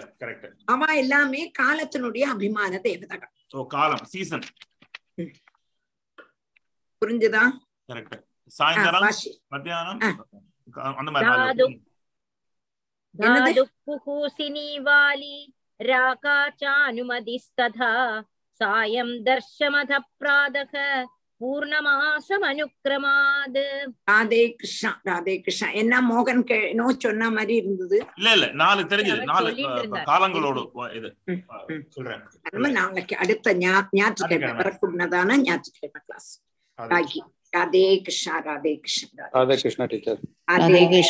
[0.67, 3.33] அவ எல்லாமே காலத்தினுடைய அபிமான தேவதைகள்
[3.71, 4.45] காலம் சீசன்
[7.01, 7.43] புரிஞ்சுதா?
[7.89, 8.15] கரெக்ட்
[8.51, 9.03] சாயந்தரம்
[9.47, 9.99] மத்தியானம்?
[10.99, 11.11] அந்த
[21.41, 23.63] பூர்ணமாசமனுக்கிரமாது.
[24.11, 25.67] ராதே கிருஷ்ணா ராதே கிருஷ்ணா.
[25.81, 26.43] என்ன மோகன்
[26.79, 27.97] நோ சொன்ன மாதிரி இருந்தது?
[28.19, 29.49] இல்ல இல்ல நாலு தெரிஞ்சது நாலு
[30.11, 30.61] காலங்களோடு
[30.99, 31.09] இது.
[31.95, 32.21] சொல்றேன்.
[32.79, 36.29] நாளைக்கு அடுத்த ஞாயிற்றுக்கிழமை வரக்கூடியதான ஞாயிற்றுக்கிழமை கிளாஸ்
[36.79, 37.21] ராகி.
[37.55, 39.25] ராதே கிருஷ்ணா ராதே கிருஷ்ணா.
[39.35, 40.19] ராதே கிருஷ்ணா டீச்சர்
[40.61, 40.81] ராதே